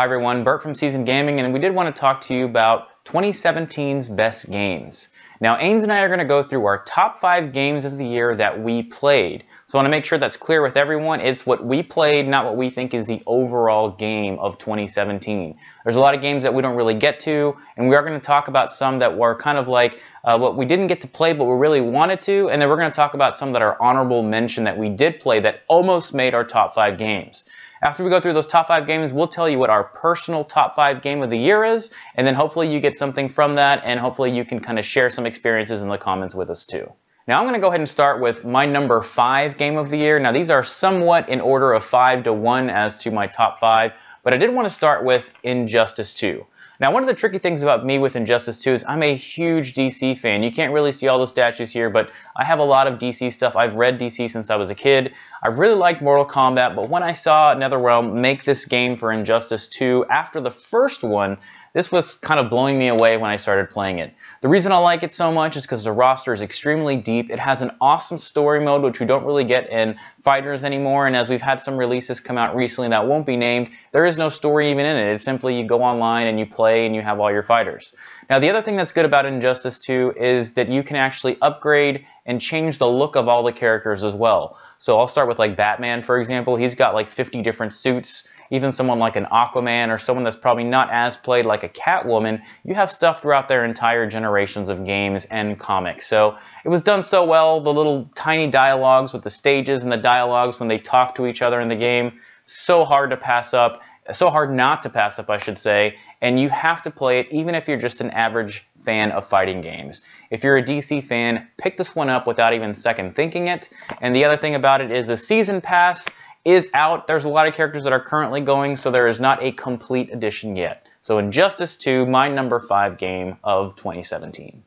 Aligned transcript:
Hi 0.00 0.04
everyone, 0.04 0.44
Bert 0.44 0.62
from 0.62 0.74
Season 0.74 1.04
Gaming, 1.04 1.40
and 1.40 1.52
we 1.52 1.60
did 1.60 1.74
want 1.74 1.94
to 1.94 2.00
talk 2.00 2.22
to 2.22 2.34
you 2.34 2.46
about 2.46 3.04
2017's 3.04 4.08
best 4.08 4.50
games. 4.50 5.10
Now, 5.42 5.58
Ains 5.58 5.82
and 5.82 5.92
I 5.92 6.00
are 6.00 6.08
going 6.08 6.20
to 6.20 6.24
go 6.24 6.42
through 6.42 6.64
our 6.64 6.82
top 6.84 7.18
five 7.18 7.52
games 7.52 7.84
of 7.84 7.98
the 7.98 8.06
year 8.06 8.34
that 8.34 8.62
we 8.62 8.82
played. 8.82 9.44
So 9.66 9.76
I 9.76 9.82
want 9.82 9.86
to 9.88 9.90
make 9.90 10.06
sure 10.06 10.16
that's 10.16 10.38
clear 10.38 10.62
with 10.62 10.78
everyone. 10.78 11.20
It's 11.20 11.44
what 11.44 11.62
we 11.62 11.82
played, 11.82 12.26
not 12.26 12.46
what 12.46 12.56
we 12.56 12.70
think 12.70 12.94
is 12.94 13.04
the 13.04 13.22
overall 13.26 13.90
game 13.90 14.38
of 14.38 14.56
2017. 14.56 15.58
There's 15.84 15.96
a 15.96 16.00
lot 16.00 16.14
of 16.14 16.22
games 16.22 16.44
that 16.44 16.54
we 16.54 16.62
don't 16.62 16.76
really 16.76 16.94
get 16.94 17.20
to, 17.20 17.58
and 17.76 17.86
we 17.86 17.94
are 17.94 18.02
going 18.02 18.18
to 18.18 18.26
talk 18.26 18.48
about 18.48 18.70
some 18.70 19.00
that 19.00 19.18
were 19.18 19.34
kind 19.34 19.58
of 19.58 19.68
like 19.68 20.00
uh, 20.24 20.38
what 20.38 20.56
we 20.56 20.64
didn't 20.64 20.86
get 20.86 21.02
to 21.02 21.08
play, 21.08 21.34
but 21.34 21.44
we 21.44 21.52
really 21.56 21.82
wanted 21.82 22.22
to, 22.22 22.48
and 22.48 22.62
then 22.62 22.70
we're 22.70 22.78
going 22.78 22.90
to 22.90 22.96
talk 22.96 23.12
about 23.12 23.36
some 23.36 23.52
that 23.52 23.60
are 23.60 23.76
honorable 23.82 24.22
mention 24.22 24.64
that 24.64 24.78
we 24.78 24.88
did 24.88 25.20
play 25.20 25.40
that 25.40 25.60
almost 25.68 26.14
made 26.14 26.34
our 26.34 26.44
top 26.44 26.72
five 26.72 26.96
games. 26.96 27.44
After 27.82 28.04
we 28.04 28.10
go 28.10 28.20
through 28.20 28.34
those 28.34 28.46
top 28.46 28.66
five 28.66 28.86
games, 28.86 29.14
we'll 29.14 29.26
tell 29.26 29.48
you 29.48 29.58
what 29.58 29.70
our 29.70 29.84
personal 29.84 30.44
top 30.44 30.74
five 30.74 31.00
game 31.00 31.22
of 31.22 31.30
the 31.30 31.38
year 31.38 31.64
is, 31.64 31.90
and 32.14 32.26
then 32.26 32.34
hopefully 32.34 32.70
you 32.70 32.78
get 32.78 32.94
something 32.94 33.26
from 33.26 33.54
that, 33.54 33.80
and 33.86 33.98
hopefully 33.98 34.30
you 34.30 34.44
can 34.44 34.60
kind 34.60 34.78
of 34.78 34.84
share 34.84 35.08
some 35.08 35.24
experiences 35.24 35.80
in 35.80 35.88
the 35.88 35.96
comments 35.96 36.34
with 36.34 36.50
us 36.50 36.66
too. 36.66 36.92
Now 37.26 37.38
I'm 37.38 37.44
going 37.44 37.54
to 37.54 37.60
go 37.60 37.68
ahead 37.68 37.80
and 37.80 37.88
start 37.88 38.20
with 38.20 38.44
my 38.44 38.66
number 38.66 39.00
five 39.00 39.56
game 39.56 39.78
of 39.78 39.88
the 39.88 39.96
year. 39.96 40.18
Now 40.18 40.32
these 40.32 40.50
are 40.50 40.62
somewhat 40.62 41.30
in 41.30 41.40
order 41.40 41.72
of 41.72 41.82
five 41.82 42.24
to 42.24 42.34
one 42.34 42.68
as 42.68 42.98
to 42.98 43.10
my 43.10 43.28
top 43.28 43.58
five, 43.58 43.94
but 44.22 44.34
I 44.34 44.36
did 44.36 44.52
want 44.52 44.68
to 44.68 44.74
start 44.74 45.02
with 45.02 45.32
Injustice 45.42 46.12
2. 46.12 46.44
Now, 46.80 46.92
one 46.92 47.02
of 47.02 47.08
the 47.08 47.14
tricky 47.14 47.36
things 47.36 47.62
about 47.62 47.84
me 47.84 47.98
with 47.98 48.16
Injustice 48.16 48.62
2 48.62 48.72
is 48.72 48.84
I'm 48.88 49.02
a 49.02 49.14
huge 49.14 49.74
DC 49.74 50.16
fan. 50.16 50.42
You 50.42 50.50
can't 50.50 50.72
really 50.72 50.92
see 50.92 51.08
all 51.08 51.18
the 51.18 51.26
statues 51.26 51.70
here, 51.70 51.90
but 51.90 52.10
I 52.34 52.42
have 52.42 52.58
a 52.58 52.64
lot 52.64 52.86
of 52.86 52.98
DC 52.98 53.30
stuff. 53.32 53.54
I've 53.54 53.74
read 53.74 54.00
DC 54.00 54.30
since 54.30 54.48
I 54.48 54.56
was 54.56 54.70
a 54.70 54.74
kid. 54.74 55.12
I 55.42 55.48
really 55.48 55.74
liked 55.74 56.00
Mortal 56.00 56.24
Kombat, 56.24 56.74
but 56.74 56.88
when 56.88 57.02
I 57.02 57.12
saw 57.12 57.54
NetherRealm 57.54 58.14
make 58.14 58.44
this 58.44 58.64
game 58.64 58.96
for 58.96 59.12
Injustice 59.12 59.68
2 59.68 60.06
after 60.08 60.40
the 60.40 60.50
first 60.50 61.04
one, 61.04 61.36
this 61.74 61.92
was 61.92 62.16
kind 62.16 62.40
of 62.40 62.48
blowing 62.48 62.78
me 62.78 62.88
away 62.88 63.16
when 63.18 63.30
I 63.30 63.36
started 63.36 63.68
playing 63.68 63.98
it. 63.98 64.12
The 64.40 64.48
reason 64.48 64.72
I 64.72 64.78
like 64.78 65.02
it 65.02 65.12
so 65.12 65.30
much 65.30 65.56
is 65.56 65.66
because 65.66 65.84
the 65.84 65.92
roster 65.92 66.32
is 66.32 66.40
extremely 66.40 66.96
deep. 66.96 67.30
It 67.30 67.38
has 67.38 67.60
an 67.62 67.72
awesome 67.80 68.18
story 68.18 68.64
mode, 68.64 68.82
which 68.82 69.00
we 69.00 69.06
don't 69.06 69.24
really 69.24 69.44
get 69.44 69.68
in 69.68 69.96
fighters 70.22 70.64
anymore. 70.64 71.06
And 71.06 71.14
as 71.14 71.28
we've 71.28 71.42
had 71.42 71.60
some 71.60 71.76
releases 71.76 72.20
come 72.20 72.38
out 72.38 72.56
recently 72.56 72.88
that 72.88 73.06
won't 73.06 73.26
be 73.26 73.36
named, 73.36 73.70
there 73.92 74.04
is 74.04 74.18
no 74.18 74.28
story 74.28 74.70
even 74.70 74.86
in 74.86 74.96
it. 74.96 75.12
It's 75.12 75.22
simply 75.22 75.58
you 75.58 75.64
go 75.64 75.82
online 75.82 76.26
and 76.26 76.38
you 76.38 76.46
play 76.46 76.69
and 76.70 76.94
you 76.94 77.02
have 77.02 77.20
all 77.20 77.30
your 77.30 77.42
fighters. 77.42 77.92
Now, 78.28 78.38
the 78.38 78.50
other 78.50 78.62
thing 78.62 78.76
that's 78.76 78.92
good 78.92 79.04
about 79.04 79.26
Injustice 79.26 79.78
2 79.80 80.14
is 80.16 80.52
that 80.52 80.68
you 80.68 80.82
can 80.82 80.96
actually 80.96 81.36
upgrade 81.42 82.06
and 82.26 82.40
change 82.40 82.78
the 82.78 82.88
look 82.88 83.16
of 83.16 83.28
all 83.28 83.42
the 83.42 83.52
characters 83.52 84.04
as 84.04 84.14
well. 84.14 84.58
So 84.78 84.98
I'll 84.98 85.08
start 85.08 85.28
with 85.28 85.38
like 85.38 85.56
Batman, 85.56 86.02
for 86.02 86.18
example. 86.18 86.56
He's 86.56 86.74
got 86.74 86.94
like 86.94 87.08
50 87.08 87.42
different 87.42 87.72
suits 87.72 88.24
even 88.50 88.72
someone 88.72 88.98
like 88.98 89.16
an 89.16 89.26
Aquaman 89.26 89.90
or 89.90 89.98
someone 89.98 90.24
that's 90.24 90.36
probably 90.36 90.64
not 90.64 90.90
as 90.90 91.16
played 91.16 91.46
like 91.46 91.62
a 91.62 91.68
Catwoman, 91.68 92.42
you 92.64 92.74
have 92.74 92.90
stuff 92.90 93.22
throughout 93.22 93.48
their 93.48 93.64
entire 93.64 94.08
generations 94.08 94.68
of 94.68 94.84
games 94.84 95.24
and 95.24 95.58
comics. 95.58 96.06
So 96.06 96.36
it 96.64 96.68
was 96.68 96.82
done 96.82 97.02
so 97.02 97.24
well, 97.24 97.60
the 97.60 97.72
little 97.72 98.10
tiny 98.14 98.48
dialogues 98.48 99.12
with 99.12 99.22
the 99.22 99.30
stages 99.30 99.84
and 99.84 99.92
the 99.92 99.96
dialogues 99.96 100.58
when 100.58 100.68
they 100.68 100.78
talk 100.78 101.14
to 101.16 101.26
each 101.26 101.42
other 101.42 101.60
in 101.60 101.68
the 101.68 101.76
game, 101.76 102.18
so 102.44 102.84
hard 102.84 103.10
to 103.10 103.16
pass 103.16 103.54
up, 103.54 103.82
so 104.10 104.30
hard 104.30 104.52
not 104.52 104.82
to 104.82 104.90
pass 104.90 105.18
up, 105.18 105.30
I 105.30 105.38
should 105.38 105.58
say, 105.58 105.96
and 106.20 106.40
you 106.40 106.48
have 106.48 106.82
to 106.82 106.90
play 106.90 107.20
it 107.20 107.28
even 107.30 107.54
if 107.54 107.68
you're 107.68 107.78
just 107.78 108.00
an 108.00 108.10
average 108.10 108.66
fan 108.76 109.12
of 109.12 109.26
fighting 109.26 109.60
games. 109.60 110.02
If 110.30 110.42
you're 110.42 110.56
a 110.56 110.62
DC 110.62 111.04
fan, 111.04 111.48
pick 111.58 111.76
this 111.76 111.94
one 111.94 112.08
up 112.08 112.26
without 112.26 112.54
even 112.54 112.74
second 112.74 113.14
thinking 113.14 113.48
it. 113.48 113.68
And 114.00 114.14
the 114.14 114.24
other 114.24 114.36
thing 114.36 114.54
about 114.54 114.80
it 114.80 114.90
is 114.90 115.06
the 115.06 115.16
season 115.16 115.60
pass 115.60 116.08
is 116.44 116.70
out. 116.72 117.06
There's 117.06 117.24
a 117.24 117.28
lot 117.28 117.46
of 117.46 117.54
characters 117.54 117.84
that 117.84 117.92
are 117.92 118.00
currently 118.00 118.40
going, 118.40 118.76
so 118.76 118.90
there 118.90 119.08
is 119.08 119.20
not 119.20 119.42
a 119.42 119.52
complete 119.52 120.12
edition 120.12 120.56
yet. 120.56 120.86
So 121.02 121.18
Injustice 121.18 121.76
2, 121.76 122.06
my 122.06 122.28
number 122.28 122.58
5 122.58 122.96
game 122.96 123.36
of 123.44 123.76
2017. 123.76 124.62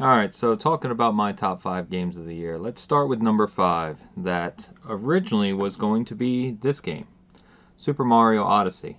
Alright, 0.00 0.32
so 0.32 0.54
talking 0.54 0.92
about 0.92 1.14
my 1.14 1.32
top 1.32 1.60
5 1.60 1.90
games 1.90 2.16
of 2.16 2.24
the 2.24 2.34
year, 2.34 2.56
let's 2.56 2.80
start 2.80 3.08
with 3.08 3.20
number 3.20 3.48
5 3.48 3.98
that 4.18 4.68
originally 4.88 5.52
was 5.52 5.74
going 5.74 6.04
to 6.04 6.14
be 6.14 6.52
this 6.52 6.78
game, 6.78 7.06
Super 7.78 8.04
Mario 8.04 8.44
Odyssey. 8.44 8.98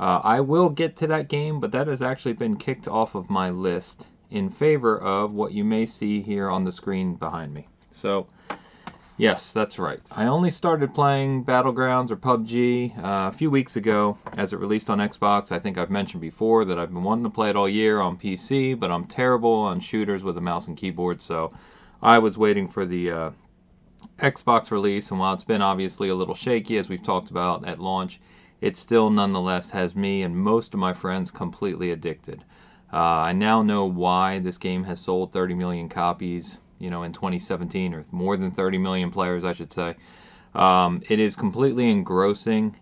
Uh, 0.00 0.20
I 0.24 0.40
will 0.40 0.70
get 0.70 0.96
to 0.96 1.08
that 1.08 1.28
game, 1.28 1.60
but 1.60 1.72
that 1.72 1.86
has 1.86 2.00
actually 2.00 2.32
been 2.32 2.56
kicked 2.56 2.88
off 2.88 3.14
of 3.14 3.28
my 3.28 3.50
list 3.50 4.06
in 4.30 4.48
favor 4.48 4.98
of 4.98 5.34
what 5.34 5.52
you 5.52 5.64
may 5.64 5.84
see 5.84 6.22
here 6.22 6.48
on 6.48 6.64
the 6.64 6.72
screen 6.72 7.16
behind 7.16 7.52
me. 7.52 7.68
So, 7.94 8.26
Yes, 9.20 9.52
that's 9.52 9.78
right. 9.78 10.00
I 10.10 10.28
only 10.28 10.50
started 10.50 10.94
playing 10.94 11.44
Battlegrounds 11.44 12.10
or 12.10 12.16
PUBG 12.16 12.96
uh, 12.96 13.28
a 13.28 13.32
few 13.32 13.50
weeks 13.50 13.76
ago 13.76 14.16
as 14.38 14.54
it 14.54 14.58
released 14.58 14.88
on 14.88 14.96
Xbox. 14.96 15.52
I 15.52 15.58
think 15.58 15.76
I've 15.76 15.90
mentioned 15.90 16.22
before 16.22 16.64
that 16.64 16.78
I've 16.78 16.90
been 16.90 17.02
wanting 17.02 17.24
to 17.24 17.30
play 17.30 17.50
it 17.50 17.56
all 17.56 17.68
year 17.68 18.00
on 18.00 18.16
PC, 18.16 18.80
but 18.80 18.90
I'm 18.90 19.04
terrible 19.04 19.52
on 19.52 19.78
shooters 19.78 20.24
with 20.24 20.38
a 20.38 20.40
mouse 20.40 20.68
and 20.68 20.76
keyboard, 20.76 21.20
so 21.20 21.52
I 22.00 22.18
was 22.18 22.38
waiting 22.38 22.66
for 22.66 22.86
the 22.86 23.10
uh, 23.10 23.30
Xbox 24.18 24.70
release, 24.70 25.10
and 25.10 25.20
while 25.20 25.34
it's 25.34 25.44
been 25.44 25.62
obviously 25.62 26.08
a 26.08 26.14
little 26.14 26.34
shaky, 26.34 26.78
as 26.78 26.88
we've 26.88 27.02
talked 27.02 27.30
about 27.30 27.66
at 27.66 27.78
launch, 27.78 28.20
it 28.60 28.76
still 28.76 29.10
nonetheless 29.10 29.70
has 29.70 29.96
me 29.96 30.22
and 30.22 30.36
most 30.36 30.74
of 30.74 30.80
my 30.80 30.92
friends 30.92 31.30
completely 31.30 31.90
addicted. 31.90 32.44
Uh, 32.92 32.96
I 32.96 33.32
now 33.32 33.62
know 33.62 33.86
why 33.86 34.38
this 34.40 34.58
game 34.58 34.84
has 34.84 35.00
sold 35.00 35.32
30 35.32 35.54
million 35.54 35.88
copies 35.88 36.58
you 36.80 36.90
know, 36.90 37.04
in 37.04 37.12
2017, 37.12 37.94
or 37.94 38.04
more 38.10 38.36
than 38.36 38.50
30 38.50 38.78
million 38.78 39.10
players, 39.10 39.44
I 39.44 39.52
should 39.52 39.72
say. 39.72 39.94
Um, 40.54 41.02
it 41.08 41.20
is 41.20 41.36
completely 41.36 41.88
engrossing. 41.88 42.74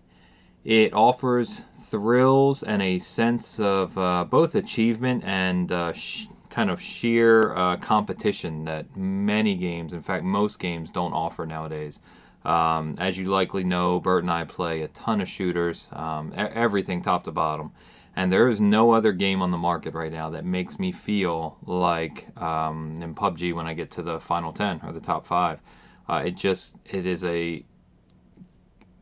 It 0.65 0.95
offers 0.95 1.61
thrills 1.83 2.63
and 2.63 2.81
a 2.81 2.99
sense 3.01 3.59
of 3.61 3.99
uh, 3.99 4.25
both 4.25 4.55
achievement 4.55 5.25
and 5.25 5.71
uh, 5.71 5.93
kind 6.51 6.71
of 6.71 6.81
sheer 6.81 7.55
uh, 7.55 7.77
competition 7.77 8.65
that 8.65 8.97
many 8.97 9.57
games, 9.57 9.93
in 9.93 10.03
fact, 10.03 10.25
most 10.25 10.59
games, 10.59 10.91
don't 10.91 11.13
offer 11.13 11.47
nowadays. 11.47 12.01
Um, 12.45 12.95
as 12.99 13.19
you 13.19 13.27
likely 13.27 13.65
know, 13.65 14.01
Bert 14.01 14.23
and 14.23 14.31
I 14.31 14.45
play 14.45 14.83
a 14.83 14.89
ton 14.89 15.21
of 15.21 15.29
shooters, 15.29 15.91
um, 15.93 16.33
everything 16.37 17.03
top 17.03 17.25
to 17.25 17.33
bottom. 17.33 17.73
And 18.17 18.33
there 18.33 18.49
is 18.49 18.61
no 18.61 18.93
other 18.93 19.13
game 19.13 19.43
on 19.43 19.51
the 19.51 19.59
market 19.59 19.95
right 19.95 20.11
now 20.11 20.31
that 20.31 20.45
makes 20.45 20.79
me 20.79 20.91
feel 20.91 21.57
like 21.67 22.27
um, 22.41 22.99
in 23.01 23.15
PUBG 23.15 23.55
when 23.55 23.67
I 23.67 23.75
get 23.75 23.93
to 23.93 24.03
the 24.03 24.19
final 24.19 24.53
10 24.53 24.81
or 24.85 24.93
the 24.93 25.01
top 25.01 25.27
five. 25.27 25.61
Uh, 26.09 26.23
it 26.27 26.37
just, 26.37 26.77
it 26.85 27.07
is 27.07 27.23
a, 27.23 27.65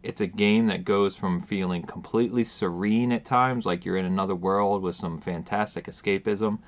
it's 0.03 0.21
a 0.21 0.27
game 0.27 0.67
that 0.67 0.85
goes 0.85 1.17
from 1.17 1.41
feeling 1.41 1.83
completely 1.83 2.45
serene 2.45 3.13
at 3.13 3.25
times, 3.25 3.65
like 3.65 3.85
you're 3.85 3.97
in 3.97 4.05
another 4.05 4.35
world 4.35 4.83
with 4.83 4.97
some 4.97 5.21
fantastic 5.21 5.87
escapism, 5.87 6.59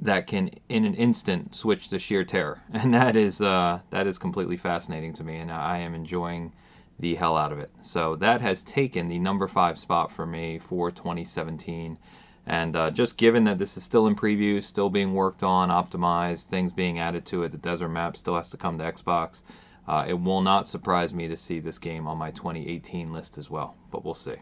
that 0.00 0.26
can 0.26 0.50
in 0.68 0.84
an 0.84 0.94
instant 0.94 1.54
switch 1.54 1.88
to 1.88 1.98
sheer 1.98 2.24
terror, 2.24 2.62
and 2.72 2.94
that 2.94 3.16
is 3.16 3.40
uh, 3.40 3.80
that 3.90 4.06
is 4.06 4.18
completely 4.18 4.56
fascinating 4.56 5.12
to 5.14 5.24
me, 5.24 5.36
and 5.36 5.50
I 5.50 5.78
am 5.78 5.94
enjoying 5.94 6.52
the 6.98 7.14
hell 7.14 7.36
out 7.36 7.52
of 7.52 7.58
it. 7.58 7.70
So 7.80 8.16
that 8.16 8.40
has 8.40 8.62
taken 8.62 9.08
the 9.08 9.18
number 9.18 9.48
five 9.48 9.78
spot 9.78 10.12
for 10.12 10.26
me 10.26 10.58
for 10.58 10.90
2017. 10.90 11.98
And 12.46 12.76
uh, 12.76 12.90
just 12.90 13.16
given 13.16 13.44
that 13.44 13.58
this 13.58 13.76
is 13.76 13.82
still 13.82 14.06
in 14.06 14.14
preview, 14.14 14.62
still 14.62 14.90
being 14.90 15.14
worked 15.14 15.42
on, 15.42 15.70
optimized, 15.70 16.44
things 16.44 16.72
being 16.72 16.98
added 16.98 17.24
to 17.26 17.42
it, 17.42 17.52
the 17.52 17.58
desert 17.58 17.88
map 17.88 18.16
still 18.16 18.36
has 18.36 18.50
to 18.50 18.56
come 18.56 18.78
to 18.78 18.84
Xbox. 18.84 19.42
Uh, 19.88 20.04
it 20.06 20.14
will 20.14 20.42
not 20.42 20.68
surprise 20.68 21.12
me 21.12 21.28
to 21.28 21.36
see 21.36 21.60
this 21.60 21.78
game 21.78 22.06
on 22.06 22.18
my 22.18 22.30
2018 22.30 23.12
list 23.12 23.38
as 23.38 23.50
well, 23.50 23.74
but 23.90 24.04
we'll 24.04 24.14
see. 24.14 24.36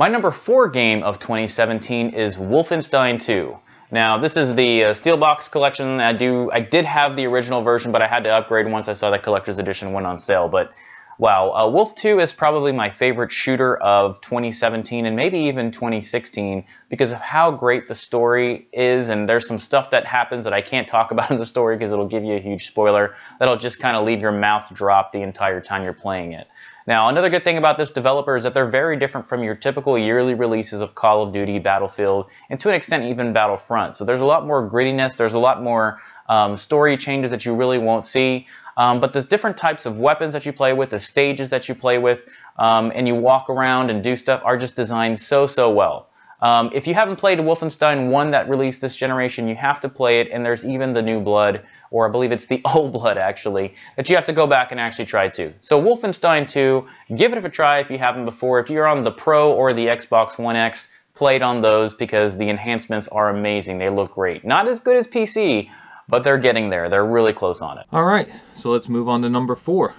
My 0.00 0.08
number 0.08 0.30
four 0.30 0.70
game 0.70 1.02
of 1.02 1.18
2017 1.18 2.14
is 2.14 2.38
Wolfenstein 2.38 3.20
2. 3.20 3.54
Now, 3.90 4.16
this 4.16 4.38
is 4.38 4.54
the 4.54 4.84
uh, 4.84 4.90
Steelbox 4.92 5.50
collection. 5.50 6.00
I 6.00 6.14
do, 6.14 6.50
I 6.50 6.60
did 6.60 6.86
have 6.86 7.16
the 7.16 7.26
original 7.26 7.60
version, 7.60 7.92
but 7.92 8.00
I 8.00 8.06
had 8.06 8.24
to 8.24 8.30
upgrade 8.30 8.66
once 8.66 8.88
I 8.88 8.94
saw 8.94 9.10
that 9.10 9.22
collector's 9.22 9.58
edition 9.58 9.92
went 9.92 10.06
on 10.06 10.18
sale. 10.18 10.48
But 10.48 10.72
Wow, 11.20 11.50
uh, 11.50 11.68
Wolf 11.68 11.94
2 11.96 12.18
is 12.18 12.32
probably 12.32 12.72
my 12.72 12.88
favorite 12.88 13.30
shooter 13.30 13.76
of 13.76 14.22
2017 14.22 15.04
and 15.04 15.14
maybe 15.16 15.40
even 15.40 15.70
2016 15.70 16.64
because 16.88 17.12
of 17.12 17.20
how 17.20 17.50
great 17.50 17.84
the 17.84 17.94
story 17.94 18.66
is. 18.72 19.10
And 19.10 19.28
there's 19.28 19.46
some 19.46 19.58
stuff 19.58 19.90
that 19.90 20.06
happens 20.06 20.44
that 20.44 20.54
I 20.54 20.62
can't 20.62 20.88
talk 20.88 21.10
about 21.10 21.30
in 21.30 21.36
the 21.36 21.44
story 21.44 21.76
because 21.76 21.92
it'll 21.92 22.08
give 22.08 22.24
you 22.24 22.36
a 22.36 22.40
huge 22.40 22.64
spoiler 22.64 23.16
that'll 23.38 23.58
just 23.58 23.80
kind 23.80 23.98
of 23.98 24.06
leave 24.06 24.22
your 24.22 24.32
mouth 24.32 24.72
drop 24.72 25.12
the 25.12 25.20
entire 25.20 25.60
time 25.60 25.84
you're 25.84 25.92
playing 25.92 26.32
it. 26.32 26.48
Now, 26.90 27.06
another 27.06 27.30
good 27.30 27.44
thing 27.44 27.56
about 27.56 27.76
this 27.76 27.92
developer 27.92 28.34
is 28.34 28.42
that 28.42 28.52
they're 28.52 28.66
very 28.66 28.96
different 28.96 29.28
from 29.28 29.44
your 29.44 29.54
typical 29.54 29.96
yearly 29.96 30.34
releases 30.34 30.80
of 30.80 30.96
Call 30.96 31.22
of 31.22 31.32
Duty, 31.32 31.60
Battlefield, 31.60 32.32
and 32.48 32.58
to 32.58 32.68
an 32.68 32.74
extent 32.74 33.04
even 33.04 33.32
Battlefront. 33.32 33.94
So 33.94 34.04
there's 34.04 34.22
a 34.22 34.26
lot 34.26 34.44
more 34.44 34.68
grittiness, 34.68 35.16
there's 35.16 35.34
a 35.34 35.38
lot 35.38 35.62
more 35.62 36.00
um, 36.28 36.56
story 36.56 36.96
changes 36.96 37.30
that 37.30 37.46
you 37.46 37.54
really 37.54 37.78
won't 37.78 38.04
see. 38.04 38.48
Um, 38.76 38.98
but 38.98 39.12
there's 39.12 39.26
different 39.26 39.56
types 39.56 39.86
of 39.86 40.00
weapons 40.00 40.32
that 40.32 40.46
you 40.46 40.52
play 40.52 40.72
with, 40.72 40.90
the 40.90 40.98
stages 40.98 41.50
that 41.50 41.68
you 41.68 41.76
play 41.76 41.98
with, 41.98 42.28
um, 42.58 42.90
and 42.92 43.06
you 43.06 43.14
walk 43.14 43.50
around 43.50 43.90
and 43.90 44.02
do 44.02 44.16
stuff 44.16 44.42
are 44.44 44.56
just 44.56 44.74
designed 44.74 45.16
so, 45.20 45.46
so 45.46 45.70
well. 45.70 46.09
Um, 46.42 46.70
if 46.72 46.86
you 46.86 46.94
haven't 46.94 47.16
played 47.16 47.38
Wolfenstein 47.38 48.10
1 48.10 48.30
that 48.30 48.48
released 48.48 48.80
this 48.80 48.96
generation, 48.96 49.46
you 49.46 49.54
have 49.56 49.80
to 49.80 49.88
play 49.88 50.20
it, 50.20 50.28
and 50.32 50.44
there's 50.44 50.64
even 50.64 50.94
the 50.94 51.02
New 51.02 51.20
Blood, 51.20 51.62
or 51.90 52.08
I 52.08 52.10
believe 52.10 52.32
it's 52.32 52.46
the 52.46 52.62
Old 52.74 52.92
Blood 52.92 53.18
actually, 53.18 53.74
that 53.96 54.08
you 54.08 54.16
have 54.16 54.24
to 54.26 54.32
go 54.32 54.46
back 54.46 54.72
and 54.72 54.80
actually 54.80 55.04
try 55.06 55.28
too. 55.28 55.52
So 55.60 55.82
Wolfenstein 55.82 56.48
2, 56.48 56.86
give 57.16 57.32
it 57.32 57.44
a 57.44 57.48
try 57.48 57.80
if 57.80 57.90
you 57.90 57.98
haven't 57.98 58.24
before. 58.24 58.58
If 58.60 58.70
you're 58.70 58.86
on 58.86 59.04
the 59.04 59.12
Pro 59.12 59.52
or 59.52 59.72
the 59.72 59.86
Xbox 59.86 60.38
One 60.38 60.56
X, 60.56 60.88
play 61.14 61.36
it 61.36 61.42
on 61.42 61.60
those 61.60 61.94
because 61.94 62.36
the 62.36 62.48
enhancements 62.48 63.08
are 63.08 63.28
amazing. 63.28 63.78
They 63.78 63.90
look 63.90 64.12
great. 64.12 64.44
Not 64.44 64.68
as 64.68 64.80
good 64.80 64.96
as 64.96 65.06
PC, 65.06 65.70
but 66.08 66.24
they're 66.24 66.38
getting 66.38 66.70
there. 66.70 66.88
They're 66.88 67.04
really 67.04 67.32
close 67.32 67.60
on 67.62 67.78
it. 67.78 67.86
All 67.92 68.04
right, 68.04 68.28
so 68.54 68.70
let's 68.70 68.88
move 68.88 69.08
on 69.08 69.22
to 69.22 69.28
number 69.28 69.54
four 69.54 69.94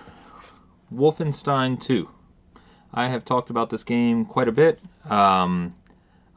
Wolfenstein 0.94 1.80
2. 1.82 2.10
I 2.94 3.08
have 3.08 3.24
talked 3.24 3.50
about 3.50 3.70
this 3.70 3.84
game 3.84 4.26
quite 4.26 4.50
a 4.50 4.52
bit. 4.52 4.80
Um, 5.10 5.74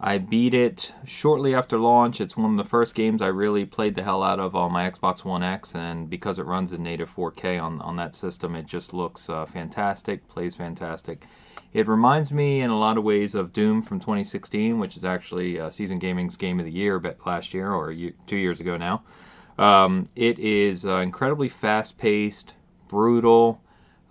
I 0.07 0.19
beat 0.19 0.53
it 0.53 0.93
shortly 1.07 1.55
after 1.55 1.79
launch. 1.79 2.21
It's 2.21 2.37
one 2.37 2.51
of 2.51 2.57
the 2.59 2.69
first 2.69 2.95
games 2.95 3.23
I 3.23 3.29
really 3.29 3.65
played 3.65 3.95
the 3.95 4.03
hell 4.03 4.23
out 4.23 4.39
of 4.39 4.55
on 4.55 4.71
my 4.71 4.91
Xbox 4.91 5.25
One 5.25 5.43
X, 5.43 5.75
and 5.75 6.11
because 6.11 6.39
it 6.39 6.45
runs 6.45 6.75
in 6.75 6.83
native 6.83 7.09
4K 7.09 7.59
on, 7.59 7.81
on 7.81 7.97
that 7.97 8.15
system, 8.15 8.55
it 8.55 8.67
just 8.67 8.93
looks 8.93 9.31
uh, 9.31 9.47
fantastic, 9.47 10.29
plays 10.29 10.57
fantastic. 10.57 11.25
It 11.73 11.89
reminds 11.89 12.33
me 12.33 12.61
in 12.61 12.69
a 12.69 12.79
lot 12.79 12.99
of 12.99 13.05
ways 13.05 13.35
of 13.35 13.55
Doom 13.55 13.81
from 13.81 13.99
2016, 13.99 14.79
which 14.79 14.99
is 14.99 15.07
actually 15.07 15.59
uh, 15.59 15.71
Season 15.71 15.99
Gaming's 15.99 16.37
Game 16.37 16.59
of 16.59 16.67
the 16.67 16.71
Year 16.71 17.03
last 17.25 17.55
year 17.55 17.73
or 17.73 17.95
two 18.27 18.37
years 18.37 18.61
ago 18.61 18.77
now. 18.77 19.05
Um, 19.57 20.07
it 20.15 20.39
is 20.39 20.85
uh, 20.85 20.97
incredibly 20.97 21.49
fast 21.49 21.97
paced, 21.97 22.53
brutal, 22.89 23.63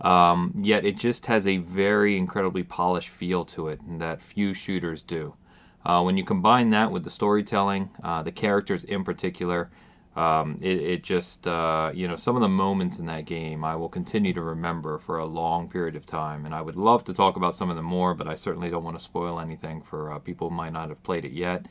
um, 0.02 0.54
yet 0.60 0.86
it 0.86 0.98
just 0.98 1.28
has 1.28 1.46
a 1.46 1.58
very 1.58 2.18
incredibly 2.18 2.64
polished 2.64 3.10
feel 3.10 3.46
to 3.46 3.68
it 3.68 3.80
that 4.00 4.24
few 4.24 4.56
shooters 4.56 5.04
do. 5.04 5.36
Uh, 5.86 6.02
when 6.02 6.18
you 6.18 6.24
combine 6.24 6.70
that 6.70 6.92
with 6.92 7.04
the 7.04 7.10
storytelling, 7.10 7.90
uh, 8.04 8.24
the 8.24 8.32
characters 8.32 8.84
in 8.84 9.04
particular, 9.04 9.70
um, 10.16 10.60
it, 10.62 10.80
it, 10.80 11.04
just, 11.04 11.48
uh, 11.48 11.92
you 11.94 12.08
know, 12.08 12.16
some 12.16 12.36
of 12.36 12.42
the 12.42 12.48
moments 12.48 13.00
in 13.00 13.08
that 13.08 13.26
game 13.26 13.64
I 13.64 13.76
will 13.76 13.90
continue 13.90 14.34
to 14.34 14.42
remember 14.42 15.00
for 15.00 15.18
a 15.18 15.26
long 15.26 15.68
period 15.68 15.96
of 15.96 16.06
time. 16.06 16.46
And 16.46 16.54
I 16.54 16.62
would 16.62 16.76
love 16.76 17.04
to 17.06 17.14
talk 17.14 17.36
about 17.36 17.56
some 17.56 17.70
of 17.70 17.76
them 17.76 17.86
more, 17.86 18.14
but 18.14 18.28
I 18.28 18.36
certainly 18.36 18.70
don't 18.70 18.84
want 18.84 18.98
to 18.98 19.04
spoil 19.04 19.40
anything 19.40 19.82
for 19.82 20.12
uh, 20.12 20.20
people 20.20 20.50
who 20.50 20.56
might 20.56 20.74
not 20.74 20.90
have 20.90 21.02
played 21.04 21.26
it 21.26 21.32
yet. 21.32 21.68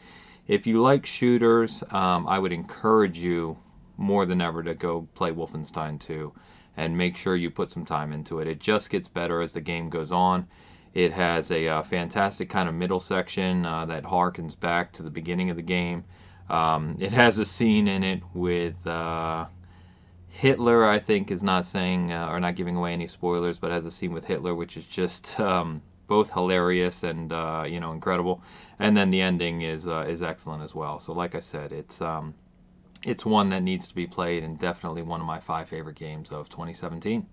If 0.49 0.67
you 0.67 0.79
like 0.79 1.07
shooters, 1.07 1.85
um, 1.91 2.27
I 2.27 2.39
would 2.39 2.53
encourage 2.53 3.19
you 3.19 3.57
more 3.97 4.27
than 4.27 4.41
ever 4.41 4.63
to 4.65 4.75
go 4.75 5.07
play 5.15 5.31
Wolfenstein 5.31 6.01
2 6.01 6.33
and 6.77 6.97
make 6.97 7.17
sure 7.17 7.37
you 7.37 7.51
put 7.51 7.71
some 7.71 7.85
time 7.85 8.13
into 8.13 8.41
it. 8.41 8.49
It 8.49 8.59
just 8.59 8.91
gets 8.91 9.07
better 9.07 9.41
as 9.41 9.53
the 9.53 9.61
game 9.61 9.89
goes 9.89 10.11
on. 10.11 10.49
It 10.95 11.13
has 11.13 11.51
a 11.51 11.69
uh, 11.69 11.83
fantastic 11.83 12.51
kind 12.51 12.69
of 12.69 12.75
middle 12.75 13.01
section 13.01 13.65
uh, 13.65 13.87
that 13.87 14.05
harkens 14.05 14.59
back 14.59 14.93
to 14.93 15.03
the 15.03 15.11
beginning 15.11 15.51
of 15.51 15.57
the 15.57 15.63
game. 15.63 16.05
Um, 16.51 16.97
it 17.01 17.13
has 17.13 17.39
a 17.39 17.45
scene 17.45 17.89
in 17.89 18.05
it 18.05 18.23
with 18.35 18.87
uh, 18.87 19.47
Hitler, 20.29 20.87
I 20.87 20.99
think, 20.99 21.31
is 21.31 21.43
not 21.43 21.65
saying 21.65 22.13
uh, 22.13 22.29
or 22.29 22.41
not 22.41 22.57
giving 22.57 22.77
away 22.77 22.93
any 22.93 23.07
spoilers, 23.07 23.59
but 23.59 23.71
has 23.71 23.87
a 23.87 23.91
scene 23.91 24.13
with 24.13 24.25
Hitler, 24.25 24.55
which 24.55 24.77
is 24.77 24.85
just 24.85 25.39
um, 25.41 25.83
both 26.09 26.33
hilarious 26.33 27.05
and 27.05 27.33
uh, 27.33 27.65
you 27.67 27.81
know 27.81 27.93
incredible. 27.93 28.43
And 28.79 28.97
then 28.97 29.11
the 29.11 29.21
ending 29.23 29.63
is 29.63 29.87
uh, 29.87 30.05
is 30.09 30.23
excellent 30.23 30.63
as 30.63 30.75
well. 30.75 30.99
So, 30.99 31.13
like 31.13 31.35
I 31.35 31.41
said, 31.41 31.73
it's 31.73 32.01
um, 32.03 32.35
it's 33.05 33.25
one 33.25 33.51
that 33.51 33.63
needs 33.63 33.89
to 33.89 33.95
be 33.95 34.07
played 34.07 34.45
and 34.45 34.59
definitely 34.59 35.03
one 35.03 35.21
of 35.21 35.27
my 35.27 35.41
five 35.41 35.69
favorite 35.69 35.97
games 35.97 36.31
of 36.33 36.49
2017. 36.49 37.27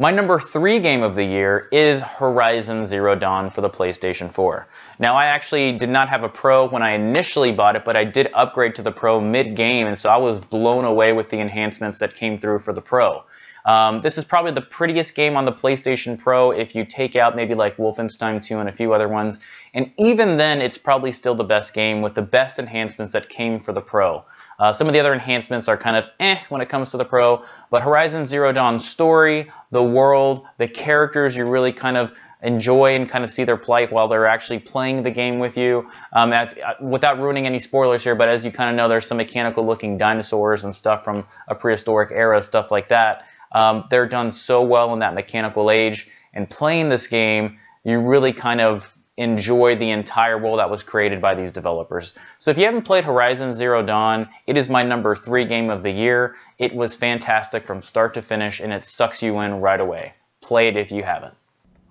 My 0.00 0.10
number 0.10 0.38
three 0.38 0.78
game 0.78 1.02
of 1.02 1.14
the 1.14 1.24
year 1.24 1.68
is 1.70 2.00
Horizon 2.00 2.86
Zero 2.86 3.14
Dawn 3.14 3.50
for 3.50 3.60
the 3.60 3.68
PlayStation 3.68 4.32
4. 4.32 4.66
Now, 4.98 5.14
I 5.14 5.26
actually 5.26 5.72
did 5.72 5.90
not 5.90 6.08
have 6.08 6.24
a 6.24 6.28
Pro 6.30 6.66
when 6.66 6.80
I 6.80 6.92
initially 6.92 7.52
bought 7.52 7.76
it, 7.76 7.84
but 7.84 7.96
I 7.96 8.04
did 8.04 8.30
upgrade 8.32 8.74
to 8.76 8.82
the 8.82 8.92
Pro 8.92 9.20
mid-game, 9.20 9.86
and 9.86 9.98
so 9.98 10.08
I 10.08 10.16
was 10.16 10.38
blown 10.38 10.86
away 10.86 11.12
with 11.12 11.28
the 11.28 11.38
enhancements 11.38 11.98
that 11.98 12.14
came 12.14 12.38
through 12.38 12.60
for 12.60 12.72
the 12.72 12.80
Pro. 12.80 13.24
Um, 13.64 14.00
this 14.00 14.18
is 14.18 14.24
probably 14.24 14.52
the 14.52 14.62
prettiest 14.62 15.14
game 15.14 15.36
on 15.36 15.44
the 15.44 15.52
PlayStation 15.52 16.18
Pro 16.18 16.50
if 16.50 16.74
you 16.74 16.84
take 16.84 17.16
out 17.16 17.36
maybe 17.36 17.54
like 17.54 17.76
Wolfenstein 17.76 18.44
2 18.44 18.58
and 18.58 18.68
a 18.68 18.72
few 18.72 18.92
other 18.92 19.08
ones. 19.08 19.40
And 19.74 19.92
even 19.98 20.36
then, 20.36 20.60
it's 20.60 20.78
probably 20.78 21.12
still 21.12 21.34
the 21.34 21.44
best 21.44 21.74
game 21.74 22.02
with 22.02 22.14
the 22.14 22.22
best 22.22 22.58
enhancements 22.58 23.12
that 23.12 23.28
came 23.28 23.58
for 23.58 23.72
the 23.72 23.80
Pro. 23.80 24.24
Uh, 24.58 24.72
some 24.72 24.86
of 24.86 24.92
the 24.92 25.00
other 25.00 25.14
enhancements 25.14 25.68
are 25.68 25.76
kind 25.76 25.96
of 25.96 26.10
eh 26.20 26.38
when 26.48 26.60
it 26.60 26.68
comes 26.68 26.90
to 26.90 26.96
the 26.96 27.04
Pro, 27.04 27.42
but 27.70 27.82
Horizon 27.82 28.26
Zero 28.26 28.52
Dawn's 28.52 28.86
story, 28.86 29.50
the 29.70 29.82
world, 29.82 30.46
the 30.58 30.68
characters 30.68 31.36
you 31.36 31.46
really 31.46 31.72
kind 31.72 31.96
of 31.96 32.12
enjoy 32.42 32.94
and 32.94 33.08
kind 33.08 33.24
of 33.24 33.30
see 33.30 33.44
their 33.44 33.56
plight 33.56 33.92
while 33.92 34.08
they're 34.08 34.26
actually 34.26 34.58
playing 34.58 35.02
the 35.02 35.10
game 35.10 35.38
with 35.38 35.56
you. 35.56 35.88
Um, 36.12 36.32
uh, 36.32 36.46
without 36.80 37.18
ruining 37.18 37.46
any 37.46 37.58
spoilers 37.58 38.02
here, 38.02 38.14
but 38.14 38.28
as 38.28 38.44
you 38.44 38.50
kind 38.50 38.70
of 38.70 38.76
know, 38.76 38.88
there's 38.88 39.06
some 39.06 39.18
mechanical 39.18 39.64
looking 39.64 39.98
dinosaurs 39.98 40.64
and 40.64 40.74
stuff 40.74 41.04
from 41.04 41.26
a 41.48 41.54
prehistoric 41.54 42.10
era, 42.12 42.42
stuff 42.42 42.70
like 42.70 42.88
that. 42.88 43.26
Um, 43.52 43.84
they're 43.90 44.06
done 44.06 44.30
so 44.30 44.62
well 44.62 44.92
in 44.92 45.00
that 45.00 45.14
mechanical 45.14 45.70
age. 45.70 46.08
And 46.32 46.48
playing 46.48 46.88
this 46.88 47.06
game, 47.06 47.58
you 47.84 47.98
really 47.98 48.32
kind 48.32 48.60
of 48.60 48.96
enjoy 49.16 49.76
the 49.76 49.90
entire 49.90 50.38
world 50.38 50.58
that 50.58 50.70
was 50.70 50.82
created 50.82 51.20
by 51.20 51.34
these 51.34 51.52
developers. 51.52 52.14
So 52.38 52.50
if 52.50 52.58
you 52.58 52.64
haven't 52.64 52.82
played 52.82 53.04
Horizon 53.04 53.52
Zero 53.52 53.82
Dawn, 53.82 54.28
it 54.46 54.56
is 54.56 54.68
my 54.68 54.82
number 54.82 55.14
three 55.14 55.44
game 55.44 55.68
of 55.68 55.82
the 55.82 55.90
year. 55.90 56.36
It 56.58 56.74
was 56.74 56.96
fantastic 56.96 57.66
from 57.66 57.82
start 57.82 58.14
to 58.14 58.22
finish, 58.22 58.60
and 58.60 58.72
it 58.72 58.86
sucks 58.86 59.22
you 59.22 59.38
in 59.40 59.60
right 59.60 59.80
away. 59.80 60.14
Play 60.40 60.68
it 60.68 60.76
if 60.76 60.90
you 60.90 61.02
haven't. 61.02 61.34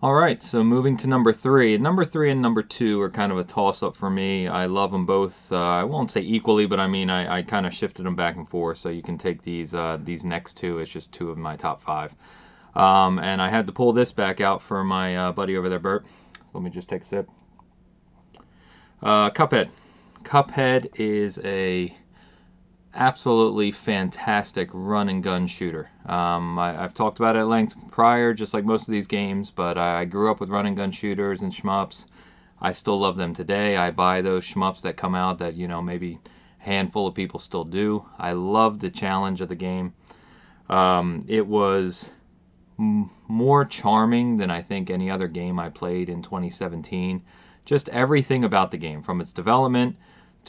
All 0.01 0.13
right, 0.13 0.41
so 0.41 0.63
moving 0.63 0.95
to 0.95 1.07
number 1.07 1.33
three. 1.33 1.77
Number 1.77 2.05
three 2.05 2.31
and 2.31 2.41
number 2.41 2.63
two 2.63 3.01
are 3.01 3.09
kind 3.09 3.33
of 3.33 3.37
a 3.37 3.43
toss 3.43 3.83
up 3.83 3.97
for 3.97 4.09
me. 4.09 4.47
I 4.47 4.65
love 4.65 4.93
them 4.93 5.05
both. 5.05 5.51
Uh, 5.51 5.57
I 5.57 5.83
won't 5.83 6.09
say 6.09 6.21
equally, 6.21 6.65
but 6.65 6.79
I 6.79 6.87
mean 6.87 7.09
I, 7.09 7.39
I 7.39 7.41
kind 7.41 7.65
of 7.65 7.73
shifted 7.73 8.05
them 8.05 8.15
back 8.15 8.37
and 8.37 8.47
forth. 8.47 8.77
So 8.77 8.87
you 8.87 9.01
can 9.01 9.17
take 9.17 9.41
these 9.41 9.73
uh, 9.73 9.97
these 10.01 10.23
next 10.23 10.55
two 10.55 10.79
It's 10.79 10.89
just 10.89 11.11
two 11.11 11.29
of 11.29 11.37
my 11.37 11.57
top 11.57 11.81
five. 11.81 12.15
Um, 12.75 13.19
and 13.19 13.41
I 13.41 13.49
had 13.49 13.67
to 13.67 13.73
pull 13.73 13.91
this 13.91 14.13
back 14.13 14.39
out 14.39 14.61
for 14.61 14.85
my 14.85 15.17
uh, 15.17 15.31
buddy 15.33 15.57
over 15.57 15.67
there, 15.67 15.79
Bert. 15.79 16.05
Let 16.53 16.63
me 16.63 16.69
just 16.69 16.87
take 16.87 17.01
a 17.01 17.05
sip. 17.05 17.29
Uh, 19.03 19.31
Cuphead. 19.31 19.69
Cuphead 20.23 20.97
is 20.97 21.39
a 21.39 21.93
absolutely 22.93 23.71
fantastic 23.71 24.69
run 24.73 25.09
and 25.09 25.23
gun 25.23 25.47
shooter. 25.47 25.89
Um, 26.05 26.57
I, 26.57 26.73
have 26.73 26.93
talked 26.93 27.19
about 27.19 27.35
it 27.35 27.39
at 27.39 27.47
length 27.47 27.91
prior, 27.91 28.33
just 28.33 28.53
like 28.53 28.65
most 28.65 28.87
of 28.87 28.91
these 28.91 29.07
games, 29.07 29.51
but 29.51 29.77
I, 29.77 30.01
I 30.01 30.05
grew 30.05 30.31
up 30.31 30.39
with 30.39 30.49
run 30.49 30.65
and 30.65 30.75
gun 30.75 30.91
shooters 30.91 31.41
and 31.41 31.51
shmups. 31.51 32.05
I 32.61 32.71
still 32.71 32.99
love 32.99 33.15
them 33.15 33.33
today. 33.33 33.77
I 33.77 33.91
buy 33.91 34.21
those 34.21 34.45
shmups 34.45 34.81
that 34.81 34.97
come 34.97 35.15
out 35.15 35.39
that, 35.39 35.55
you 35.55 35.67
know, 35.67 35.81
maybe 35.81 36.19
a 36.59 36.63
handful 36.63 37.07
of 37.07 37.15
people 37.15 37.39
still 37.39 37.63
do. 37.63 38.05
I 38.17 38.33
love 38.33 38.79
the 38.79 38.89
challenge 38.89 39.41
of 39.41 39.49
the 39.49 39.55
game. 39.55 39.93
Um, 40.67 41.25
it 41.27 41.45
was 41.45 42.11
m- 42.77 43.09
more 43.27 43.65
charming 43.65 44.37
than 44.37 44.51
I 44.51 44.61
think 44.61 44.89
any 44.89 45.09
other 45.09 45.27
game 45.27 45.59
I 45.59 45.69
played 45.69 46.09
in 46.09 46.21
2017. 46.21 47.21
Just 47.65 47.87
everything 47.89 48.43
about 48.43 48.71
the 48.71 48.77
game, 48.77 49.03
from 49.03 49.21
its 49.21 49.31
development 49.31 49.95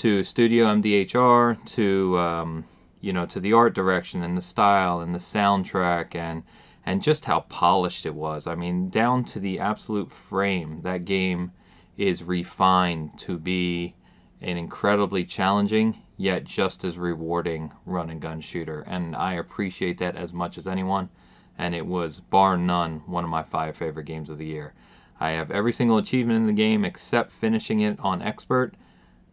to 0.00 0.24
Studio 0.24 0.64
MDHR 0.64 1.62
to 1.74 2.18
um, 2.18 2.64
you 3.02 3.12
know 3.12 3.26
to 3.26 3.38
the 3.38 3.52
art 3.52 3.74
direction 3.74 4.22
and 4.22 4.34
the 4.34 4.40
style 4.40 5.00
and 5.00 5.14
the 5.14 5.18
soundtrack 5.18 6.14
and 6.14 6.42
and 6.86 7.02
just 7.02 7.26
how 7.26 7.40
polished 7.40 8.06
it 8.06 8.14
was. 8.14 8.46
I 8.46 8.54
mean, 8.54 8.88
down 8.88 9.24
to 9.24 9.40
the 9.40 9.58
absolute 9.58 10.10
frame. 10.10 10.80
That 10.84 11.04
game 11.04 11.52
is 11.98 12.22
refined 12.22 13.18
to 13.18 13.36
be 13.36 13.94
an 14.40 14.56
incredibly 14.56 15.26
challenging 15.26 15.98
yet 16.16 16.44
just 16.44 16.82
as 16.82 16.96
rewarding 16.96 17.70
run 17.84 18.08
and 18.08 18.22
gun 18.22 18.40
shooter, 18.40 18.80
and 18.86 19.14
I 19.14 19.34
appreciate 19.34 19.98
that 19.98 20.16
as 20.16 20.32
much 20.32 20.56
as 20.56 20.66
anyone. 20.66 21.10
And 21.58 21.74
it 21.74 21.84
was 21.84 22.20
bar 22.20 22.56
none 22.56 23.02
one 23.04 23.24
of 23.24 23.28
my 23.28 23.42
five 23.42 23.76
favorite 23.76 24.06
games 24.06 24.30
of 24.30 24.38
the 24.38 24.46
year. 24.46 24.72
I 25.20 25.32
have 25.32 25.50
every 25.50 25.72
single 25.72 25.98
achievement 25.98 26.38
in 26.38 26.46
the 26.46 26.54
game 26.54 26.86
except 26.86 27.32
finishing 27.32 27.80
it 27.80 28.00
on 28.00 28.22
expert 28.22 28.76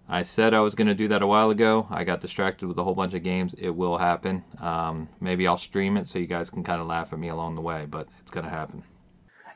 I 0.10 0.24
said 0.24 0.54
I 0.54 0.62
was 0.62 0.74
going 0.76 0.88
to 0.88 0.96
do 0.96 1.10
that 1.10 1.22
a 1.22 1.28
while 1.28 1.50
ago. 1.50 1.86
I 1.90 2.06
got 2.06 2.22
distracted 2.22 2.68
with 2.68 2.78
a 2.78 2.84
whole 2.84 2.96
bunch 2.96 3.14
of 3.14 3.24
games. 3.24 3.54
It 3.58 3.70
will 3.70 3.98
happen. 3.98 4.44
Um, 4.60 5.10
maybe 5.20 5.48
I'll 5.48 5.58
stream 5.58 5.98
it 5.98 6.08
so 6.08 6.18
you 6.18 6.28
guys 6.28 6.50
can 6.50 6.64
kind 6.64 6.80
of 6.80 6.88
laugh 6.88 7.12
at 7.12 7.20
me 7.20 7.28
along 7.28 7.56
the 7.56 7.62
way, 7.62 7.86
but 7.90 8.08
it's 8.22 8.32
going 8.32 8.46
to 8.46 8.50
happen. 8.50 8.84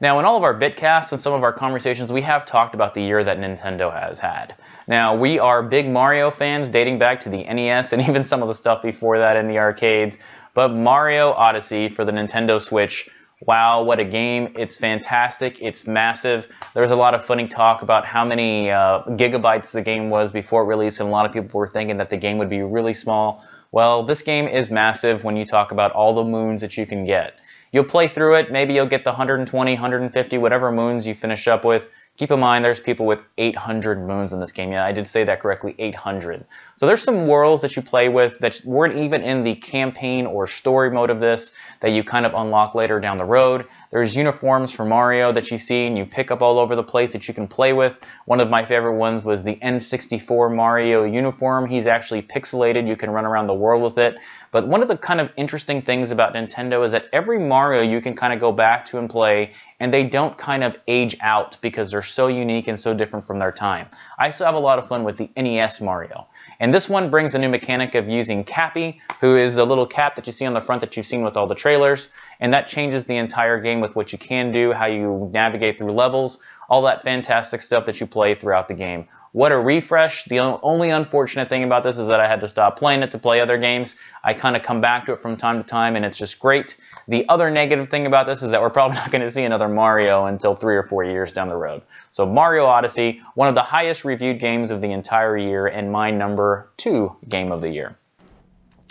Now, 0.01 0.17
in 0.17 0.25
all 0.25 0.35
of 0.35 0.43
our 0.43 0.59
bitcasts 0.59 1.11
and 1.11 1.21
some 1.21 1.33
of 1.33 1.43
our 1.43 1.53
conversations, 1.53 2.11
we 2.11 2.23
have 2.23 2.43
talked 2.43 2.73
about 2.73 2.95
the 2.95 3.01
year 3.01 3.23
that 3.23 3.37
Nintendo 3.37 3.93
has 3.93 4.19
had. 4.19 4.55
Now, 4.87 5.15
we 5.15 5.37
are 5.37 5.61
big 5.61 5.87
Mario 5.87 6.31
fans 6.31 6.71
dating 6.71 6.97
back 6.97 7.19
to 7.21 7.29
the 7.29 7.43
NES 7.43 7.93
and 7.93 8.01
even 8.09 8.23
some 8.23 8.41
of 8.41 8.47
the 8.47 8.53
stuff 8.55 8.81
before 8.81 9.19
that 9.19 9.37
in 9.37 9.47
the 9.47 9.59
arcades, 9.59 10.17
but 10.53 10.69
Mario 10.69 11.31
Odyssey 11.31 11.87
for 11.87 12.03
the 12.03 12.11
Nintendo 12.11 12.59
Switch 12.59 13.09
wow, 13.41 13.83
what 13.83 13.99
a 13.99 14.05
game. 14.05 14.53
It's 14.57 14.77
fantastic. 14.77 15.61
It's 15.61 15.87
massive. 15.87 16.47
There's 16.73 16.91
a 16.91 16.95
lot 16.95 17.13
of 17.13 17.25
funny 17.25 17.47
talk 17.47 17.81
about 17.81 18.05
how 18.05 18.23
many 18.23 18.69
uh, 18.69 19.03
gigabytes 19.03 19.73
the 19.73 19.81
game 19.81 20.09
was 20.09 20.31
before 20.31 20.63
it 20.63 20.65
released, 20.65 20.99
and 20.99 21.09
a 21.09 21.11
lot 21.11 21.25
of 21.25 21.31
people 21.31 21.59
were 21.59 21.67
thinking 21.67 21.97
that 21.97 22.09
the 22.09 22.17
game 22.17 22.37
would 22.37 22.49
be 22.49 22.61
really 22.61 22.93
small. 22.93 23.43
Well, 23.71 24.03
this 24.03 24.21
game 24.21 24.47
is 24.47 24.69
massive 24.69 25.23
when 25.23 25.37
you 25.37 25.45
talk 25.45 25.71
about 25.71 25.91
all 25.93 26.13
the 26.13 26.23
moons 26.23 26.61
that 26.61 26.77
you 26.77 26.85
can 26.85 27.03
get. 27.03 27.35
You'll 27.71 27.85
play 27.85 28.09
through 28.09 28.35
it, 28.35 28.51
maybe 28.51 28.73
you'll 28.73 28.85
get 28.85 29.05
the 29.05 29.11
120, 29.11 29.71
150, 29.73 30.37
whatever 30.37 30.71
moons 30.71 31.07
you 31.07 31.15
finish 31.15 31.47
up 31.47 31.63
with. 31.63 31.87
Keep 32.21 32.29
in 32.29 32.39
mind, 32.39 32.63
there's 32.63 32.79
people 32.79 33.07
with 33.07 33.23
800 33.39 34.05
moons 34.05 34.31
in 34.31 34.39
this 34.39 34.51
game. 34.51 34.71
Yeah, 34.71 34.85
I 34.85 34.91
did 34.91 35.07
say 35.07 35.23
that 35.23 35.39
correctly, 35.39 35.73
800. 35.79 36.45
So 36.75 36.85
there's 36.85 37.01
some 37.01 37.25
worlds 37.25 37.63
that 37.63 37.75
you 37.75 37.81
play 37.81 38.09
with 38.09 38.37
that 38.41 38.61
weren't 38.63 38.95
even 38.95 39.23
in 39.23 39.43
the 39.43 39.55
campaign 39.55 40.27
or 40.27 40.45
story 40.45 40.91
mode 40.91 41.09
of 41.09 41.19
this 41.19 41.51
that 41.79 41.93
you 41.93 42.03
kind 42.03 42.27
of 42.27 42.35
unlock 42.35 42.75
later 42.75 42.99
down 42.99 43.17
the 43.17 43.25
road. 43.25 43.65
There's 43.91 44.15
uniforms 44.15 44.71
for 44.71 44.85
Mario 44.85 45.33
that 45.33 45.51
you 45.51 45.57
see 45.57 45.85
and 45.85 45.97
you 45.97 46.05
pick 46.05 46.31
up 46.31 46.41
all 46.41 46.59
over 46.59 46.77
the 46.77 46.83
place 46.83 47.11
that 47.11 47.27
you 47.27 47.33
can 47.33 47.47
play 47.47 47.73
with. 47.73 47.99
One 48.25 48.39
of 48.39 48.49
my 48.49 48.63
favorite 48.63 48.95
ones 48.95 49.23
was 49.23 49.43
the 49.43 49.55
N64 49.55 50.55
Mario 50.55 51.03
uniform. 51.03 51.67
He's 51.67 51.87
actually 51.87 52.21
pixelated. 52.21 52.87
You 52.87 52.95
can 52.95 53.09
run 53.09 53.25
around 53.25 53.47
the 53.47 53.53
world 53.53 53.83
with 53.83 53.97
it. 53.97 54.15
But 54.51 54.67
one 54.67 54.81
of 54.81 54.89
the 54.89 54.97
kind 54.97 55.21
of 55.21 55.31
interesting 55.37 55.81
things 55.81 56.11
about 56.11 56.33
Nintendo 56.33 56.85
is 56.85 56.91
that 56.91 57.07
every 57.13 57.39
Mario 57.39 57.81
you 57.81 58.01
can 58.01 58.15
kind 58.15 58.33
of 58.33 58.39
go 58.39 58.51
back 58.51 58.85
to 58.85 58.97
and 58.97 59.09
play, 59.09 59.51
and 59.79 59.93
they 59.93 60.03
don't 60.03 60.37
kind 60.37 60.63
of 60.63 60.77
age 60.87 61.15
out 61.21 61.57
because 61.61 61.91
they're 61.91 62.01
so 62.01 62.27
unique 62.27 62.67
and 62.67 62.77
so 62.77 62.93
different 62.93 63.25
from 63.25 63.39
their 63.39 63.53
time. 63.53 63.87
I 64.19 64.29
still 64.29 64.45
have 64.45 64.55
a 64.55 64.59
lot 64.59 64.77
of 64.77 64.87
fun 64.87 65.05
with 65.05 65.17
the 65.17 65.29
NES 65.37 65.79
Mario. 65.79 66.27
And 66.59 66.73
this 66.73 66.89
one 66.89 67.09
brings 67.09 67.33
a 67.33 67.39
new 67.39 67.47
mechanic 67.47 67.95
of 67.95 68.09
using 68.09 68.43
Cappy, 68.43 68.99
who 69.21 69.37
is 69.37 69.57
a 69.57 69.63
little 69.63 69.87
cap 69.87 70.15
that 70.15 70.27
you 70.27 70.33
see 70.33 70.45
on 70.45 70.53
the 70.53 70.61
front 70.61 70.81
that 70.81 70.97
you've 70.97 71.05
seen 71.05 71.23
with 71.23 71.37
all 71.37 71.47
the 71.47 71.55
trailers. 71.55 72.09
And 72.41 72.53
that 72.53 72.67
changes 72.67 73.05
the 73.05 73.17
entire 73.17 73.61
game 73.61 73.79
with 73.79 73.95
what 73.95 74.11
you 74.11 74.17
can 74.17 74.51
do, 74.51 74.73
how 74.73 74.87
you 74.87 75.29
navigate 75.31 75.77
through 75.77 75.91
levels, 75.93 76.39
all 76.67 76.81
that 76.83 77.03
fantastic 77.03 77.61
stuff 77.61 77.85
that 77.85 78.01
you 78.01 78.07
play 78.07 78.33
throughout 78.33 78.67
the 78.67 78.73
game. 78.73 79.07
What 79.31 79.53
a 79.53 79.57
refresh. 79.57 80.25
The 80.25 80.39
only 80.39 80.89
unfortunate 80.89 81.47
thing 81.47 81.63
about 81.63 81.83
this 81.83 81.99
is 81.99 82.09
that 82.09 82.19
I 82.19 82.27
had 82.27 82.41
to 82.41 82.49
stop 82.49 82.77
playing 82.77 83.03
it 83.03 83.11
to 83.11 83.17
play 83.17 83.39
other 83.39 83.57
games. 83.57 83.95
I 84.23 84.33
kind 84.33 84.57
of 84.57 84.63
come 84.63 84.81
back 84.81 85.05
to 85.05 85.13
it 85.13 85.21
from 85.21 85.37
time 85.37 85.57
to 85.57 85.63
time, 85.63 85.95
and 85.95 86.03
it's 86.03 86.17
just 86.17 86.39
great. 86.39 86.75
The 87.07 87.29
other 87.29 87.49
negative 87.49 87.87
thing 87.87 88.07
about 88.07 88.25
this 88.25 88.43
is 88.43 88.51
that 88.51 88.61
we're 88.61 88.69
probably 88.79 88.95
not 88.95 89.11
going 89.11 89.21
to 89.21 89.31
see 89.31 89.43
another 89.43 89.69
Mario 89.69 90.25
until 90.25 90.55
three 90.55 90.75
or 90.75 90.83
four 90.83 91.03
years 91.03 91.31
down 91.31 91.47
the 91.47 91.55
road. 91.55 91.83
So 92.09 92.25
Mario 92.25 92.65
Odyssey, 92.65 93.21
one 93.35 93.47
of 93.47 93.55
the 93.55 93.63
highest 93.63 94.03
reviewed 94.03 94.39
games 94.39 94.71
of 94.71 94.81
the 94.81 94.91
entire 94.91 95.37
year, 95.37 95.67
and 95.67 95.91
my 95.91 96.11
number 96.11 96.69
two 96.75 97.15
game 97.29 97.51
of 97.51 97.61
the 97.61 97.69
year. 97.69 97.95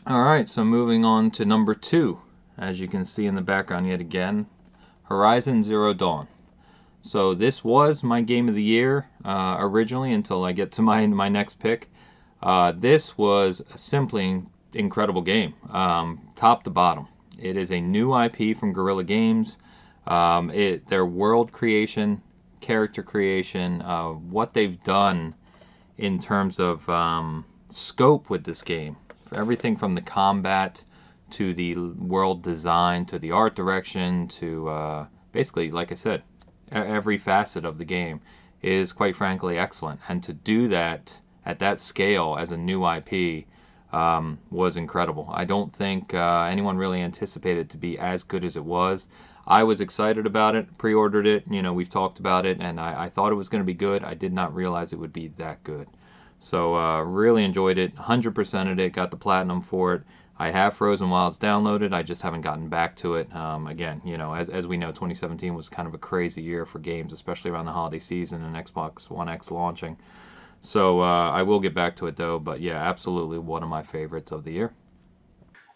All 0.07 0.23
right, 0.23 0.49
so 0.49 0.65
moving 0.65 1.05
on 1.05 1.31
to 1.33 1.45
number 1.45 1.75
two. 1.75 2.19
As 2.61 2.79
you 2.79 2.89
can 2.89 3.07
see 3.07 3.25
in 3.25 3.35
the 3.35 3.41
background 3.41 3.89
yet 3.89 4.03
again, 4.03 4.47
Horizon 5.05 5.63
Zero 5.63 5.95
Dawn. 5.95 6.29
So 7.01 7.33
this 7.33 7.65
was 7.65 8.05
my 8.05 8.21
game 8.21 8.51
of 8.51 8.55
the 8.55 8.63
year 8.63 9.09
uh, 9.25 9.57
originally 9.59 10.13
until 10.13 10.45
I 10.45 10.53
get 10.53 10.73
to 10.73 10.83
my 10.91 11.07
my 11.07 11.31
next 11.31 11.59
pick. 11.59 11.91
Uh, 12.43 12.73
this 12.73 13.17
was 13.17 13.63
a 13.73 13.79
simply 13.79 14.43
incredible 14.75 15.23
game, 15.23 15.55
um, 15.71 16.21
top 16.37 16.65
to 16.65 16.71
bottom. 16.71 17.09
It 17.39 17.57
is 17.57 17.73
a 17.73 17.81
new 17.81 18.15
IP 18.15 18.55
from 18.59 18.75
Guerrilla 18.75 19.05
Games. 19.05 19.57
Um, 20.07 20.51
it 20.51 20.87
their 20.87 21.07
world 21.07 21.53
creation, 21.53 22.21
character 22.61 23.03
creation, 23.03 23.81
uh, 23.81 24.09
what 24.09 24.53
they've 24.53 24.83
done 24.85 25.35
in 25.97 26.19
terms 26.19 26.61
of 26.61 26.87
um, 26.91 27.47
scope 27.71 28.29
with 28.29 28.45
this 28.45 28.61
game. 28.61 28.97
Everything 29.35 29.77
from 29.77 29.95
the 29.95 30.03
combat 30.03 30.85
to 31.31 31.55
the 31.55 31.75
world 31.77 32.43
design 32.43 33.07
to 33.07 33.19
the 33.19 33.33
art 33.33 33.55
direction 33.55 34.29
to 34.29 34.69
uh, 34.69 35.07
basically, 35.33 35.71
like 35.71 35.93
I 35.93 35.95
said, 35.95 36.23
every 36.71 37.19
facet 37.19 37.65
of 37.65 37.79
the 37.79 37.85
game 37.85 38.21
is 38.63 38.93
quite 38.93 39.17
frankly 39.17 39.59
excellent. 39.59 40.01
And 40.09 40.23
to 40.25 40.33
do 40.33 40.69
that 40.69 41.21
at 41.47 41.59
that 41.61 41.81
scale 41.81 42.37
as 42.39 42.53
a 42.53 42.57
new 42.57 42.87
IP 42.87 43.47
um, 43.93 44.39
was 44.51 44.77
incredible. 44.77 45.29
I 45.33 45.45
don't 45.45 45.75
think 45.75 46.15
uh, 46.15 46.49
anyone 46.51 46.77
really 46.77 47.01
anticipated 47.01 47.61
it 47.61 47.69
to 47.71 47.77
be 47.77 47.99
as 47.99 48.23
good 48.23 48.45
as 48.45 48.57
it 48.57 48.65
was. 48.65 49.09
I 49.47 49.65
was 49.65 49.81
excited 49.81 50.27
about 50.27 50.55
it, 50.55 50.79
pre-ordered 50.79 51.27
it. 51.27 51.45
You 51.51 51.63
know, 51.63 51.73
we've 51.73 51.89
talked 51.89 52.21
about 52.21 52.47
it, 52.47 52.59
and 52.61 52.79
I, 52.79 53.05
I 53.05 53.09
thought 53.09 53.33
it 53.33 53.37
was 53.37 53.49
going 53.49 53.63
to 53.63 53.67
be 53.67 53.75
good. 53.75 54.05
I 54.05 54.15
did 54.15 54.33
not 54.33 54.55
realize 54.55 54.93
it 54.93 54.99
would 54.99 55.13
be 55.13 55.29
that 55.39 55.65
good. 55.65 55.89
So 56.39 56.77
uh, 56.77 57.03
really 57.03 57.45
enjoyed 57.45 57.79
it. 57.79 57.95
100%ed 57.97 58.79
it. 58.79 58.93
Got 58.93 59.11
the 59.11 59.17
platinum 59.17 59.61
for 59.61 59.95
it. 59.95 60.03
I 60.41 60.51
have 60.51 60.73
Frozen 60.73 61.11
Wilds 61.11 61.39
downloaded. 61.39 61.93
I 61.93 62.03
just 62.03 62.23
haven't 62.23 62.41
gotten 62.41 62.71
back 62.71 62.97
to 62.97 63.17
it. 63.17 63.31
Um, 63.37 63.67
again, 63.67 64.01
you 64.07 64.17
know, 64.17 64.33
as, 64.33 64.49
as 64.49 64.67
we 64.67 64.79
know, 64.79 64.87
2017 64.87 65.55
was 65.55 65.69
kind 65.69 65.87
of 65.87 65.93
a 65.93 65.99
crazy 65.99 66.41
year 66.41 66.65
for 66.65 66.79
games, 66.79 67.13
especially 67.13 67.51
around 67.51 67.67
the 67.67 67.73
holiday 67.73 67.99
season 67.99 68.43
and 68.43 68.57
Xbox 68.57 69.11
One 69.11 69.29
X 69.29 69.51
launching. 69.51 69.99
So 70.63 71.03
uh, 71.03 71.31
I 71.31 71.43
will 71.43 71.61
get 71.61 71.75
back 71.75 71.95
to 71.97 72.07
it 72.07 72.17
though. 72.17 72.39
But 72.39 72.63
yeah, 72.63 72.83
absolutely 72.83 73.39
one 73.39 73.63
of 73.63 73.69
my 73.69 73.83
favorites 73.83 74.33
of 74.33 74.43
the 74.43 74.53
year. 74.53 74.73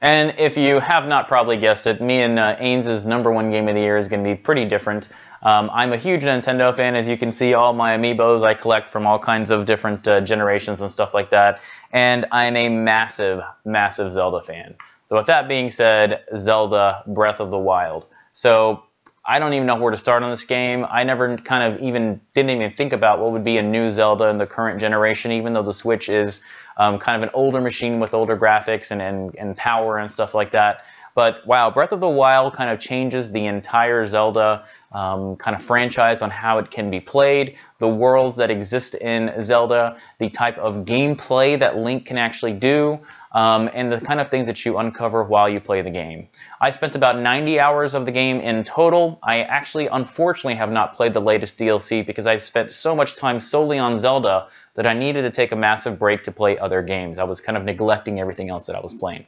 And 0.00 0.34
if 0.38 0.56
you 0.56 0.80
have 0.80 1.06
not 1.08 1.28
probably 1.28 1.58
guessed 1.58 1.86
it, 1.86 2.00
me 2.00 2.22
and 2.22 2.38
uh, 2.38 2.56
Ains's 2.58 3.04
number 3.04 3.30
one 3.30 3.50
game 3.50 3.68
of 3.68 3.74
the 3.74 3.82
year 3.82 3.98
is 3.98 4.08
going 4.08 4.24
to 4.24 4.30
be 4.30 4.34
pretty 4.34 4.64
different. 4.64 5.08
Um, 5.44 5.70
I'm 5.72 5.92
a 5.92 5.98
huge 5.98 6.22
Nintendo 6.22 6.74
fan, 6.74 6.96
as 6.96 7.08
you 7.08 7.16
can 7.18 7.30
see. 7.30 7.52
All 7.52 7.74
my 7.74 7.96
amiibos 7.96 8.42
I 8.42 8.54
collect 8.54 8.88
from 8.88 9.06
all 9.06 9.18
kinds 9.18 9.50
of 9.50 9.66
different 9.66 10.08
uh, 10.08 10.22
generations 10.22 10.80
and 10.80 10.90
stuff 10.90 11.12
like 11.12 11.30
that. 11.30 11.60
And 11.92 12.24
I'm 12.32 12.56
a 12.56 12.68
massive, 12.70 13.42
massive 13.64 14.10
Zelda 14.12 14.40
fan. 14.40 14.74
So 15.04 15.16
with 15.16 15.26
that 15.26 15.46
being 15.46 15.68
said, 15.68 16.24
Zelda 16.36 17.04
Breath 17.06 17.40
of 17.40 17.50
the 17.50 17.58
Wild. 17.58 18.06
So 18.32 18.84
I 19.26 19.38
don't 19.38 19.54
even 19.54 19.66
know 19.66 19.76
where 19.76 19.90
to 19.90 19.96
start 19.96 20.22
on 20.22 20.30
this 20.30 20.44
game. 20.44 20.86
I 20.88 21.04
never 21.04 21.36
kind 21.38 21.74
of 21.74 21.80
even 21.80 22.20
didn't 22.34 22.50
even 22.50 22.72
think 22.72 22.92
about 22.92 23.20
what 23.20 23.32
would 23.32 23.44
be 23.44 23.58
a 23.58 23.62
new 23.62 23.90
Zelda 23.90 24.28
in 24.28 24.38
the 24.38 24.46
current 24.46 24.80
generation, 24.80 25.32
even 25.32 25.52
though 25.52 25.62
the 25.62 25.72
Switch 25.72 26.08
is 26.08 26.40
um, 26.76 26.98
kind 26.98 27.22
of 27.22 27.28
an 27.28 27.30
older 27.34 27.60
machine 27.60 28.00
with 28.00 28.12
older 28.12 28.36
graphics 28.36 28.90
and, 28.90 29.00
and, 29.00 29.34
and 29.36 29.56
power 29.56 29.98
and 29.98 30.10
stuff 30.10 30.34
like 30.34 30.50
that. 30.50 30.84
But 31.14 31.46
wow, 31.46 31.70
Breath 31.70 31.92
of 31.92 32.00
the 32.00 32.08
Wild 32.08 32.54
kind 32.54 32.70
of 32.70 32.80
changes 32.80 33.30
the 33.30 33.46
entire 33.46 34.04
Zelda 34.06 34.64
um, 34.90 35.36
kind 35.36 35.54
of 35.54 35.62
franchise 35.62 36.22
on 36.22 36.30
how 36.30 36.58
it 36.58 36.70
can 36.70 36.90
be 36.90 37.00
played, 37.00 37.56
the 37.78 37.88
worlds 37.88 38.36
that 38.36 38.50
exist 38.50 38.94
in 38.94 39.42
Zelda, 39.42 39.96
the 40.18 40.28
type 40.30 40.58
of 40.58 40.84
gameplay 40.84 41.58
that 41.58 41.76
Link 41.76 42.06
can 42.06 42.18
actually 42.18 42.52
do, 42.52 43.00
um, 43.32 43.68
and 43.74 43.92
the 43.92 44.00
kind 44.00 44.20
of 44.20 44.28
things 44.28 44.46
that 44.46 44.64
you 44.64 44.78
uncover 44.78 45.24
while 45.24 45.48
you 45.48 45.60
play 45.60 45.82
the 45.82 45.90
game. 45.90 46.28
I 46.60 46.70
spent 46.70 46.96
about 46.96 47.18
90 47.18 47.58
hours 47.58 47.94
of 47.94 48.06
the 48.06 48.12
game 48.12 48.40
in 48.40 48.64
total. 48.64 49.18
I 49.22 49.40
actually, 49.40 49.88
unfortunately, 49.88 50.54
have 50.54 50.70
not 50.70 50.94
played 50.94 51.12
the 51.12 51.20
latest 51.20 51.58
DLC 51.58 52.06
because 52.06 52.26
I've 52.26 52.42
spent 52.42 52.70
so 52.70 52.94
much 52.94 53.16
time 53.16 53.38
solely 53.38 53.78
on 53.78 53.98
Zelda 53.98 54.48
that 54.74 54.86
I 54.86 54.94
needed 54.94 55.22
to 55.22 55.30
take 55.30 55.52
a 55.52 55.56
massive 55.56 55.98
break 55.98 56.24
to 56.24 56.32
play 56.32 56.58
other 56.58 56.82
games. 56.82 57.18
I 57.18 57.24
was 57.24 57.40
kind 57.40 57.56
of 57.58 57.64
neglecting 57.64 58.20
everything 58.20 58.50
else 58.50 58.66
that 58.66 58.76
I 58.76 58.80
was 58.80 58.94
playing. 58.94 59.26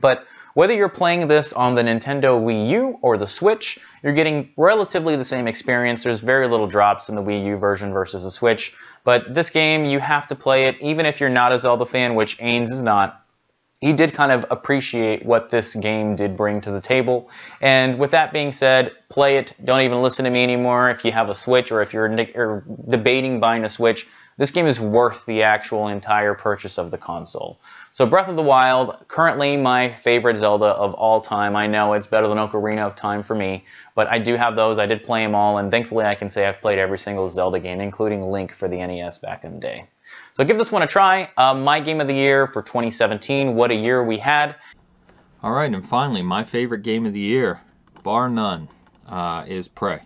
But 0.00 0.26
whether 0.54 0.74
you're 0.74 0.88
playing 0.88 1.28
this 1.28 1.52
on 1.52 1.74
the 1.74 1.82
Nintendo 1.82 2.40
Wii 2.40 2.68
U 2.70 2.98
or 3.02 3.16
the 3.16 3.26
Switch, 3.26 3.78
you're 4.02 4.12
getting 4.12 4.50
relatively 4.56 5.16
the 5.16 5.24
same 5.24 5.46
experience. 5.46 6.02
There's 6.02 6.20
very 6.20 6.48
little 6.48 6.66
drops 6.66 7.08
in 7.08 7.14
the 7.14 7.22
Wii 7.22 7.46
U 7.46 7.56
version 7.56 7.92
versus 7.92 8.24
the 8.24 8.30
Switch. 8.30 8.74
But 9.04 9.32
this 9.32 9.50
game, 9.50 9.84
you 9.84 10.00
have 10.00 10.26
to 10.28 10.34
play 10.34 10.66
it, 10.66 10.82
even 10.82 11.06
if 11.06 11.20
you're 11.20 11.30
not 11.30 11.52
a 11.52 11.58
Zelda 11.58 11.86
fan, 11.86 12.14
which 12.14 12.38
Ains 12.38 12.70
is 12.70 12.80
not. 12.80 13.24
He 13.80 13.92
did 13.92 14.12
kind 14.12 14.32
of 14.32 14.46
appreciate 14.50 15.24
what 15.24 15.50
this 15.50 15.76
game 15.76 16.16
did 16.16 16.36
bring 16.36 16.60
to 16.62 16.72
the 16.72 16.80
table. 16.80 17.30
And 17.60 17.96
with 18.00 18.10
that 18.10 18.32
being 18.32 18.50
said, 18.50 18.90
play 19.08 19.36
it. 19.36 19.54
Don't 19.64 19.82
even 19.82 20.02
listen 20.02 20.24
to 20.24 20.30
me 20.32 20.42
anymore 20.42 20.90
if 20.90 21.04
you 21.04 21.12
have 21.12 21.28
a 21.28 21.34
Switch 21.34 21.70
or 21.70 21.80
if 21.80 21.92
you're 21.92 22.64
debating 22.88 23.38
buying 23.38 23.64
a 23.64 23.68
Switch. 23.68 24.08
This 24.38 24.52
game 24.52 24.66
is 24.66 24.80
worth 24.80 25.26
the 25.26 25.42
actual 25.42 25.88
entire 25.88 26.32
purchase 26.32 26.78
of 26.78 26.92
the 26.92 26.96
console. 26.96 27.58
So 27.90 28.06
Breath 28.06 28.28
of 28.28 28.36
the 28.36 28.42
Wild, 28.42 28.96
currently 29.08 29.56
my 29.56 29.88
favorite 29.88 30.36
Zelda 30.36 30.66
of 30.66 30.94
all 30.94 31.20
time. 31.20 31.56
I 31.56 31.66
know 31.66 31.94
it's 31.94 32.06
better 32.06 32.28
than 32.28 32.38
Ocarina 32.38 32.86
of 32.86 32.94
Time 32.94 33.24
for 33.24 33.34
me, 33.34 33.64
but 33.96 34.06
I 34.06 34.20
do 34.20 34.36
have 34.36 34.54
those. 34.54 34.78
I 34.78 34.86
did 34.86 35.02
play 35.02 35.24
them 35.24 35.34
all, 35.34 35.58
and 35.58 35.72
thankfully 35.72 36.04
I 36.04 36.14
can 36.14 36.30
say 36.30 36.46
I've 36.46 36.62
played 36.62 36.78
every 36.78 36.98
single 36.98 37.28
Zelda 37.28 37.58
game, 37.58 37.80
including 37.80 38.22
Link 38.22 38.52
for 38.52 38.68
the 38.68 38.76
NES 38.76 39.18
back 39.18 39.44
in 39.44 39.54
the 39.54 39.60
day. 39.60 39.88
So 40.34 40.44
give 40.44 40.56
this 40.56 40.70
one 40.70 40.82
a 40.82 40.86
try. 40.86 41.28
Uh, 41.36 41.54
my 41.54 41.80
game 41.80 42.00
of 42.00 42.06
the 42.06 42.14
year 42.14 42.46
for 42.46 42.62
2017, 42.62 43.56
what 43.56 43.72
a 43.72 43.74
year 43.74 44.04
we 44.04 44.18
had. 44.18 44.54
All 45.42 45.52
right, 45.52 45.72
and 45.72 45.86
finally, 45.86 46.22
my 46.22 46.44
favorite 46.44 46.82
game 46.82 47.06
of 47.06 47.12
the 47.12 47.20
year, 47.20 47.60
bar 48.04 48.28
none, 48.28 48.68
uh, 49.08 49.44
is 49.48 49.66
Prey. 49.66 50.02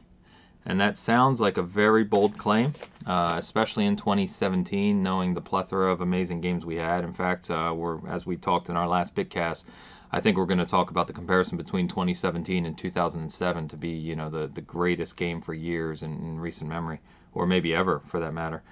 And 0.64 0.80
that 0.80 0.96
sounds 0.96 1.40
like 1.40 1.58
a 1.58 1.62
very 1.62 2.04
bold 2.04 2.38
claim, 2.38 2.74
uh, 3.04 3.34
especially 3.36 3.86
in 3.86 3.96
2017, 3.96 5.02
knowing 5.02 5.34
the 5.34 5.40
plethora 5.40 5.90
of 5.90 6.00
amazing 6.00 6.40
games 6.40 6.64
we 6.64 6.76
had. 6.76 7.02
In 7.02 7.12
fact, 7.12 7.50
uh, 7.50 7.74
we're 7.76 8.06
as 8.08 8.24
we 8.24 8.36
talked 8.36 8.68
in 8.68 8.76
our 8.76 8.86
last 8.86 9.14
Bitcast, 9.16 9.64
I 10.12 10.20
think 10.20 10.36
we're 10.36 10.46
going 10.46 10.58
to 10.58 10.66
talk 10.66 10.90
about 10.90 11.06
the 11.06 11.14
comparison 11.14 11.56
between 11.56 11.88
2017 11.88 12.66
and 12.66 12.76
2007 12.76 13.68
to 13.68 13.76
be, 13.76 13.88
you 13.88 14.14
know, 14.14 14.28
the, 14.28 14.46
the 14.46 14.60
greatest 14.60 15.16
game 15.16 15.40
for 15.40 15.54
years 15.54 16.02
in, 16.02 16.12
in 16.12 16.38
recent 16.38 16.68
memory, 16.68 17.00
or 17.32 17.46
maybe 17.46 17.74
ever 17.74 18.00
for 18.06 18.20
that 18.20 18.34
matter. 18.34 18.62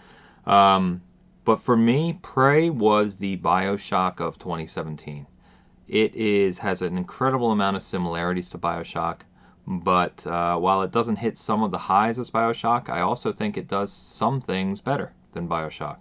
Um, 0.47 1.01
but 1.45 1.61
for 1.61 1.77
me, 1.77 2.19
Prey 2.21 2.69
was 2.69 3.17
the 3.17 3.39
Bioshock 3.39 4.21
of 4.21 4.39
2017. 4.39 5.27
It 5.89 6.15
is 6.15 6.59
has 6.59 6.83
an 6.83 6.97
incredible 6.99 7.51
amount 7.51 7.77
of 7.77 7.83
similarities 7.83 8.51
to 8.51 8.59
Bioshock. 8.59 9.21
But 9.67 10.27
uh, 10.27 10.57
while 10.59 10.83
it 10.83 10.91
doesn't 10.91 11.17
hit 11.17 11.39
some 11.39 11.63
of 11.63 11.71
the 11.71 11.79
highs 11.79 12.19
as 12.19 12.31
Bioshock, 12.31 12.89
I 12.89 13.01
also 13.01 13.31
think 13.31 13.57
it 13.57 13.69
does 13.69 13.93
some 13.93 14.41
things 14.41 14.81
better 14.81 15.13
than 15.33 15.49
Bioshock. 15.49 15.99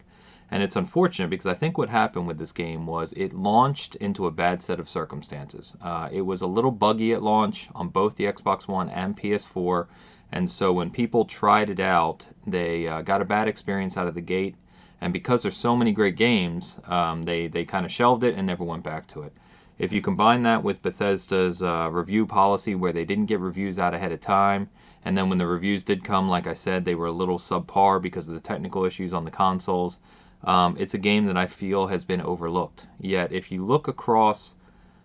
And 0.52 0.64
it's 0.64 0.76
unfortunate 0.76 1.30
because 1.30 1.46
I 1.46 1.54
think 1.54 1.78
what 1.78 1.90
happened 1.90 2.26
with 2.26 2.40
this 2.40 2.52
game 2.52 2.88
was 2.88 3.14
it 3.14 3.34
launched 3.34 3.96
into 3.96 4.26
a 4.26 4.32
bad 4.32 4.62
set 4.62 4.80
of 4.80 4.90
circumstances. 4.90 5.78
Uh, 5.82 6.10
it 6.12 6.22
was 6.22 6.42
a 6.42 6.48
little 6.48 6.72
buggy 6.72 7.14
at 7.14 7.22
launch 7.22 7.70
on 7.76 7.90
both 7.90 8.16
the 8.16 8.26
Xbox 8.26 8.68
One 8.68 8.90
and 8.90 9.16
PS4, 9.16 9.88
And 10.32 10.50
so 10.50 10.74
when 10.74 10.90
people 10.90 11.26
tried 11.26 11.70
it 11.70 11.80
out, 11.80 12.28
they 12.48 12.88
uh, 12.88 13.02
got 13.04 13.22
a 13.22 13.26
bad 13.26 13.48
experience 13.48 13.98
out 13.98 14.08
of 14.08 14.16
the 14.16 14.22
gate. 14.22 14.56
And 15.02 15.14
because 15.14 15.44
there's 15.44 15.56
so 15.58 15.76
many 15.76 15.92
great 15.92 16.16
games, 16.16 16.78
um, 16.86 17.22
they, 17.22 17.48
they 17.48 17.66
kind 17.66 17.86
of 17.86 17.92
shelved 17.92 18.24
it 18.24 18.36
and 18.36 18.48
never 18.48 18.64
went 18.64 18.84
back 18.84 19.06
to 19.08 19.22
it. 19.22 19.34
If 19.80 19.94
you 19.94 20.02
combine 20.02 20.44
that 20.44 20.62
with 20.62 20.82
Bethesda's 20.82 21.64
uh, 21.64 21.90
review 21.90 22.26
policy 22.26 22.76
where 22.76 22.92
they 22.92 23.06
didn't 23.06 23.28
get 23.28 23.40
reviews 23.40 23.80
out 23.80 23.94
ahead 23.94 24.12
of 24.12 24.20
time, 24.20 24.70
and 25.06 25.18
then 25.18 25.30
when 25.30 25.38
the 25.38 25.48
reviews 25.48 25.84
did 25.84 26.04
come, 26.04 26.28
like 26.28 26.48
I 26.48 26.54
said, 26.54 26.84
they 26.84 26.96
were 26.96 27.08
a 27.08 27.12
little 27.14 27.38
subpar 27.38 28.02
because 28.02 28.28
of 28.28 28.34
the 28.34 28.42
technical 28.42 28.84
issues 28.84 29.14
on 29.14 29.24
the 29.24 29.32
consoles, 29.32 30.00
um, 30.44 30.76
it's 30.78 30.96
a 30.96 30.98
game 30.98 31.26
that 31.28 31.38
I 31.38 31.48
feel 31.48 31.88
has 31.88 32.04
been 32.04 32.20
overlooked. 32.20 32.88
Yet, 33.00 33.32
if 33.32 33.54
you 33.54 33.64
look 33.64 33.88
across 33.88 34.54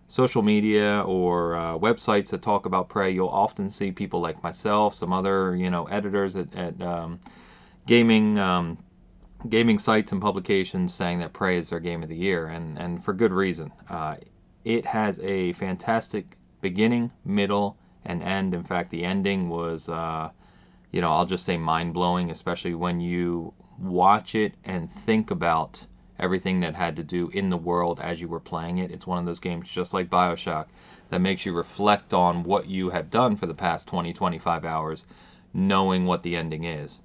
social 0.08 0.42
media 0.42 1.04
or 1.06 1.54
uh, 1.54 1.78
websites 1.78 2.30
that 2.30 2.42
talk 2.42 2.66
about 2.66 2.88
Prey, 2.88 3.12
you'll 3.12 3.28
often 3.28 3.70
see 3.70 3.92
people 3.92 4.20
like 4.20 4.42
myself, 4.42 4.94
some 4.94 5.12
other 5.12 5.54
you 5.54 5.70
know 5.70 5.84
editors 5.84 6.36
at, 6.36 6.52
at 6.54 6.82
um, 6.82 7.20
gaming 7.86 8.38
um, 8.38 8.78
gaming 9.48 9.78
sites 9.78 10.10
and 10.10 10.20
publications 10.20 10.92
saying 10.92 11.20
that 11.20 11.32
Prey 11.32 11.58
is 11.58 11.70
their 11.70 11.80
game 11.80 12.02
of 12.02 12.08
the 12.08 12.16
year, 12.16 12.48
and 12.48 12.76
and 12.76 13.04
for 13.04 13.12
good 13.12 13.32
reason. 13.32 13.70
Uh, 13.88 14.16
it 14.64 14.86
has 14.86 15.18
a 15.20 15.52
fantastic 15.52 16.36
beginning, 16.60 17.10
middle, 17.24 17.76
and 18.04 18.22
end. 18.22 18.54
In 18.54 18.64
fact, 18.64 18.90
the 18.90 19.04
ending 19.04 19.48
was, 19.48 19.88
uh, 19.88 20.30
you 20.90 21.00
know, 21.00 21.12
I'll 21.12 21.26
just 21.26 21.44
say 21.44 21.56
mind 21.56 21.94
blowing, 21.94 22.30
especially 22.30 22.74
when 22.74 23.00
you 23.00 23.52
watch 23.78 24.34
it 24.34 24.54
and 24.64 24.92
think 24.92 25.30
about 25.30 25.86
everything 26.18 26.60
that 26.60 26.74
had 26.74 26.96
to 26.96 27.02
do 27.02 27.28
in 27.30 27.50
the 27.50 27.56
world 27.56 28.00
as 28.00 28.20
you 28.20 28.28
were 28.28 28.40
playing 28.40 28.78
it. 28.78 28.90
It's 28.90 29.06
one 29.06 29.18
of 29.18 29.26
those 29.26 29.40
games, 29.40 29.68
just 29.68 29.92
like 29.92 30.08
Bioshock, 30.08 30.66
that 31.10 31.20
makes 31.20 31.44
you 31.44 31.52
reflect 31.52 32.14
on 32.14 32.44
what 32.44 32.66
you 32.66 32.90
have 32.90 33.10
done 33.10 33.36
for 33.36 33.46
the 33.46 33.54
past 33.54 33.88
20, 33.88 34.12
25 34.12 34.64
hours, 34.64 35.04
knowing 35.52 36.06
what 36.06 36.22
the 36.22 36.36
ending 36.36 36.64
is. 36.64 37.00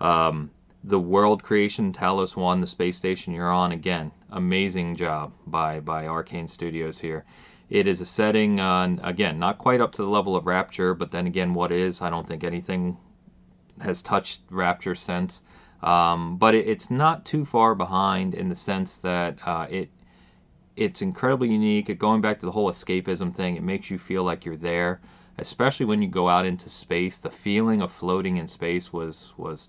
Um, 0.00 0.50
the 0.84 0.98
world 0.98 1.42
creation, 1.42 1.92
Talos 1.92 2.34
One, 2.34 2.60
the 2.60 2.66
space 2.66 2.96
station 2.96 3.32
you're 3.32 3.50
on, 3.50 3.72
again, 3.72 4.10
amazing 4.30 4.96
job 4.96 5.32
by 5.46 5.80
by 5.80 6.06
Arkane 6.06 6.48
Studios 6.48 6.98
here. 6.98 7.24
It 7.70 7.86
is 7.86 8.00
a 8.00 8.06
setting, 8.06 8.60
uh, 8.60 8.96
again, 9.02 9.38
not 9.38 9.58
quite 9.58 9.80
up 9.80 9.92
to 9.92 10.02
the 10.02 10.10
level 10.10 10.36
of 10.36 10.46
Rapture, 10.46 10.94
but 10.94 11.10
then 11.10 11.26
again, 11.26 11.54
what 11.54 11.72
is? 11.72 12.02
I 12.02 12.10
don't 12.10 12.26
think 12.26 12.44
anything 12.44 12.98
has 13.80 14.02
touched 14.02 14.40
Rapture 14.50 14.94
since. 14.94 15.40
Um, 15.82 16.36
but 16.36 16.54
it, 16.54 16.68
it's 16.68 16.90
not 16.90 17.24
too 17.24 17.44
far 17.44 17.74
behind 17.74 18.34
in 18.34 18.48
the 18.48 18.54
sense 18.54 18.98
that 18.98 19.38
uh, 19.46 19.66
it 19.70 19.90
it's 20.76 21.02
incredibly 21.02 21.50
unique. 21.50 21.96
Going 21.98 22.20
back 22.20 22.40
to 22.40 22.46
the 22.46 22.52
whole 22.52 22.70
escapism 22.70 23.34
thing, 23.34 23.56
it 23.56 23.62
makes 23.62 23.90
you 23.90 23.98
feel 23.98 24.24
like 24.24 24.44
you're 24.44 24.56
there, 24.56 25.00
especially 25.38 25.86
when 25.86 26.02
you 26.02 26.08
go 26.08 26.28
out 26.28 26.46
into 26.46 26.68
space. 26.68 27.18
The 27.18 27.30
feeling 27.30 27.82
of 27.82 27.92
floating 27.92 28.36
in 28.36 28.48
space 28.48 28.92
was 28.92 29.32
was 29.36 29.68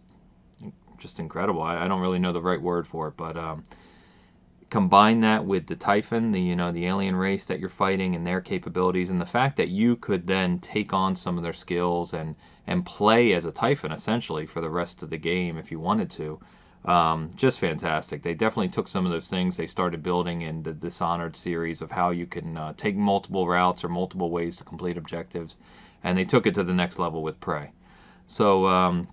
just 0.98 1.20
incredible. 1.20 1.62
I, 1.62 1.86
I 1.86 1.88
don't 1.88 2.02
really 2.02 2.20
know 2.20 2.34
the 2.34 2.42
right 2.42 2.62
word 2.62 2.88
for 2.88 3.08
it, 3.08 3.18
but 3.18 3.38
um, 3.38 3.64
combine 4.70 5.20
that 5.20 5.46
with 5.46 5.68
the 5.68 5.76
Typhon, 5.76 6.32
the 6.32 6.42
you 6.42 6.56
know 6.56 6.72
the 6.72 6.88
alien 6.88 7.16
race 7.16 7.46
that 7.46 7.60
you're 7.60 7.70
fighting 7.70 8.16
and 8.16 8.26
their 8.26 8.42
capabilities, 8.42 9.10
and 9.10 9.22
the 9.22 9.26
fact 9.26 9.58
that 9.58 9.70
you 9.70 9.96
could 9.98 10.26
then 10.26 10.60
take 10.60 10.94
on 10.94 11.16
some 11.16 11.38
of 11.38 11.44
their 11.44 11.54
skills 11.54 12.14
and 12.14 12.36
and 12.66 12.86
play 12.86 13.34
as 13.34 13.46
a 13.46 13.52
Typhon 13.52 13.92
essentially 13.92 14.46
for 14.46 14.62
the 14.62 14.70
rest 14.70 15.04
of 15.04 15.10
the 15.10 15.18
game 15.18 15.58
if 15.58 15.72
you 15.72 15.80
wanted 15.80 16.10
to. 16.10 16.40
Um, 16.86 17.30
just 17.36 17.60
fantastic. 17.60 18.24
They 18.24 18.34
definitely 18.34 18.70
took 18.70 18.88
some 18.88 19.06
of 19.06 19.12
those 19.12 19.28
things 19.28 19.56
they 19.56 19.68
started 19.68 20.04
building 20.04 20.42
in 20.42 20.64
the 20.64 20.74
Dishonored 20.74 21.36
series 21.36 21.82
of 21.82 21.92
how 21.92 22.10
you 22.10 22.26
can 22.26 22.58
uh, 22.58 22.74
take 22.76 22.96
multiple 22.96 23.48
routes 23.48 23.84
or 23.84 23.90
multiple 23.90 24.32
ways 24.32 24.56
to 24.58 24.64
complete 24.64 24.98
objectives, 24.98 25.58
and 26.04 26.18
they 26.18 26.26
took 26.26 26.48
it 26.48 26.56
to 26.56 26.64
the 26.64 26.74
next 26.74 27.00
level 27.00 27.22
with 27.24 27.40
Prey. 27.40 27.72
So 28.28 28.66
um, 28.68 29.08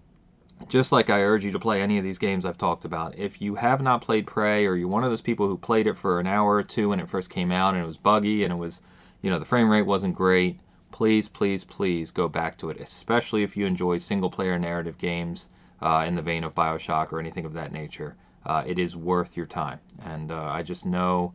just 0.69 0.93
like 0.93 1.11
I 1.11 1.23
urge 1.23 1.45
you 1.45 1.53
to 1.53 1.59
play 1.59 1.81
any 1.81 1.99
of 1.99 2.05
these 2.05 2.19
games 2.19 2.45
I've 2.45 2.59
talked 2.59 2.85
about, 2.85 3.19
if 3.19 3.41
you 3.41 3.55
have 3.55 3.81
not 3.81 4.03
played 4.03 4.27
Prey 4.27 4.67
or 4.67 4.77
you're 4.77 4.89
one 4.89 5.05
of 5.05 5.11
those 5.11 5.21
people 5.21 5.47
who 5.49 5.57
played 5.57 5.87
it 5.87 5.99
for 5.99 6.21
an 6.21 6.27
hour 6.27 6.55
or 6.57 6.63
two 6.63 6.91
when 6.91 7.01
it 7.01 7.09
first 7.09 7.31
came 7.31 7.51
out 7.51 7.75
and 7.75 7.83
it 7.83 7.87
was 7.87 7.97
buggy 7.97 8.45
and 8.45 8.53
it 8.53 8.57
was, 8.57 8.81
you 9.23 9.31
know, 9.31 9.39
the 9.39 9.45
frame 9.45 9.69
rate 9.69 9.83
wasn't 9.83 10.15
great, 10.15 10.61
please, 10.91 11.29
please, 11.29 11.65
please 11.65 12.11
go 12.11 12.29
back 12.29 12.59
to 12.59 12.71
it, 12.71 12.81
especially 12.81 13.43
if 13.43 13.57
you 13.57 13.67
enjoy 13.67 13.99
single 13.99 14.31
player 14.31 14.59
narrative 14.59 14.99
games 14.99 15.49
uh, 15.81 16.05
in 16.07 16.15
the 16.15 16.23
vein 16.23 16.45
of 16.45 16.55
Bioshock 16.55 17.13
or 17.13 17.19
anything 17.19 17.45
of 17.45 17.55
that 17.55 17.73
nature. 17.73 18.17
Uh, 18.45 18.63
it 18.67 18.79
is 18.79 18.97
worth 18.97 19.37
your 19.37 19.47
time. 19.47 19.79
And 20.05 20.31
uh, 20.31 20.45
I 20.45 20.63
just 20.63 20.87
know 20.87 21.33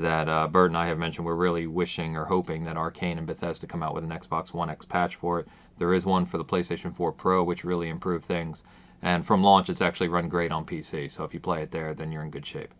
that 0.00 0.28
uh, 0.28 0.48
Bert 0.48 0.70
and 0.70 0.76
I 0.76 0.86
have 0.86 0.98
mentioned 0.98 1.26
we're 1.26 1.34
really 1.34 1.66
wishing 1.66 2.16
or 2.16 2.24
hoping 2.24 2.64
that 2.64 2.76
Arkane 2.76 3.18
and 3.18 3.26
Bethesda 3.26 3.66
come 3.66 3.82
out 3.82 3.94
with 3.94 4.04
an 4.04 4.10
Xbox 4.10 4.54
One 4.54 4.70
X 4.70 4.84
patch 4.84 5.16
for 5.16 5.40
it. 5.40 5.48
There 5.78 5.92
is 5.92 6.06
one 6.06 6.24
for 6.24 6.38
the 6.38 6.44
PlayStation 6.44 6.94
4 6.94 7.12
Pro, 7.12 7.44
which 7.44 7.64
really 7.64 7.88
improved 7.88 8.24
things. 8.24 8.64
And 9.02 9.26
from 9.26 9.42
launch, 9.42 9.68
it's 9.68 9.82
actually 9.82 10.08
run 10.08 10.28
great 10.28 10.52
on 10.52 10.64
PC. 10.64 11.10
So 11.10 11.24
if 11.24 11.34
you 11.34 11.40
play 11.40 11.62
it 11.62 11.70
there, 11.70 11.92
then 11.92 12.12
you're 12.12 12.22
in 12.22 12.30
good 12.30 12.46
shape. 12.46 12.72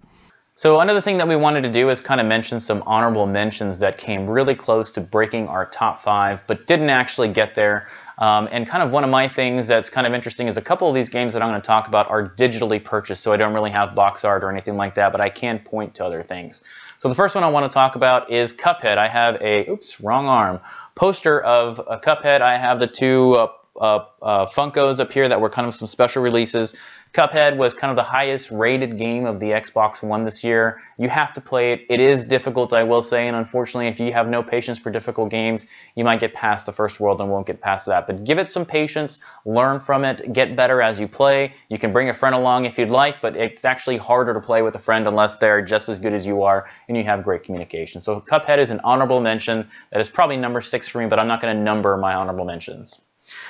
So 0.54 0.80
another 0.80 1.00
thing 1.00 1.16
that 1.18 1.26
we 1.26 1.34
wanted 1.34 1.62
to 1.62 1.70
do 1.70 1.88
is 1.88 2.00
kind 2.00 2.20
of 2.20 2.26
mention 2.26 2.60
some 2.60 2.82
honorable 2.86 3.26
mentions 3.26 3.78
that 3.78 3.96
came 3.96 4.26
really 4.26 4.54
close 4.54 4.92
to 4.92 5.00
breaking 5.00 5.48
our 5.48 5.64
top 5.66 5.98
five, 5.98 6.46
but 6.46 6.66
didn't 6.66 6.90
actually 6.90 7.28
get 7.28 7.54
there. 7.54 7.88
Um, 8.22 8.48
and 8.52 8.68
kind 8.68 8.84
of 8.84 8.92
one 8.92 9.02
of 9.02 9.10
my 9.10 9.26
things 9.26 9.66
that's 9.66 9.90
kind 9.90 10.06
of 10.06 10.14
interesting 10.14 10.46
is 10.46 10.56
a 10.56 10.62
couple 10.62 10.88
of 10.88 10.94
these 10.94 11.08
games 11.08 11.32
that 11.32 11.42
I'm 11.42 11.48
going 11.48 11.60
to 11.60 11.66
talk 11.66 11.88
about 11.88 12.08
are 12.08 12.22
digitally 12.22 12.82
purchased, 12.82 13.20
so 13.20 13.32
I 13.32 13.36
don't 13.36 13.52
really 13.52 13.72
have 13.72 13.96
box 13.96 14.24
art 14.24 14.44
or 14.44 14.50
anything 14.52 14.76
like 14.76 14.94
that, 14.94 15.10
but 15.10 15.20
I 15.20 15.28
can 15.28 15.58
point 15.58 15.96
to 15.96 16.04
other 16.04 16.22
things. 16.22 16.62
So 16.98 17.08
the 17.08 17.16
first 17.16 17.34
one 17.34 17.42
I 17.42 17.48
want 17.48 17.68
to 17.68 17.74
talk 17.74 17.96
about 17.96 18.30
is 18.30 18.52
Cuphead. 18.52 18.96
I 18.96 19.08
have 19.08 19.42
a, 19.42 19.68
oops, 19.68 20.00
wrong 20.00 20.28
arm, 20.28 20.60
poster 20.94 21.40
of 21.40 21.80
a 21.80 21.98
Cuphead. 21.98 22.42
I 22.42 22.56
have 22.56 22.78
the 22.78 22.86
two 22.86 23.34
uh, 23.34 23.48
uh, 23.80 24.04
uh, 24.20 24.46
Funkos 24.46 25.00
up 25.00 25.12
here 25.12 25.28
that 25.28 25.40
were 25.40 25.48
kind 25.48 25.66
of 25.66 25.74
some 25.74 25.86
special 25.86 26.22
releases. 26.22 26.74
Cuphead 27.12 27.58
was 27.58 27.74
kind 27.74 27.90
of 27.90 27.96
the 27.96 28.02
highest 28.02 28.50
rated 28.50 28.96
game 28.96 29.26
of 29.26 29.38
the 29.38 29.50
Xbox 29.50 30.02
One 30.02 30.24
this 30.24 30.42
year. 30.42 30.80
You 30.98 31.10
have 31.10 31.32
to 31.34 31.42
play 31.42 31.72
it. 31.72 31.86
It 31.90 32.00
is 32.00 32.24
difficult, 32.24 32.72
I 32.72 32.84
will 32.84 33.02
say, 33.02 33.26
and 33.26 33.36
unfortunately, 33.36 33.88
if 33.88 34.00
you 34.00 34.12
have 34.14 34.28
no 34.28 34.42
patience 34.42 34.78
for 34.78 34.90
difficult 34.90 35.30
games, 35.30 35.66
you 35.94 36.04
might 36.04 36.20
get 36.20 36.32
past 36.32 36.64
the 36.64 36.72
first 36.72 37.00
world 37.00 37.20
and 37.20 37.30
won't 37.30 37.46
get 37.46 37.60
past 37.60 37.86
that. 37.86 38.06
But 38.06 38.24
give 38.24 38.38
it 38.38 38.48
some 38.48 38.64
patience, 38.64 39.20
learn 39.44 39.78
from 39.78 40.04
it, 40.04 40.32
get 40.32 40.56
better 40.56 40.80
as 40.80 40.98
you 40.98 41.06
play. 41.06 41.52
You 41.68 41.78
can 41.78 41.92
bring 41.92 42.08
a 42.08 42.14
friend 42.14 42.34
along 42.34 42.64
if 42.64 42.78
you'd 42.78 42.90
like, 42.90 43.20
but 43.20 43.36
it's 43.36 43.64
actually 43.66 43.98
harder 43.98 44.32
to 44.32 44.40
play 44.40 44.62
with 44.62 44.74
a 44.74 44.78
friend 44.78 45.06
unless 45.06 45.36
they're 45.36 45.60
just 45.60 45.90
as 45.90 45.98
good 45.98 46.14
as 46.14 46.26
you 46.26 46.42
are 46.42 46.66
and 46.88 46.96
you 46.96 47.04
have 47.04 47.24
great 47.24 47.42
communication. 47.42 48.00
So 48.00 48.22
Cuphead 48.22 48.58
is 48.58 48.70
an 48.70 48.80
honorable 48.84 49.20
mention. 49.20 49.68
That 49.90 50.00
is 50.00 50.08
probably 50.08 50.38
number 50.38 50.62
six 50.62 50.88
for 50.88 50.98
me, 50.98 51.06
but 51.06 51.18
I'm 51.18 51.28
not 51.28 51.42
going 51.42 51.54
to 51.54 51.62
number 51.62 51.96
my 51.98 52.14
honorable 52.14 52.46
mentions. 52.46 53.00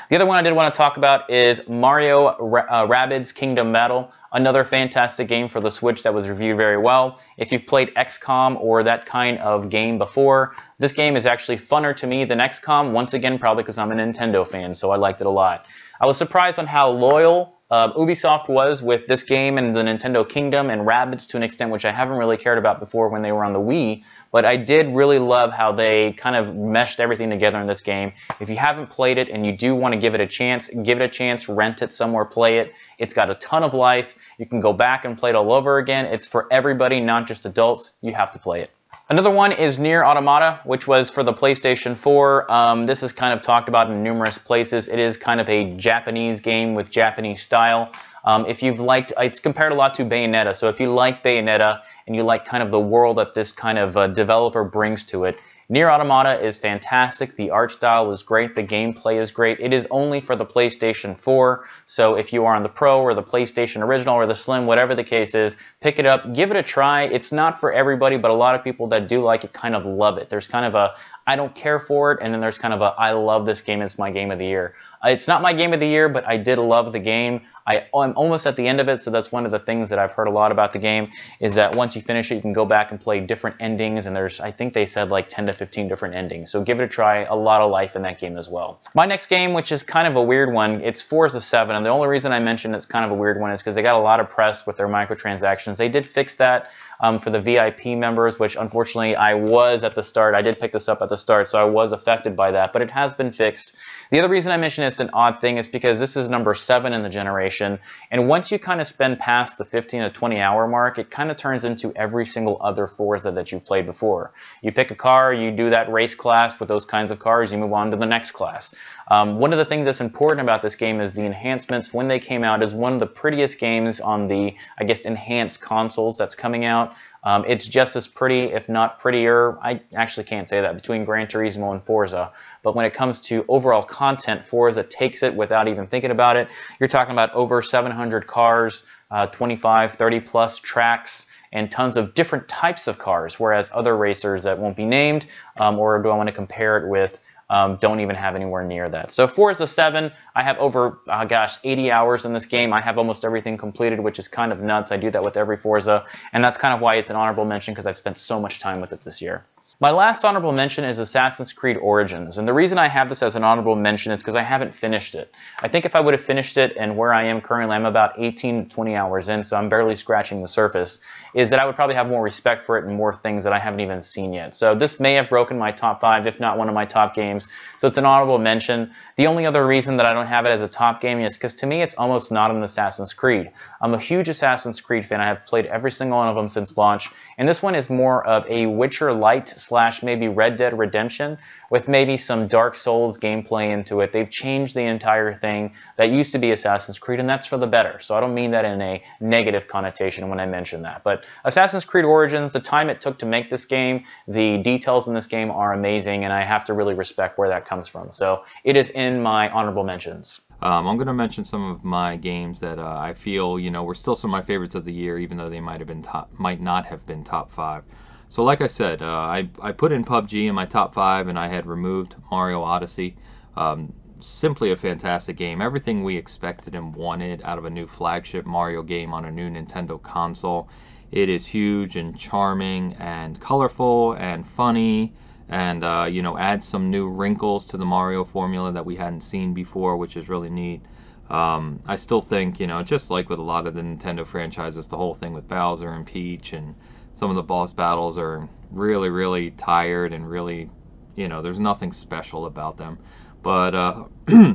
The 0.08 0.16
other 0.16 0.26
one 0.26 0.37
I 0.37 0.42
did 0.42 0.52
want 0.52 0.72
to 0.72 0.76
talk 0.76 0.98
about 0.98 1.30
is 1.30 1.66
Mario 1.66 2.26
uh, 2.26 2.87
Rabbids 2.87 3.35
Kingdom 3.35 3.72
Battle, 3.72 4.12
another 4.32 4.64
fantastic 4.64 5.28
game 5.28 5.48
for 5.48 5.61
the 5.61 5.70
Switch 5.70 6.02
that 6.02 6.12
was 6.12 6.28
reviewed 6.28 6.56
very 6.56 6.76
well. 6.76 7.20
If 7.38 7.52
you've 7.52 7.66
played 7.66 7.94
XCOM 7.94 8.61
or 8.61 8.82
that 8.82 9.06
kind 9.06 9.38
of 9.38 9.70
game 9.70 9.96
before, 9.96 10.54
this 10.78 10.92
game 10.92 11.16
is 11.16 11.24
actually 11.24 11.56
funner 11.56 11.96
to 11.96 12.06
me 12.06 12.24
than 12.24 12.38
XCOM, 12.38 12.92
once 12.92 13.14
again 13.14 13.38
probably 13.38 13.62
because 13.62 13.78
I'm 13.78 13.90
a 13.90 13.94
Nintendo 13.94 14.46
fan, 14.46 14.74
so 14.74 14.90
I 14.90 14.96
liked 14.96 15.20
it 15.20 15.26
a 15.26 15.30
lot. 15.30 15.66
I 16.00 16.06
was 16.06 16.18
surprised 16.18 16.58
on 16.58 16.66
how 16.66 16.90
loyal 16.90 17.62
uh, 17.72 17.90
Ubisoft 17.94 18.50
was 18.50 18.82
with 18.82 19.06
this 19.06 19.24
game 19.24 19.56
and 19.56 19.74
the 19.74 19.82
Nintendo 19.82 20.28
Kingdom 20.28 20.68
and 20.68 20.82
Rabbids 20.82 21.26
to 21.28 21.38
an 21.38 21.42
extent 21.42 21.70
which 21.70 21.87
I 21.87 21.90
haven't 21.90 22.18
really 22.18 22.37
cared 22.37 22.58
about 22.58 22.78
before 22.78 23.08
when 23.08 23.22
they 23.22 23.32
were 23.32 23.46
on 23.46 23.54
the 23.54 23.61
Wii, 23.61 24.04
but 24.30 24.44
I 24.44 24.58
did 24.58 24.90
really 24.90 25.18
love 25.18 25.54
how 25.54 25.72
they 25.72 26.12
kind 26.12 26.37
of 26.37 26.54
meshed 26.54 27.00
everything 27.00 27.30
together 27.30 27.58
in 27.62 27.66
this 27.66 27.80
game. 27.80 28.12
If 28.40 28.50
you 28.50 28.56
haven't 28.56 28.90
played 28.90 29.16
it 29.16 29.30
and 29.30 29.46
you 29.46 29.56
do 29.56 29.74
want 29.74 29.94
to 29.94 29.98
give 29.98 30.14
it 30.14 30.20
a 30.20 30.26
chance, 30.26 30.68
give 30.68 31.00
it 31.00 31.04
a 31.04 31.08
chance, 31.08 31.48
rent 31.48 31.80
it 31.80 31.94
somewhere, 31.94 32.26
play 32.26 32.58
it. 32.58 32.74
It's 32.98 33.14
got 33.14 33.30
a 33.30 33.35
ton 33.37 33.62
of 33.62 33.72
life. 33.72 34.16
You 34.37 34.44
can 34.44 34.61
go 34.61 34.74
back 34.74 35.06
and 35.06 35.16
play 35.16 35.30
it 35.30 35.35
all 35.35 35.50
over 35.50 35.78
again. 35.78 36.04
It's 36.04 36.26
for 36.26 36.48
everybody, 36.50 37.00
not 37.00 37.26
just 37.26 37.46
adults. 37.46 37.94
You 38.02 38.12
have 38.12 38.32
to 38.32 38.38
play 38.38 38.61
it. 38.61 38.70
Another 39.08 39.30
one 39.30 39.52
is 39.52 39.78
NieR 39.78 40.06
Automata, 40.06 40.60
which 40.64 40.86
was 40.86 41.10
for 41.10 41.22
the 41.22 41.32
PlayStation 41.32 41.96
4. 41.96 42.50
Um, 42.50 42.84
this 42.84 43.02
is 43.02 43.12
kind 43.12 43.34
of 43.34 43.40
talked 43.40 43.68
about 43.68 43.90
in 43.90 44.02
numerous 44.02 44.38
places. 44.38 44.88
It 44.88 45.00
is 45.00 45.16
kind 45.16 45.40
of 45.40 45.48
a 45.48 45.74
Japanese 45.74 46.40
game 46.40 46.74
with 46.74 46.88
Japanese 46.88 47.42
style. 47.42 47.92
Um, 48.24 48.46
if 48.46 48.62
you've 48.62 48.80
liked, 48.80 49.12
it's 49.18 49.40
compared 49.40 49.72
a 49.72 49.74
lot 49.74 49.94
to 49.94 50.04
Bayonetta. 50.04 50.54
So 50.54 50.68
if 50.68 50.80
you 50.80 50.92
like 50.92 51.22
Bayonetta 51.22 51.82
and 52.06 52.14
you 52.16 52.22
like 52.22 52.44
kind 52.44 52.62
of 52.62 52.70
the 52.70 52.80
world 52.80 53.18
that 53.18 53.35
this 53.35 53.52
kind 53.52 53.78
of 53.78 53.96
uh, 53.96 54.06
developer 54.08 54.64
brings 54.64 55.04
to 55.06 55.24
it, 55.24 55.37
NieR 55.72 55.90
Automata 55.90 56.44
is 56.44 56.58
fantastic. 56.58 57.35
The 57.35 57.50
art 57.50 57.72
style 57.72 58.11
is 58.11 58.22
great. 58.22 58.54
The 58.54 58.62
gameplay 58.62 59.18
is 59.18 59.30
great. 59.30 59.58
It 59.58 59.72
is 59.72 59.88
only 59.90 60.20
for 60.20 60.37
the 60.37 60.44
PlayStation 60.44 61.16
4. 61.16 61.64
So 61.87 62.16
if 62.16 62.30
you 62.32 62.44
are 62.44 62.54
on 62.54 62.62
the 62.62 62.68
Pro 62.68 63.00
or 63.00 63.14
the 63.14 63.22
PlayStation 63.22 63.80
Original 63.82 64.14
or 64.14 64.26
the 64.26 64.35
Slim, 64.35 64.66
whatever 64.66 64.94
the 64.94 65.04
case 65.04 65.35
is, 65.35 65.56
pick 65.80 65.98
it 65.98 66.04
up. 66.04 66.35
Give 66.35 66.50
it 66.50 66.58
a 66.58 66.62
try. 66.62 67.04
It's 67.04 67.32
not 67.32 67.58
for 67.58 67.72
everybody, 67.72 68.18
but 68.18 68.30
a 68.30 68.35
lot 68.35 68.54
of 68.54 68.62
people 68.62 68.88
that 68.88 69.08
do 69.08 69.22
like 69.22 69.44
it 69.44 69.54
kind 69.54 69.74
of 69.74 69.87
love 69.87 70.18
it. 70.18 70.28
There's 70.28 70.46
kind 70.46 70.66
of 70.66 70.74
a 70.74 70.94
I 71.26 71.37
don't 71.37 71.54
care 71.54 71.78
for 71.78 72.12
it, 72.12 72.18
and 72.20 72.35
then 72.35 72.40
there's 72.40 72.58
kind 72.58 72.74
of 72.74 72.80
a 72.80 72.94
I 72.98 73.12
love 73.12 73.46
this 73.46 73.62
game. 73.62 73.80
It's 73.80 73.96
my 73.96 74.11
game 74.11 74.30
of 74.30 74.38
the 74.38 74.46
year. 74.46 74.74
Uh, 75.02 75.08
it's 75.11 75.28
not 75.28 75.40
my 75.40 75.52
game 75.52 75.72
of 75.72 75.80
the 75.80 75.87
year, 75.87 76.08
but 76.08 76.26
I 76.26 76.37
did 76.37 76.58
love 76.58 76.92
the 76.92 76.98
game. 76.98 77.42
I 77.66 77.87
I'm 78.12 78.18
almost 78.18 78.46
at 78.46 78.57
the 78.57 78.68
end 78.68 78.79
of 78.79 78.88
it, 78.90 79.01
so 79.01 79.11
that's 79.11 79.33
one 79.33 79.46
of 79.46 79.53
the 79.53 79.59
things 79.59 79.88
that 79.88 79.98
I've 79.98 80.12
heard 80.12 80.29
a 80.29 80.31
lot 80.31 80.53
about 80.53 80.75
the 80.75 80.79
game 80.79 81.09
is 81.40 81.55
that 81.55 81.75
once 81.75 81.96
you 81.96 82.03
finish 82.03 82.31
it, 82.31 82.35
you 82.35 82.40
can 82.42 82.53
go 82.53 82.66
back 82.66 82.90
and 82.90 83.01
play 83.01 83.20
different 83.20 83.57
endings, 83.59 84.05
and 84.05 84.14
there's, 84.14 84.38
I 84.38 84.51
think 84.51 84.75
they 84.75 84.85
said 84.85 85.11
like 85.11 85.29
10 85.29 85.46
to 85.46 85.55
15 85.55 85.88
different 85.88 86.14
endings. 86.14 86.51
So 86.51 86.62
give 86.62 86.79
it 86.79 86.85
a 86.85 86.88
try. 86.88 87.25
A 87.25 87.35
lot 87.35 87.62
of 87.62 87.70
life 87.70 87.96
in 87.96 88.03
that 88.03 88.18
game 88.18 88.37
as 88.37 88.51
well. 88.51 88.81
My 88.94 89.07
next 89.07 89.29
game, 89.29 89.55
which 89.55 89.72
is 89.72 89.83
kind 89.83 90.07
of 90.07 90.16
a 90.16 90.22
weird 90.22 90.53
one, 90.53 90.83
it's 90.83 91.01
Forza 91.01 91.40
7, 91.40 91.75
and 91.75 91.87
the 91.87 91.90
only 91.90 92.09
reason 92.09 92.33
I 92.33 92.40
mentioned 92.40 92.75
it's 92.75 92.85
kind 92.85 93.07
of 93.07 93.11
a 93.11 93.14
weird 93.14 93.40
one 93.40 93.51
is 93.51 93.62
because 93.62 93.77
they 93.77 93.83
got 93.83 93.94
a 93.94 94.01
lot 94.01 94.20
of 94.20 94.29
press 94.29 94.66
with 94.66 94.77
their 94.77 94.88
microtransactions. 94.88 95.79
They 95.79 95.88
did 95.88 96.05
fix 96.05 96.35
that 96.35 96.70
um, 97.02 97.18
for 97.18 97.30
the 97.30 97.40
VIP 97.40 97.86
members, 97.98 98.38
which 98.38 98.56
unfortunately 98.56 99.16
I 99.16 99.34
was 99.34 99.82
at 99.82 99.94
the 99.94 100.02
start. 100.02 100.34
I 100.34 100.40
did 100.40 100.58
pick 100.58 100.72
this 100.72 100.88
up 100.88 101.02
at 101.02 101.08
the 101.08 101.16
start, 101.16 101.48
so 101.48 101.58
I 101.58 101.64
was 101.64 101.92
affected 101.92 102.36
by 102.36 102.52
that, 102.52 102.72
but 102.72 102.80
it 102.80 102.92
has 102.92 103.12
been 103.12 103.32
fixed. 103.32 103.74
The 104.10 104.20
other 104.20 104.28
reason 104.28 104.52
I 104.52 104.56
mention 104.56 104.84
it's 104.84 105.00
an 105.00 105.10
odd 105.12 105.40
thing 105.40 105.56
is 105.56 105.66
because 105.66 105.98
this 105.98 106.16
is 106.16 106.30
number 106.30 106.54
seven 106.54 106.92
in 106.92 107.02
the 107.02 107.08
generation, 107.08 107.80
and 108.10 108.28
once 108.28 108.52
you 108.52 108.58
kind 108.58 108.80
of 108.80 108.86
spend 108.86 109.18
past 109.18 109.58
the 109.58 109.64
15 109.64 110.02
to 110.02 110.10
20 110.10 110.40
hour 110.40 110.68
mark, 110.68 110.98
it 110.98 111.10
kind 111.10 111.30
of 111.30 111.36
turns 111.36 111.64
into 111.64 111.92
every 111.96 112.24
single 112.24 112.56
other 112.60 112.86
Forza 112.86 113.32
that 113.32 113.50
you've 113.50 113.64
played 113.64 113.84
before. 113.84 114.32
You 114.62 114.70
pick 114.70 114.92
a 114.92 114.94
car, 114.94 115.34
you 115.34 115.50
do 115.50 115.70
that 115.70 115.90
race 115.90 116.14
class 116.14 116.60
with 116.60 116.68
those 116.68 116.84
kinds 116.84 117.10
of 117.10 117.18
cars, 117.18 117.50
you 117.50 117.58
move 117.58 117.72
on 117.72 117.90
to 117.90 117.96
the 117.96 118.06
next 118.06 118.30
class. 118.30 118.74
Um, 119.08 119.38
one 119.38 119.52
of 119.52 119.58
the 119.58 119.64
things 119.64 119.86
that's 119.86 120.00
important 120.00 120.40
about 120.40 120.62
this 120.62 120.76
game 120.76 121.00
is 121.00 121.12
the 121.12 121.22
enhancements. 121.22 121.92
When 121.92 122.08
they 122.08 122.18
came 122.18 122.44
out, 122.44 122.62
is 122.62 122.74
one 122.74 122.94
of 122.94 123.00
the 123.00 123.06
prettiest 123.06 123.58
games 123.58 124.00
on 124.00 124.26
the, 124.26 124.54
I 124.78 124.84
guess, 124.84 125.02
enhanced 125.02 125.60
consoles 125.60 126.16
that's 126.16 126.34
coming 126.34 126.64
out. 126.64 126.94
Um, 127.24 127.44
it's 127.46 127.66
just 127.66 127.94
as 127.94 128.08
pretty, 128.08 128.44
if 128.44 128.68
not 128.68 128.98
prettier. 128.98 129.58
I 129.62 129.80
actually 129.94 130.24
can't 130.24 130.48
say 130.48 130.60
that 130.60 130.74
between 130.74 131.04
Gran 131.04 131.28
Turismo 131.28 131.70
and 131.70 131.82
Forza. 131.82 132.32
But 132.62 132.74
when 132.74 132.84
it 132.84 132.94
comes 132.94 133.20
to 133.22 133.44
overall 133.48 133.82
content, 133.82 134.44
Forza 134.44 134.82
takes 134.82 135.22
it 135.22 135.34
without 135.34 135.68
even 135.68 135.86
thinking 135.86 136.10
about 136.10 136.36
it. 136.36 136.48
You're 136.80 136.88
talking 136.88 137.12
about 137.12 137.32
over 137.32 137.62
700 137.62 138.26
cars, 138.26 138.84
uh, 139.10 139.26
25, 139.26 139.92
30 139.92 140.20
plus 140.20 140.58
tracks, 140.58 141.26
and 141.52 141.70
tons 141.70 141.96
of 141.96 142.14
different 142.14 142.48
types 142.48 142.88
of 142.88 142.98
cars. 142.98 143.38
Whereas 143.38 143.70
other 143.72 143.96
racers 143.96 144.44
that 144.44 144.58
won't 144.58 144.76
be 144.76 144.86
named, 144.86 145.26
um, 145.60 145.78
or 145.78 146.02
do 146.02 146.10
I 146.10 146.16
want 146.16 146.28
to 146.28 146.34
compare 146.34 146.78
it 146.78 146.88
with? 146.88 147.20
Um, 147.52 147.76
don't 147.76 148.00
even 148.00 148.16
have 148.16 148.34
anywhere 148.34 148.64
near 148.64 148.88
that. 148.88 149.10
So 149.10 149.28
Forza 149.28 149.66
7, 149.66 150.10
I 150.34 150.42
have 150.42 150.56
over, 150.56 151.00
uh, 151.06 151.26
gosh, 151.26 151.58
80 151.62 151.90
hours 151.90 152.24
in 152.24 152.32
this 152.32 152.46
game. 152.46 152.72
I 152.72 152.80
have 152.80 152.96
almost 152.96 153.26
everything 153.26 153.58
completed, 153.58 154.00
which 154.00 154.18
is 154.18 154.26
kind 154.26 154.52
of 154.52 154.60
nuts. 154.62 154.90
I 154.90 154.96
do 154.96 155.10
that 155.10 155.22
with 155.22 155.36
every 155.36 155.58
Forza, 155.58 156.06
and 156.32 156.42
that's 156.42 156.56
kind 156.56 156.72
of 156.72 156.80
why 156.80 156.94
it's 156.94 157.10
an 157.10 157.16
honorable 157.16 157.44
mention 157.44 157.74
because 157.74 157.86
I've 157.86 157.98
spent 157.98 158.16
so 158.16 158.40
much 158.40 158.58
time 158.58 158.80
with 158.80 158.94
it 158.94 159.02
this 159.02 159.20
year. 159.20 159.44
My 159.82 159.90
last 159.90 160.24
honorable 160.24 160.52
mention 160.52 160.84
is 160.84 161.00
Assassin's 161.00 161.52
Creed 161.52 161.76
Origins, 161.76 162.38
and 162.38 162.46
the 162.46 162.54
reason 162.54 162.78
I 162.78 162.86
have 162.86 163.08
this 163.08 163.20
as 163.20 163.34
an 163.34 163.42
honorable 163.42 163.74
mention 163.74 164.12
is 164.12 164.20
because 164.20 164.36
I 164.36 164.42
haven't 164.42 164.72
finished 164.76 165.16
it. 165.16 165.34
I 165.60 165.66
think 165.66 165.84
if 165.84 165.96
I 165.96 166.00
would 166.00 166.14
have 166.14 166.20
finished 166.20 166.56
it, 166.56 166.76
and 166.76 166.96
where 166.96 167.12
I 167.12 167.24
am 167.24 167.40
currently, 167.40 167.74
I'm 167.74 167.84
about 167.84 168.12
18 168.16 168.62
to 168.62 168.70
20 168.70 168.94
hours 168.94 169.28
in, 169.28 169.42
so 169.42 169.56
I'm 169.56 169.68
barely 169.68 169.96
scratching 169.96 170.40
the 170.40 170.46
surface, 170.46 171.00
is 171.34 171.50
that 171.50 171.58
I 171.58 171.66
would 171.66 171.74
probably 171.74 171.96
have 171.96 172.06
more 172.06 172.22
respect 172.22 172.64
for 172.64 172.78
it 172.78 172.84
and 172.84 172.94
more 172.94 173.12
things 173.12 173.42
that 173.42 173.52
I 173.52 173.58
haven't 173.58 173.80
even 173.80 174.00
seen 174.00 174.32
yet. 174.32 174.54
So 174.54 174.76
this 174.76 175.00
may 175.00 175.14
have 175.14 175.28
broken 175.28 175.58
my 175.58 175.72
top 175.72 175.98
five, 175.98 176.28
if 176.28 176.38
not 176.38 176.58
one 176.58 176.68
of 176.68 176.74
my 176.76 176.84
top 176.84 177.12
games, 177.12 177.48
so 177.76 177.88
it's 177.88 177.98
an 177.98 178.06
honorable 178.06 178.38
mention. 178.38 178.92
The 179.16 179.26
only 179.26 179.46
other 179.46 179.66
reason 179.66 179.96
that 179.96 180.06
I 180.06 180.14
don't 180.14 180.26
have 180.26 180.46
it 180.46 180.50
as 180.50 180.62
a 180.62 180.68
top 180.68 181.00
game 181.00 181.18
is 181.18 181.36
because 181.36 181.54
to 181.56 181.66
me 181.66 181.82
it's 181.82 181.96
almost 181.96 182.30
not 182.30 182.52
an 182.52 182.62
Assassin's 182.62 183.14
Creed. 183.14 183.50
I'm 183.80 183.94
a 183.94 183.98
huge 183.98 184.28
Assassin's 184.28 184.80
Creed 184.80 185.04
fan. 185.04 185.20
I 185.20 185.26
have 185.26 185.44
played 185.44 185.66
every 185.66 185.90
single 185.90 186.18
one 186.18 186.28
of 186.28 186.36
them 186.36 186.46
since 186.46 186.76
launch, 186.76 187.10
and 187.36 187.48
this 187.48 187.64
one 187.64 187.74
is 187.74 187.90
more 187.90 188.24
of 188.24 188.48
a 188.48 188.66
Witcher 188.66 189.12
Light 189.12 189.48
slash 189.72 190.02
maybe 190.02 190.28
Red 190.28 190.56
Dead 190.56 190.78
Redemption 190.78 191.38
with 191.70 191.88
maybe 191.88 192.18
some 192.18 192.46
Dark 192.46 192.76
Souls 192.76 193.18
gameplay 193.18 193.70
into 193.70 194.02
it. 194.02 194.12
They've 194.12 194.28
changed 194.28 194.74
the 194.74 194.82
entire 194.82 195.32
thing 195.32 195.72
that 195.96 196.11
used 196.11 196.32
to 196.32 196.38
be 196.38 196.50
Assassin's 196.50 196.98
Creed, 196.98 197.20
and 197.20 197.26
that's 197.26 197.46
for 197.46 197.56
the 197.56 197.66
better. 197.66 197.98
So 197.98 198.14
I 198.14 198.20
don't 198.20 198.35
mean 198.35 198.50
that 198.50 198.66
in 198.66 198.82
a 198.82 199.02
negative 199.20 199.68
connotation 199.68 200.28
when 200.28 200.40
I 200.40 200.44
mention 200.44 200.82
that. 200.82 201.04
But 201.04 201.24
Assassin's 201.46 201.87
Creed 201.87 202.04
Origins, 202.04 202.52
the 202.52 202.61
time 202.61 202.90
it 202.90 203.00
took 203.00 203.18
to 203.20 203.24
make 203.24 203.48
this 203.48 203.64
game, 203.64 204.04
the 204.28 204.58
details 204.58 205.08
in 205.08 205.14
this 205.14 205.26
game 205.26 205.50
are 205.50 205.72
amazing, 205.72 206.24
and 206.24 206.35
I 206.35 206.42
have 206.42 206.66
to 206.66 206.74
really 206.74 206.92
respect 206.92 207.38
where 207.38 207.48
that 207.48 207.64
comes 207.64 207.88
from. 207.88 208.11
So 208.11 208.44
it 208.64 208.76
is 208.76 208.90
in 208.90 209.22
my 209.22 209.48
honorable 209.48 209.85
mentions. 209.85 210.42
Um, 210.61 210.87
I'm 210.87 210.98
going 210.98 211.06
to 211.06 211.14
mention 211.14 211.46
some 211.46 211.70
of 211.70 211.82
my 211.82 212.16
games 212.16 212.61
that 212.61 212.78
uh, 212.78 212.96
I 213.08 213.14
feel, 213.14 213.58
you 213.58 213.70
know, 213.70 213.85
were 213.85 213.94
still 213.94 214.14
some 214.14 214.28
of 214.28 214.32
my 214.32 214.42
favorites 214.42 214.74
of 214.74 214.85
the 214.85 214.92
year, 214.92 215.18
even 215.18 215.38
though 215.38 215.48
they 215.48 215.61
might 215.61 215.80
have 215.80 215.88
been 215.88 216.02
top, 216.02 216.30
might 216.38 216.61
not 216.61 216.85
have 216.85 217.06
been 217.06 217.24
top 217.24 217.50
five. 217.50 217.85
So 218.32 218.42
like 218.44 218.62
I 218.62 218.66
said, 218.66 219.02
uh, 219.02 219.06
I, 219.06 219.50
I 219.60 219.72
put 219.72 219.92
in 219.92 220.06
PUBG 220.06 220.46
in 220.48 220.54
my 220.54 220.64
top 220.64 220.94
five, 220.94 221.28
and 221.28 221.38
I 221.38 221.48
had 221.48 221.66
removed 221.66 222.16
Mario 222.30 222.62
Odyssey. 222.62 223.14
Um, 223.56 223.92
simply 224.20 224.70
a 224.70 224.76
fantastic 224.76 225.36
game. 225.36 225.60
Everything 225.60 226.02
we 226.02 226.16
expected 226.16 226.74
and 226.74 226.94
wanted 226.94 227.42
out 227.44 227.58
of 227.58 227.66
a 227.66 227.70
new 227.70 227.86
flagship 227.86 228.46
Mario 228.46 228.82
game 228.82 229.12
on 229.12 229.26
a 229.26 229.30
new 229.30 229.50
Nintendo 229.50 230.02
console. 230.02 230.70
It 231.10 231.28
is 231.28 231.44
huge 231.44 231.96
and 231.96 232.18
charming 232.18 232.94
and 232.94 233.38
colorful 233.38 234.14
and 234.14 234.46
funny 234.46 235.12
and 235.50 235.84
uh, 235.84 236.06
you 236.08 236.22
know 236.22 236.38
adds 236.38 236.66
some 236.66 236.90
new 236.90 237.10
wrinkles 237.10 237.66
to 237.66 237.76
the 237.76 237.84
Mario 237.84 238.24
formula 238.24 238.72
that 238.72 238.86
we 238.86 238.96
hadn't 238.96 239.20
seen 239.20 239.52
before, 239.52 239.98
which 239.98 240.16
is 240.16 240.30
really 240.30 240.48
neat. 240.48 240.80
Um, 241.28 241.80
I 241.86 241.96
still 241.96 242.22
think 242.22 242.60
you 242.60 242.66
know 242.66 242.82
just 242.82 243.10
like 243.10 243.28
with 243.28 243.40
a 243.40 243.42
lot 243.42 243.66
of 243.66 243.74
the 243.74 243.82
Nintendo 243.82 244.26
franchises, 244.26 244.86
the 244.86 244.96
whole 244.96 245.12
thing 245.12 245.34
with 245.34 245.46
Bowser 245.48 245.92
and 245.92 246.06
Peach 246.06 246.54
and 246.54 246.74
some 247.14 247.31
of 247.31 247.37
the 247.37 247.42
boss 247.42 247.72
battles 247.72 248.18
are 248.18 248.48
really, 248.70 249.11
really 249.11 249.51
tired 249.51 250.12
and 250.12 250.29
really, 250.29 250.70
you 251.14 251.29
know, 251.29 251.42
there's 251.42 251.59
nothing 251.59 251.92
special 251.92 252.46
about 252.46 252.77
them. 252.77 252.98
But 253.42 253.75
uh, 253.75 254.05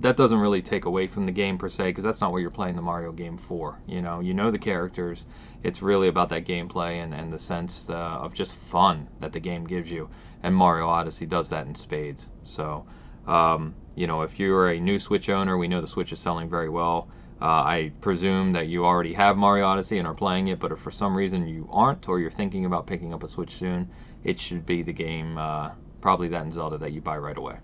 that 0.00 0.16
doesn't 0.16 0.38
really 0.38 0.62
take 0.62 0.84
away 0.84 1.06
from 1.06 1.26
the 1.26 1.32
game 1.32 1.58
per 1.58 1.68
se, 1.68 1.84
because 1.84 2.04
that's 2.04 2.20
not 2.20 2.32
what 2.32 2.38
you're 2.38 2.50
playing 2.50 2.76
the 2.76 2.82
Mario 2.82 3.12
game 3.12 3.38
for. 3.38 3.78
You 3.86 4.02
know, 4.02 4.20
you 4.20 4.34
know 4.34 4.50
the 4.50 4.58
characters. 4.58 5.24
It's 5.62 5.82
really 5.82 6.08
about 6.08 6.28
that 6.30 6.44
gameplay 6.44 7.02
and, 7.02 7.14
and 7.14 7.32
the 7.32 7.38
sense 7.38 7.88
uh, 7.88 7.94
of 7.94 8.34
just 8.34 8.54
fun 8.54 9.08
that 9.20 9.32
the 9.32 9.40
game 9.40 9.66
gives 9.66 9.90
you. 9.90 10.08
And 10.42 10.54
Mario 10.54 10.88
Odyssey 10.88 11.26
does 11.26 11.48
that 11.50 11.66
in 11.66 11.74
spades. 11.74 12.28
So, 12.42 12.86
um, 13.26 13.74
you 13.94 14.06
know, 14.06 14.22
if 14.22 14.38
you're 14.38 14.68
a 14.68 14.78
new 14.78 14.98
Switch 14.98 15.28
owner, 15.30 15.56
we 15.56 15.68
know 15.68 15.80
the 15.80 15.86
Switch 15.86 16.12
is 16.12 16.20
selling 16.20 16.48
very 16.48 16.68
well. 16.68 17.08
Uh, 17.40 17.44
I 17.44 17.92
presume 18.00 18.52
that 18.52 18.68
you 18.68 18.86
already 18.86 19.12
have 19.12 19.36
Mario 19.36 19.66
Odyssey 19.66 19.98
and 19.98 20.08
are 20.08 20.14
playing 20.14 20.48
it, 20.48 20.58
but 20.58 20.72
if 20.72 20.78
for 20.78 20.90
some 20.90 21.14
reason 21.14 21.46
you 21.46 21.68
aren't 21.70 22.08
or 22.08 22.18
you're 22.18 22.30
thinking 22.30 22.64
about 22.64 22.86
picking 22.86 23.12
up 23.12 23.22
a 23.22 23.28
Switch 23.28 23.56
soon, 23.56 23.90
it 24.24 24.40
should 24.40 24.64
be 24.64 24.82
the 24.82 24.92
game, 24.92 25.36
uh, 25.36 25.70
probably 26.00 26.28
that 26.28 26.44
in 26.44 26.52
Zelda, 26.52 26.78
that 26.78 26.92
you 26.92 27.02
buy 27.02 27.18
right 27.18 27.36
away. 27.36 27.58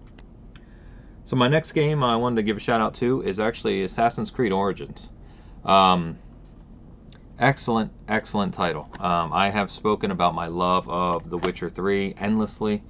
So 1.24 1.36
my 1.36 1.48
next 1.48 1.72
game 1.72 2.02
I 2.02 2.16
wanted 2.16 2.36
to 2.36 2.42
give 2.42 2.58
a 2.58 2.60
shout 2.60 2.82
out 2.82 2.94
to 2.94 3.22
is 3.22 3.40
actually 3.40 3.84
Assassin's 3.84 4.30
Creed 4.30 4.52
Origins. 4.52 5.08
Um, 5.64 6.18
excellent, 7.38 7.92
excellent 8.08 8.52
title. 8.52 8.88
Um, 9.00 9.32
I 9.32 9.48
have 9.48 9.70
spoken 9.70 10.10
about 10.10 10.34
my 10.34 10.48
love 10.48 10.86
of 10.88 11.30
The 11.30 11.38
Witcher 11.38 11.70
3 11.70 12.14
endlessly, 12.18 12.82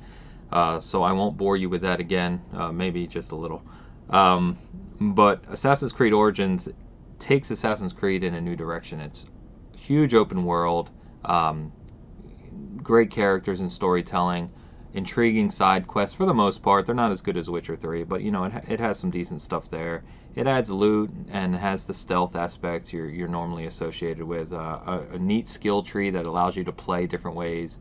uh, 0.51 0.81
so 0.81 1.05
I 1.05 1.13
won't 1.13 1.37
bore 1.37 1.57
you 1.57 1.69
with 1.69 1.83
that 1.83 2.01
again, 2.01 2.43
uh, 2.55 2.73
maybe 2.73 3.07
just 3.07 3.31
a 3.31 3.37
little. 3.37 3.63
Um, 4.11 4.59
but 5.01 5.43
Assassin's 5.49 5.93
Creed 5.93 6.13
Origins 6.13 6.69
takes 7.19 7.51
Assassin's 7.51 7.93
Creed 7.93 8.25
in 8.25 8.35
a 8.35 8.41
new 8.41 8.57
direction. 8.57 9.01
It's 9.01 9.27
huge 9.77 10.15
open 10.15 10.45
world, 10.45 10.91
um, 11.25 11.73
great 12.83 13.11
characters 13.11 13.61
and 13.61 13.71
storytelling, 13.73 14.51
intriguing 14.95 15.51
side 15.51 15.87
quests 15.87 16.15
for 16.15 16.27
the 16.27 16.35
most 16.35 16.63
part. 16.63 16.87
They're 16.87 16.95
not 16.95 17.13
as 17.13 17.21
good 17.21 17.37
as 17.37 17.49
Witcher 17.49 17.77
3, 17.77 18.05
but 18.05 18.23
you 18.23 18.31
know 18.31 18.45
it, 18.45 18.53
it 18.69 18.81
has 18.81 18.99
some 18.99 19.11
decent 19.11 19.43
stuff 19.43 19.71
there. 19.71 20.03
It 20.35 20.47
adds 20.47 20.71
loot 20.71 21.11
and 21.31 21.55
has 21.55 21.85
the 21.85 21.95
stealth 21.95 22.37
aspect 22.37 22.93
you're, 22.93 23.09
you're 23.09 23.29
normally 23.29 23.67
associated 23.67 24.25
with. 24.25 24.53
Uh, 24.53 24.79
a, 24.87 25.01
a, 25.13 25.19
neat 25.19 25.47
skill 25.49 25.83
tree 25.83 26.11
that 26.11 26.27
allows 26.27 26.57
you 26.57 26.65
to 26.65 26.73
play 26.73 27.07
different 27.07 27.37
ways. 27.37 27.79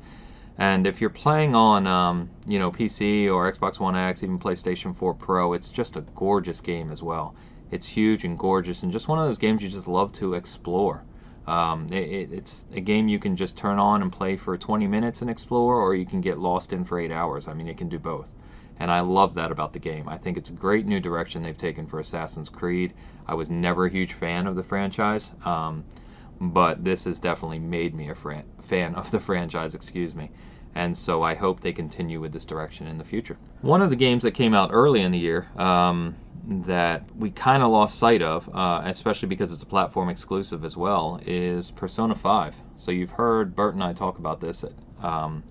And 0.62 0.86
if 0.86 1.02
you're 1.02 1.10
playing 1.10 1.56
on, 1.56 1.88
um, 1.88 2.30
you 2.45 2.60
know, 2.60 2.69
PC 2.69 3.28
or 3.28 3.52
Xbox 3.52 3.80
One 3.80 3.95
X, 3.95 4.21
even 4.21 4.38
PlayStation 4.38 4.95
4 4.95 5.15
Pro, 5.15 5.54
it's 5.54 5.69
just 5.69 5.95
a 5.95 6.02
gorgeous 6.13 6.62
game 6.62 6.91
as 6.91 7.02
well. 7.02 7.34
It's 7.71 7.88
huge 7.88 8.26
and 8.26 8.38
gorgeous, 8.38 8.84
and 8.84 8.91
just 8.91 9.08
one 9.08 9.17
of 9.17 9.26
those 9.26 9.39
games 9.39 9.63
you 9.63 9.69
just 9.69 9.88
love 9.88 10.12
to 10.12 10.36
explore. 10.36 11.04
Um, 11.47 11.88
it, 11.91 12.32
it's 12.32 12.63
a 12.71 12.80
game 12.80 13.08
you 13.08 13.17
can 13.17 13.36
just 13.36 13.58
turn 13.58 13.80
on 13.80 14.04
and 14.04 14.12
play 14.12 14.38
for 14.38 14.56
20 14.56 14.86
minutes 14.86 15.21
and 15.21 15.32
explore, 15.32 15.82
or 15.82 15.95
you 15.95 16.06
can 16.06 16.21
get 16.21 16.38
lost 16.38 16.74
in 16.74 16.84
for 16.84 17.00
eight 17.00 17.12
hours. 17.12 17.47
I 17.47 17.56
mean, 17.56 17.67
it 17.67 17.78
can 17.80 17.89
do 17.89 17.97
both. 17.97 18.32
And 18.78 18.91
I 18.91 19.00
love 19.00 19.34
that 19.34 19.52
about 19.52 19.74
the 19.74 19.80
game. 19.80 20.08
I 20.08 20.19
think 20.19 20.38
it's 20.38 20.50
a 20.50 20.54
great 20.54 20.86
new 20.86 21.00
direction 21.00 21.41
they've 21.41 21.58
taken 21.58 21.88
for 21.88 22.00
Assassin's 22.00 22.50
Creed. 22.50 22.93
I 23.26 23.34
was 23.34 23.50
never 23.50 23.88
a 23.88 23.89
huge 23.89 24.13
fan 24.13 24.45
of 24.45 24.56
the 24.56 24.62
franchise, 24.62 25.32
um, 25.43 25.84
but 26.39 26.84
this 26.84 27.06
has 27.06 27.17
definitely 27.17 27.60
made 27.60 27.95
me 27.95 28.10
a 28.10 28.15
fran- 28.15 28.45
fan 28.62 28.93
of 28.93 29.10
the 29.10 29.19
franchise, 29.28 29.74
excuse 29.74 30.13
me 30.13 30.30
and 30.75 30.97
so 30.97 31.21
I 31.21 31.36
hope 31.36 31.60
they 31.60 31.73
continue 31.73 32.19
with 32.19 32.31
this 32.31 32.45
direction 32.45 32.88
in 32.88 32.97
the 32.97 33.03
future. 33.03 33.38
One 33.62 33.81
of 33.81 33.89
the 33.89 33.95
games 33.95 34.23
that 34.23 34.31
came 34.31 34.53
out 34.53 34.69
early 34.71 35.01
in 35.01 35.12
the 35.12 35.19
year 35.19 35.47
um, 35.57 36.15
that 36.47 37.03
we 37.17 37.29
kind 37.31 37.62
of 37.62 37.71
lost 37.71 37.99
sight 37.99 38.21
of, 38.21 38.49
uh, 38.53 38.81
especially 38.86 39.27
because 39.27 39.53
it's 39.53 39.63
a 39.63 39.67
platform 39.67 40.10
exclusive 40.10 40.65
as 40.65 40.75
well, 40.75 41.19
is 41.25 41.71
Persona 41.71 42.15
5. 42.15 42.55
So 42.77 42.91
you've 42.91 43.12
heard 43.12 43.55
Bert 43.55 43.73
and 43.73 43.84
I 43.84 43.93
talk 43.93 44.17
about 44.17 44.39
this, 44.39 44.65
um, 45.01 45.43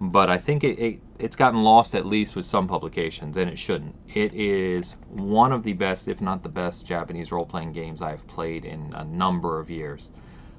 but 0.00 0.28
I 0.28 0.38
think 0.38 0.64
it, 0.64 0.78
it 0.78 1.00
it's 1.18 1.36
gotten 1.36 1.62
lost 1.62 1.94
at 1.94 2.04
least 2.04 2.36
with 2.36 2.44
some 2.44 2.68
publications, 2.68 3.38
and 3.38 3.48
it 3.48 3.58
shouldn't. 3.58 3.94
It 4.14 4.34
is 4.34 4.96
one 5.08 5.52
of 5.52 5.62
the 5.62 5.72
best, 5.72 6.08
if 6.08 6.20
not 6.20 6.42
the 6.42 6.50
best, 6.50 6.86
Japanese 6.86 7.32
role-playing 7.32 7.72
games 7.72 8.02
I've 8.02 8.26
played 8.26 8.66
in 8.66 8.92
a 8.94 9.04
number 9.04 9.58
of 9.58 9.70
years. 9.70 10.10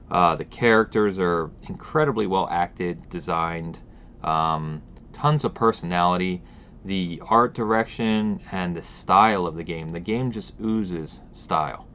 Uh, 0.10 0.36
the 0.36 0.46
characters 0.46 1.20
are 1.20 1.52
incredibly 1.64 2.26
well 2.26 2.48
acted, 2.50 3.08
designed, 3.10 3.82
um, 4.24 4.82
tons 5.14 5.44
of 5.46 5.54
personality. 5.54 6.42
The 6.86 7.22
art 7.30 7.54
direction 7.54 8.40
and 8.52 8.76
the 8.76 8.82
style 8.82 9.46
of 9.46 9.56
the 9.56 9.64
game, 9.64 9.90
the 9.90 10.00
game 10.00 10.32
just 10.32 10.54
oozes 10.62 11.20
style 11.34 11.88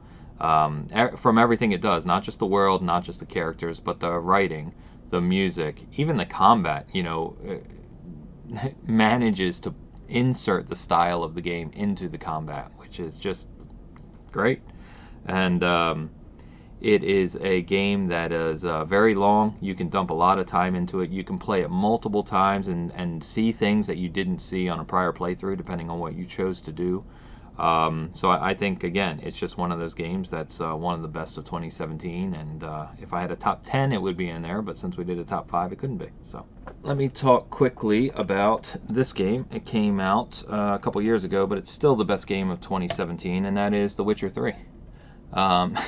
um, 0.43 0.87
from 1.15 1.37
everything 1.37 1.71
it 1.71 1.81
does, 1.81 2.05
not 2.05 2.21
just 2.21 2.39
the 2.39 2.45
world, 2.45 2.83
not 2.83 3.03
just 3.03 3.19
the 3.19 3.25
characters, 3.25 3.79
but 3.79 3.99
the 3.99 4.11
writing, 4.11 4.73
the 5.09 5.21
music, 5.21 5.85
even 5.95 6.17
the 6.17 6.25
combat. 6.25 6.85
You 6.91 7.03
know, 7.03 7.37
manages 8.85 9.59
to 9.61 9.73
insert 10.09 10.67
the 10.67 10.75
style 10.75 11.23
of 11.23 11.33
the 11.33 11.41
game 11.41 11.71
into 11.73 12.09
the 12.09 12.17
combat, 12.17 12.71
which 12.77 12.99
is 12.99 13.17
just 13.17 13.47
great. 14.31 14.61
And 15.25 15.63
um, 15.63 16.09
it 16.83 17.01
is 17.01 17.37
a 17.37 17.61
game 17.61 18.07
that 18.09 18.33
is 18.33 18.65
uh, 18.65 18.83
very 18.83 19.15
long. 19.15 19.57
You 19.61 19.73
can 19.73 19.87
dump 19.87 20.09
a 20.09 20.13
lot 20.13 20.37
of 20.37 20.45
time 20.45 20.75
into 20.75 20.99
it. 20.99 21.09
You 21.09 21.23
can 21.23 21.39
play 21.39 21.61
it 21.61 21.69
multiple 21.69 22.23
times 22.23 22.67
and, 22.67 22.91
and 22.91 23.23
see 23.23 23.53
things 23.53 23.87
that 23.87 23.95
you 23.95 24.09
didn't 24.09 24.39
see 24.39 24.67
on 24.67 24.81
a 24.81 24.83
prior 24.83 25.13
playthrough, 25.13 25.55
depending 25.55 25.89
on 25.89 25.99
what 25.99 26.13
you 26.13 26.25
chose 26.25 26.59
to 26.59 26.73
do. 26.73 27.05
Um, 27.57 28.09
so 28.13 28.27
I, 28.29 28.49
I, 28.49 28.53
think 28.53 28.83
again, 28.83 29.21
it's 29.23 29.37
just 29.37 29.57
one 29.57 29.71
of 29.71 29.79
those 29.79 29.93
games 29.93 30.29
that's 30.29 30.59
uh, 30.59 30.73
one 30.73 30.95
of 30.95 31.03
the 31.03 31.07
best 31.07 31.37
of 31.37 31.45
2017. 31.45 32.33
And 32.33 32.63
uh, 32.65 32.87
if 32.99 33.13
I 33.13 33.21
had 33.21 33.31
a 33.31 33.35
top 33.35 33.61
10, 33.63 33.93
it 33.93 34.01
would 34.01 34.17
be 34.17 34.27
in 34.27 34.41
there. 34.41 34.61
But 34.61 34.77
since 34.77 34.97
we 34.97 35.05
did 35.05 35.19
a 35.19 35.23
top 35.23 35.49
five, 35.49 35.71
it 35.71 35.77
couldn't 35.77 35.99
be. 35.99 36.09
So 36.23 36.45
let 36.81 36.97
me 36.97 37.07
talk 37.07 37.49
quickly 37.49 38.09
about 38.09 38.75
this 38.89 39.13
game. 39.13 39.45
It 39.51 39.65
came 39.65 40.01
out 40.01 40.43
uh, 40.49 40.73
a 40.75 40.79
couple 40.79 41.01
years 41.01 41.23
ago, 41.23 41.47
but 41.47 41.57
it's 41.57 41.71
still 41.71 41.95
the 41.95 42.03
best 42.03 42.27
game 42.27 42.49
of 42.49 42.59
2017, 42.59 43.45
and 43.45 43.55
that 43.55 43.73
is 43.73 43.93
The 43.93 44.03
Witcher 44.03 44.29
3. 44.29 44.53
Um, 45.31 45.77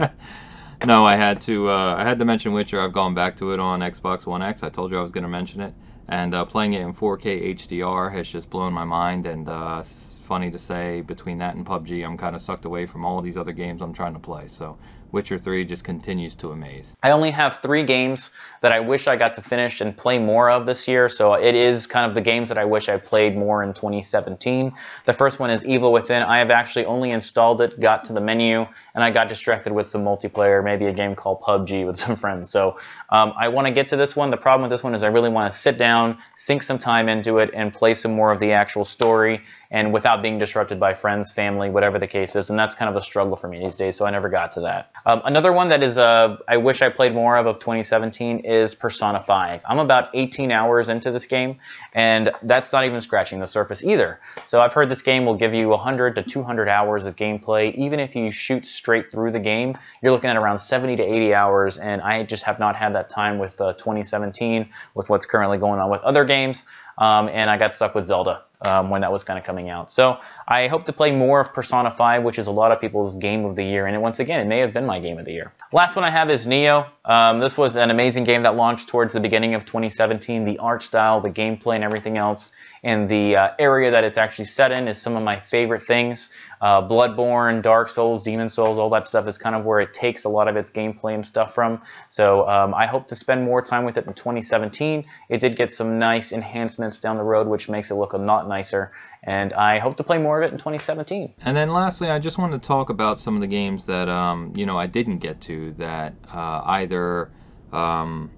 no, 0.84 1.04
I 1.04 1.16
had 1.16 1.40
to 1.42 1.68
uh, 1.68 1.94
I 1.98 2.04
had 2.04 2.18
to 2.18 2.24
mention 2.24 2.52
Witcher. 2.52 2.80
I've 2.80 2.92
gone 2.92 3.14
back 3.14 3.36
to 3.36 3.52
it 3.52 3.60
on 3.60 3.80
Xbox 3.80 4.26
One 4.26 4.42
X. 4.42 4.62
I 4.62 4.68
told 4.70 4.90
you 4.90 4.98
I 4.98 5.02
was 5.02 5.10
going 5.12 5.22
to 5.22 5.28
mention 5.28 5.60
it, 5.60 5.74
and 6.08 6.34
uh, 6.34 6.44
playing 6.44 6.72
it 6.74 6.80
in 6.82 6.92
4K 6.92 7.54
HDR 7.54 8.12
has 8.12 8.28
just 8.28 8.50
blown 8.50 8.72
my 8.72 8.84
mind 8.84 9.26
and 9.26 9.48
uh, 9.48 9.82
funny 9.82 10.50
to 10.50 10.58
say 10.58 11.00
between 11.00 11.38
that 11.38 11.56
and 11.56 11.66
PUBG, 11.66 12.04
I'm 12.06 12.16
kind 12.16 12.36
of 12.36 12.42
sucked 12.42 12.64
away 12.64 12.86
from 12.86 13.04
all 13.04 13.20
these 13.20 13.36
other 13.36 13.52
games 13.52 13.82
I'm 13.82 13.92
trying 13.92 14.14
to 14.14 14.20
play. 14.20 14.46
So 14.46 14.78
Witcher 15.12 15.38
3 15.38 15.64
just 15.64 15.84
continues 15.84 16.34
to 16.36 16.52
amaze. 16.52 16.94
I 17.02 17.10
only 17.10 17.30
have 17.30 17.58
three 17.58 17.82
games 17.82 18.30
that 18.60 18.72
I 18.72 18.80
wish 18.80 19.06
I 19.06 19.16
got 19.16 19.34
to 19.34 19.42
finish 19.42 19.80
and 19.80 19.96
play 19.96 20.18
more 20.18 20.50
of 20.50 20.66
this 20.66 20.86
year, 20.86 21.08
so 21.08 21.34
it 21.34 21.54
is 21.54 21.86
kind 21.86 22.06
of 22.06 22.14
the 22.14 22.20
games 22.20 22.48
that 22.50 22.58
I 22.58 22.64
wish 22.64 22.88
I 22.88 22.98
played 22.98 23.36
more 23.36 23.62
in 23.62 23.72
2017. 23.72 24.72
The 25.06 25.12
first 25.12 25.40
one 25.40 25.50
is 25.50 25.64
Evil 25.64 25.92
Within. 25.92 26.22
I 26.22 26.38
have 26.38 26.50
actually 26.50 26.84
only 26.84 27.10
installed 27.10 27.60
it, 27.60 27.80
got 27.80 28.04
to 28.04 28.12
the 28.12 28.20
menu, 28.20 28.66
and 28.94 29.04
I 29.04 29.10
got 29.10 29.28
distracted 29.28 29.72
with 29.72 29.88
some 29.88 30.04
multiplayer, 30.04 30.62
maybe 30.62 30.86
a 30.86 30.92
game 30.92 31.14
called 31.14 31.40
PUBG 31.40 31.86
with 31.86 31.96
some 31.96 32.16
friends. 32.16 32.50
So 32.50 32.76
um, 33.08 33.32
I 33.36 33.48
want 33.48 33.66
to 33.66 33.72
get 33.72 33.88
to 33.88 33.96
this 33.96 34.14
one. 34.14 34.30
The 34.30 34.36
problem 34.36 34.62
with 34.62 34.70
this 34.70 34.84
one 34.84 34.94
is 34.94 35.02
I 35.02 35.08
really 35.08 35.30
want 35.30 35.50
to 35.50 35.58
sit 35.58 35.78
down, 35.78 36.18
sink 36.36 36.62
some 36.62 36.78
time 36.78 37.08
into 37.08 37.38
it, 37.38 37.50
and 37.54 37.72
play 37.72 37.94
some 37.94 38.12
more 38.12 38.30
of 38.30 38.40
the 38.40 38.52
actual 38.52 38.84
story, 38.84 39.42
and 39.70 39.92
without 39.92 40.22
being 40.22 40.38
disrupted 40.38 40.78
by 40.78 40.94
friends, 40.94 41.32
family, 41.32 41.70
whatever 41.70 41.98
the 41.98 42.06
case 42.06 42.36
is. 42.36 42.50
And 42.50 42.58
that's 42.58 42.74
kind 42.74 42.88
of 42.88 42.96
a 42.96 43.02
struggle 43.02 43.36
for 43.36 43.48
me 43.48 43.58
these 43.58 43.76
days, 43.76 43.96
so 43.96 44.06
I 44.06 44.10
never 44.10 44.28
got 44.28 44.52
to 44.52 44.60
that. 44.60 44.90
Um, 45.06 45.22
another 45.24 45.52
one 45.52 45.68
that 45.68 45.82
is 45.82 45.98
uh, 45.98 46.36
I 46.46 46.58
wish 46.58 46.82
I 46.82 46.88
played 46.88 47.14
more 47.14 47.36
of 47.36 47.46
of 47.46 47.58
2017 47.58 48.40
is 48.40 48.74
Persona 48.74 49.20
5. 49.20 49.62
I'm 49.68 49.78
about 49.78 50.10
18 50.14 50.52
hours 50.52 50.88
into 50.88 51.10
this 51.10 51.26
game, 51.26 51.58
and 51.94 52.30
that's 52.42 52.72
not 52.72 52.84
even 52.84 53.00
scratching 53.00 53.40
the 53.40 53.46
surface 53.46 53.84
either. 53.84 54.20
So 54.44 54.60
I've 54.60 54.72
heard 54.72 54.88
this 54.88 55.02
game 55.02 55.24
will 55.24 55.36
give 55.36 55.54
you 55.54 55.68
100 55.68 56.14
to 56.16 56.22
200 56.22 56.68
hours 56.68 57.06
of 57.06 57.16
gameplay. 57.16 57.74
Even 57.74 58.00
if 58.00 58.14
you 58.14 58.30
shoot 58.30 58.66
straight 58.66 59.10
through 59.10 59.32
the 59.32 59.40
game, 59.40 59.74
you're 60.02 60.12
looking 60.12 60.30
at 60.30 60.36
around 60.36 60.58
70 60.58 60.96
to 60.96 61.02
80 61.02 61.34
hours, 61.34 61.78
and 61.78 62.00
I 62.02 62.22
just 62.22 62.44
have 62.44 62.58
not 62.58 62.76
had 62.76 62.94
that 62.94 63.10
time 63.10 63.38
with 63.38 63.60
uh, 63.60 63.72
2017 63.74 64.68
with 64.94 65.08
what's 65.08 65.26
currently 65.26 65.58
going 65.58 65.80
on 65.80 65.90
with 65.90 66.00
other 66.02 66.24
games, 66.24 66.66
um, 67.00 67.28
and 67.28 67.50
I 67.50 67.56
got 67.56 67.74
stuck 67.74 67.94
with 67.94 68.04
Zelda 68.04 68.44
um, 68.62 68.90
when 68.90 69.00
that 69.00 69.10
was 69.10 69.24
kind 69.24 69.38
of 69.38 69.44
coming 69.44 69.70
out. 69.70 69.90
So 69.90 70.18
I 70.46 70.68
hope 70.68 70.84
to 70.84 70.92
play 70.92 71.10
more 71.10 71.40
of 71.40 71.54
Persona 71.54 71.90
5, 71.90 72.22
which 72.22 72.38
is 72.38 72.46
a 72.46 72.50
lot 72.50 72.72
of 72.72 72.80
people's 72.80 73.14
game 73.14 73.44
of 73.44 73.56
the 73.56 73.64
year. 73.64 73.86
And 73.86 74.00
once 74.02 74.20
again, 74.20 74.40
it 74.40 74.44
may 74.44 74.58
have 74.58 74.72
been 74.72 74.86
my 74.86 75.00
game 75.00 75.18
of 75.18 75.24
the 75.24 75.32
year. 75.32 75.52
Last 75.72 75.96
one 75.96 76.04
I 76.04 76.10
have 76.10 76.30
is 76.30 76.46
Nioh. 76.46 76.86
Um, 77.04 77.40
this 77.40 77.56
was 77.56 77.76
an 77.76 77.90
amazing 77.90 78.24
game 78.24 78.42
that 78.42 78.56
launched 78.56 78.88
towards 78.88 79.14
the 79.14 79.20
beginning 79.20 79.54
of 79.54 79.64
2017. 79.64 80.44
The 80.44 80.58
art 80.58 80.82
style, 80.82 81.20
the 81.20 81.30
gameplay, 81.30 81.76
and 81.76 81.84
everything 81.84 82.18
else 82.18 82.52
and 82.82 83.08
the 83.08 83.36
uh, 83.36 83.54
area 83.58 83.90
that 83.90 84.04
it's 84.04 84.18
actually 84.18 84.46
set 84.46 84.72
in 84.72 84.88
is 84.88 85.00
some 85.00 85.16
of 85.16 85.22
my 85.22 85.38
favorite 85.38 85.82
things. 85.82 86.30
Uh, 86.60 86.86
Bloodborne, 86.86 87.62
Dark 87.62 87.88
Souls, 87.88 88.22
Demon 88.22 88.48
Souls, 88.48 88.78
all 88.78 88.90
that 88.90 89.08
stuff 89.08 89.26
is 89.26 89.38
kind 89.38 89.56
of 89.56 89.64
where 89.64 89.80
it 89.80 89.94
takes 89.94 90.24
a 90.24 90.28
lot 90.28 90.48
of 90.48 90.56
its 90.56 90.70
gameplay 90.70 91.14
and 91.14 91.24
stuff 91.24 91.54
from. 91.54 91.80
So 92.08 92.48
um, 92.48 92.74
I 92.74 92.86
hope 92.86 93.06
to 93.08 93.14
spend 93.14 93.44
more 93.44 93.62
time 93.62 93.84
with 93.84 93.96
it 93.96 94.06
in 94.06 94.14
2017. 94.14 95.04
It 95.28 95.40
did 95.40 95.56
get 95.56 95.70
some 95.70 95.98
nice 95.98 96.32
enhancements 96.32 96.98
down 96.98 97.16
the 97.16 97.22
road, 97.22 97.46
which 97.46 97.68
makes 97.68 97.90
it 97.90 97.94
look 97.94 98.12
a 98.12 98.18
lot 98.18 98.46
nicer. 98.48 98.92
And 99.22 99.52
I 99.52 99.78
hope 99.78 99.96
to 99.96 100.04
play 100.04 100.18
more 100.18 100.42
of 100.42 100.48
it 100.48 100.52
in 100.52 100.58
2017. 100.58 101.34
And 101.42 101.56
then 101.56 101.70
lastly, 101.70 102.10
I 102.10 102.18
just 102.18 102.38
wanted 102.38 102.62
to 102.62 102.66
talk 102.66 102.90
about 102.90 103.18
some 103.18 103.34
of 103.34 103.40
the 103.40 103.46
games 103.46 103.86
that 103.86 104.08
um, 104.08 104.52
you 104.54 104.66
know 104.66 104.78
I 104.78 104.86
didn't 104.86 105.18
get 105.18 105.40
to 105.42 105.72
that 105.78 106.14
uh, 106.32 106.62
either. 106.64 107.30
Um, 107.72 108.30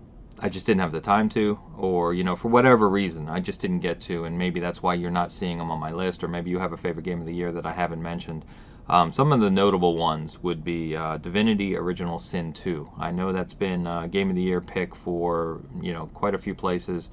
I 0.45 0.49
just 0.49 0.67
didn't 0.67 0.81
have 0.81 0.91
the 0.91 1.01
time 1.01 1.29
to, 1.31 1.57
or 1.77 2.15
you 2.15 2.25
know, 2.25 2.35
for 2.35 2.49
whatever 2.49 2.89
reason, 2.89 3.29
I 3.29 3.39
just 3.39 3.61
didn't 3.61 3.79
get 3.79 4.01
to, 4.03 4.25
and 4.25 4.37
maybe 4.37 4.59
that's 4.59 4.83
why 4.83 4.95
you're 4.95 5.11
not 5.11 5.31
seeing 5.31 5.59
them 5.59 5.71
on 5.71 5.79
my 5.79 5.93
list, 5.93 6.25
or 6.25 6.29
maybe 6.29 6.51
you 6.51 6.59
have 6.59 6.73
a 6.73 6.77
favorite 6.77 7.05
game 7.05 7.21
of 7.21 7.27
the 7.27 7.35
year 7.35 7.53
that 7.53 7.65
I 7.65 7.73
haven't 7.73 8.03
mentioned. 8.03 8.45
Um, 8.89 9.13
some 9.13 9.33
of 9.33 9.39
the 9.39 9.51
notable 9.51 9.97
ones 9.97 10.43
would 10.43 10.65
be 10.65 10.97
uh, 10.97 11.19
Divinity 11.19 11.77
Original 11.77 12.19
Sin 12.19 12.53
2. 12.53 12.89
I 12.99 13.13
know 13.13 13.33
that's 13.33 13.55
been 13.55 13.87
a 13.87 14.09
Game 14.09 14.31
of 14.31 14.37
the 14.37 14.43
Year 14.43 14.61
pick 14.61 14.97
for 14.97 15.61
you 15.81 15.93
know 15.93 16.11
quite 16.13 16.35
a 16.35 16.39
few 16.39 16.57
places. 16.57 17.09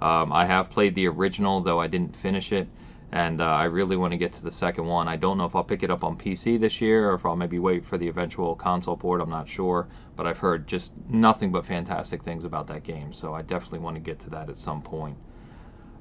Um, 0.00 0.32
I 0.32 0.46
have 0.46 0.68
played 0.68 0.96
the 0.96 1.06
original, 1.06 1.60
though 1.60 1.78
I 1.78 1.86
didn't 1.86 2.16
finish 2.16 2.50
it 2.52 2.68
and 3.12 3.42
uh, 3.42 3.44
I 3.44 3.64
really 3.64 3.96
want 3.96 4.12
to 4.12 4.16
get 4.16 4.32
to 4.34 4.42
the 4.42 4.50
second 4.50 4.86
one. 4.86 5.06
I 5.06 5.16
don't 5.16 5.36
know 5.36 5.44
if 5.44 5.54
I'll 5.54 5.62
pick 5.62 5.82
it 5.82 5.90
up 5.90 6.02
on 6.02 6.16
PC 6.16 6.58
this 6.58 6.80
year 6.80 7.10
or 7.10 7.14
if 7.14 7.26
I'll 7.26 7.36
maybe 7.36 7.58
wait 7.58 7.84
for 7.84 7.98
the 7.98 8.08
eventual 8.08 8.54
console 8.56 8.96
port. 8.96 9.20
I'm 9.20 9.28
not 9.28 9.46
sure, 9.46 9.86
but 10.16 10.26
I've 10.26 10.38
heard 10.38 10.66
just 10.66 10.92
nothing 11.08 11.52
but 11.52 11.66
fantastic 11.66 12.22
things 12.22 12.46
about 12.46 12.66
that 12.68 12.84
game, 12.84 13.12
so 13.12 13.34
I 13.34 13.42
definitely 13.42 13.80
want 13.80 13.96
to 13.96 14.00
get 14.00 14.18
to 14.20 14.30
that 14.30 14.48
at 14.48 14.56
some 14.56 14.80
point. 14.80 15.18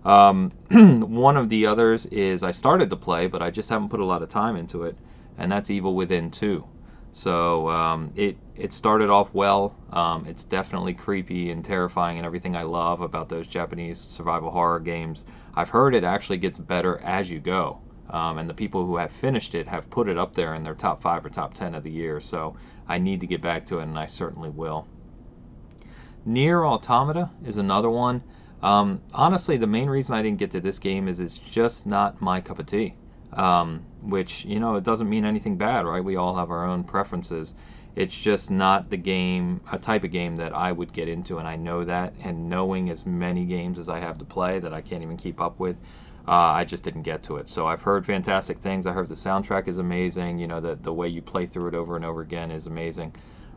Um, 0.06 0.52
one 0.71 1.36
of 1.36 1.50
the 1.50 1.67
others 1.67 2.06
is 2.08 2.43
I 2.43 2.52
started 2.52 2.89
to 2.89 2.95
play, 2.95 3.28
but 3.28 3.41
I 3.41 3.52
just 3.52 3.69
haven't 3.69 3.89
put 3.89 4.00
a 4.00 4.06
lot 4.06 4.24
of 4.24 4.30
time 4.30 4.56
into 4.56 4.84
it, 4.84 4.97
and 5.38 5.52
that's 5.52 5.69
Evil 5.69 5.95
Within 5.95 6.32
2. 6.32 6.63
So 7.13 7.69
um, 7.69 8.12
it 8.15 8.38
it 8.56 8.74
started 8.74 9.10
off 9.10 9.34
well. 9.34 9.76
Um, 9.91 10.26
it's 10.28 10.43
definitely 10.43 10.93
creepy 10.93 11.52
and 11.52 11.63
terrifying 11.63 12.17
and 12.17 12.26
everything 12.26 12.56
I 12.56 12.63
love 12.63 13.02
about 13.02 13.28
those 13.28 13.47
Japanese 13.47 14.00
survival 14.00 14.52
horror 14.52 14.80
games. 14.80 15.26
I've 15.56 15.69
heard 15.69 15.95
it 15.95 16.04
actually 16.04 16.38
gets 16.38 16.60
better 16.60 17.00
as 17.00 17.30
you 17.30 17.39
go. 17.39 17.80
Um, 18.10 18.38
and 18.38 18.50
the 18.50 18.54
people 18.54 18.86
who 18.86 18.97
have 18.97 19.12
finished 19.12 19.56
it 19.56 19.67
have 19.67 19.89
put 19.89 20.10
it 20.10 20.17
up 20.17 20.36
there 20.36 20.54
in 20.54 20.63
their 20.63 20.76
top 20.76 21.02
five 21.02 21.26
or 21.26 21.30
top 21.30 21.54
ten 21.54 21.76
of 21.76 21.84
the 21.84 21.91
year. 21.91 22.19
So 22.19 22.56
I 22.88 22.97
need 22.97 23.21
to 23.21 23.28
get 23.28 23.41
back 23.41 23.65
to 23.67 23.80
it, 23.80 23.84
and 23.84 23.97
I 23.97 24.06
certainly 24.06 24.50
will. 24.50 24.86
NieR 26.28 26.67
Automata 26.67 27.32
is 27.45 27.58
another 27.58 27.89
one. 27.89 28.21
Um, 28.62 29.02
honestly, 29.13 29.58
the 29.58 29.67
main 29.67 29.89
reason 29.89 30.13
I 30.13 30.21
didn't 30.21 30.39
get 30.39 30.52
to 30.52 30.60
this 30.60 30.78
game 30.78 31.08
is 31.08 31.19
it's 31.19 31.38
just 31.38 31.86
not 31.86 32.21
my 32.21 32.41
cup 32.41 32.60
of 32.60 32.67
tea. 32.67 32.93
Um, 33.34 33.86
which 34.02 34.44
you 34.46 34.60
know 34.60 34.76
it 34.76 34.84
doesn't 34.84 35.10
mean 35.10 35.26
anything 35.26 35.58
bad, 35.58 35.86
right? 35.86 36.04
We 36.04 36.17
all 36.17 36.36
have 36.36 36.52
our 36.52 36.65
own 36.65 36.84
preferences. 36.84 37.54
It's 37.96 38.17
just 38.17 38.50
not 38.50 38.89
the 38.89 38.98
game, 38.98 39.62
a 39.72 39.78
type 39.78 40.04
of 40.04 40.12
game 40.12 40.38
that 40.38 40.56
I 40.56 40.72
would 40.72 40.94
get 40.94 41.10
into, 41.10 41.39
and 41.39 41.48
I 41.48 41.56
know 41.58 41.84
that. 41.84 42.13
And 42.24 42.50
knowing 42.50 42.89
as 42.89 43.06
many 43.06 43.46
games 43.46 43.80
as 43.80 43.89
I 43.89 44.00
have 44.00 44.17
to 44.20 44.26
play 44.26 44.60
that 44.60 44.74
I 44.74 44.82
can't 44.82 45.04
even 45.04 45.17
keep 45.17 45.41
up 45.41 45.60
with, 45.60 45.78
uh, 46.28 46.32
I 46.32 46.63
just 46.63 46.84
didn't 46.84 47.02
get 47.02 47.24
to 47.24 47.38
it. 47.38 47.50
So 47.50 47.67
I've 47.67 47.82
heard 47.82 48.06
fantastic 48.06 48.60
things. 48.60 48.86
I 48.86 48.94
heard 48.94 49.08
the 49.08 49.15
soundtrack 49.15 49.67
is 49.67 49.78
amazing. 49.78 50.39
You 50.39 50.48
know, 50.48 50.62
the 50.62 50.76
the 50.76 50.94
way 50.94 51.08
you 51.08 51.22
play 51.22 51.46
through 51.46 51.67
it 51.67 51.76
over 51.76 51.96
and 51.96 52.06
over 52.06 52.22
again 52.22 52.52
is 52.52 52.67
amazing. 52.67 53.13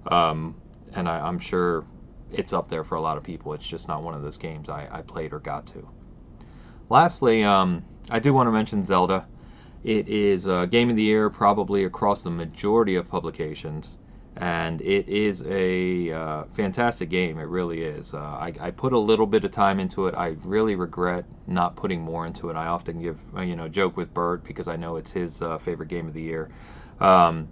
Um, 0.06 0.56
and 0.94 1.08
I, 1.08 1.28
am 1.28 1.38
sure 1.38 1.84
it's 2.32 2.52
up 2.52 2.68
there 2.68 2.84
for 2.84 2.96
a 2.96 3.00
lot 3.00 3.16
of 3.16 3.22
people. 3.22 3.52
It's 3.52 3.66
just 3.66 3.88
not 3.88 4.02
one 4.02 4.14
of 4.14 4.22
those 4.22 4.36
games 4.36 4.68
I, 4.68 4.88
I 4.90 5.02
played 5.02 5.32
or 5.32 5.38
got 5.38 5.66
to. 5.68 5.88
Lastly, 6.90 7.44
um, 7.44 7.84
I 8.10 8.18
do 8.18 8.32
want 8.34 8.46
to 8.48 8.52
mention 8.52 8.84
Zelda. 8.84 9.26
It 9.84 10.08
is 10.08 10.46
a 10.46 10.66
game 10.66 10.88
of 10.88 10.96
the 10.96 11.04
year 11.04 11.28
probably 11.28 11.84
across 11.84 12.22
the 12.22 12.30
majority 12.30 12.96
of 12.96 13.06
publications, 13.06 13.98
and 14.34 14.80
it 14.80 15.06
is 15.08 15.44
a 15.46 16.10
uh, 16.10 16.44
fantastic 16.54 17.10
game. 17.10 17.38
It 17.38 17.48
really 17.48 17.82
is. 17.82 18.14
Uh, 18.14 18.18
I, 18.18 18.54
I, 18.60 18.70
put 18.70 18.94
a 18.94 18.98
little 18.98 19.26
bit 19.26 19.44
of 19.44 19.50
time 19.50 19.78
into 19.78 20.06
it. 20.06 20.14
I 20.14 20.36
really 20.42 20.74
regret 20.74 21.26
not 21.46 21.76
putting 21.76 22.00
more 22.00 22.24
into 22.24 22.48
it. 22.48 22.56
I 22.56 22.68
often 22.68 23.02
give 23.02 23.20
uh, 23.36 23.42
you 23.42 23.56
know 23.56 23.68
joke 23.68 23.98
with 23.98 24.14
Bert 24.14 24.42
because 24.42 24.68
I 24.68 24.76
know 24.76 24.96
it's 24.96 25.12
his 25.12 25.42
uh, 25.42 25.58
favorite 25.58 25.90
game 25.90 26.06
of 26.06 26.14
the 26.14 26.22
year. 26.22 26.48
Um, 26.98 27.48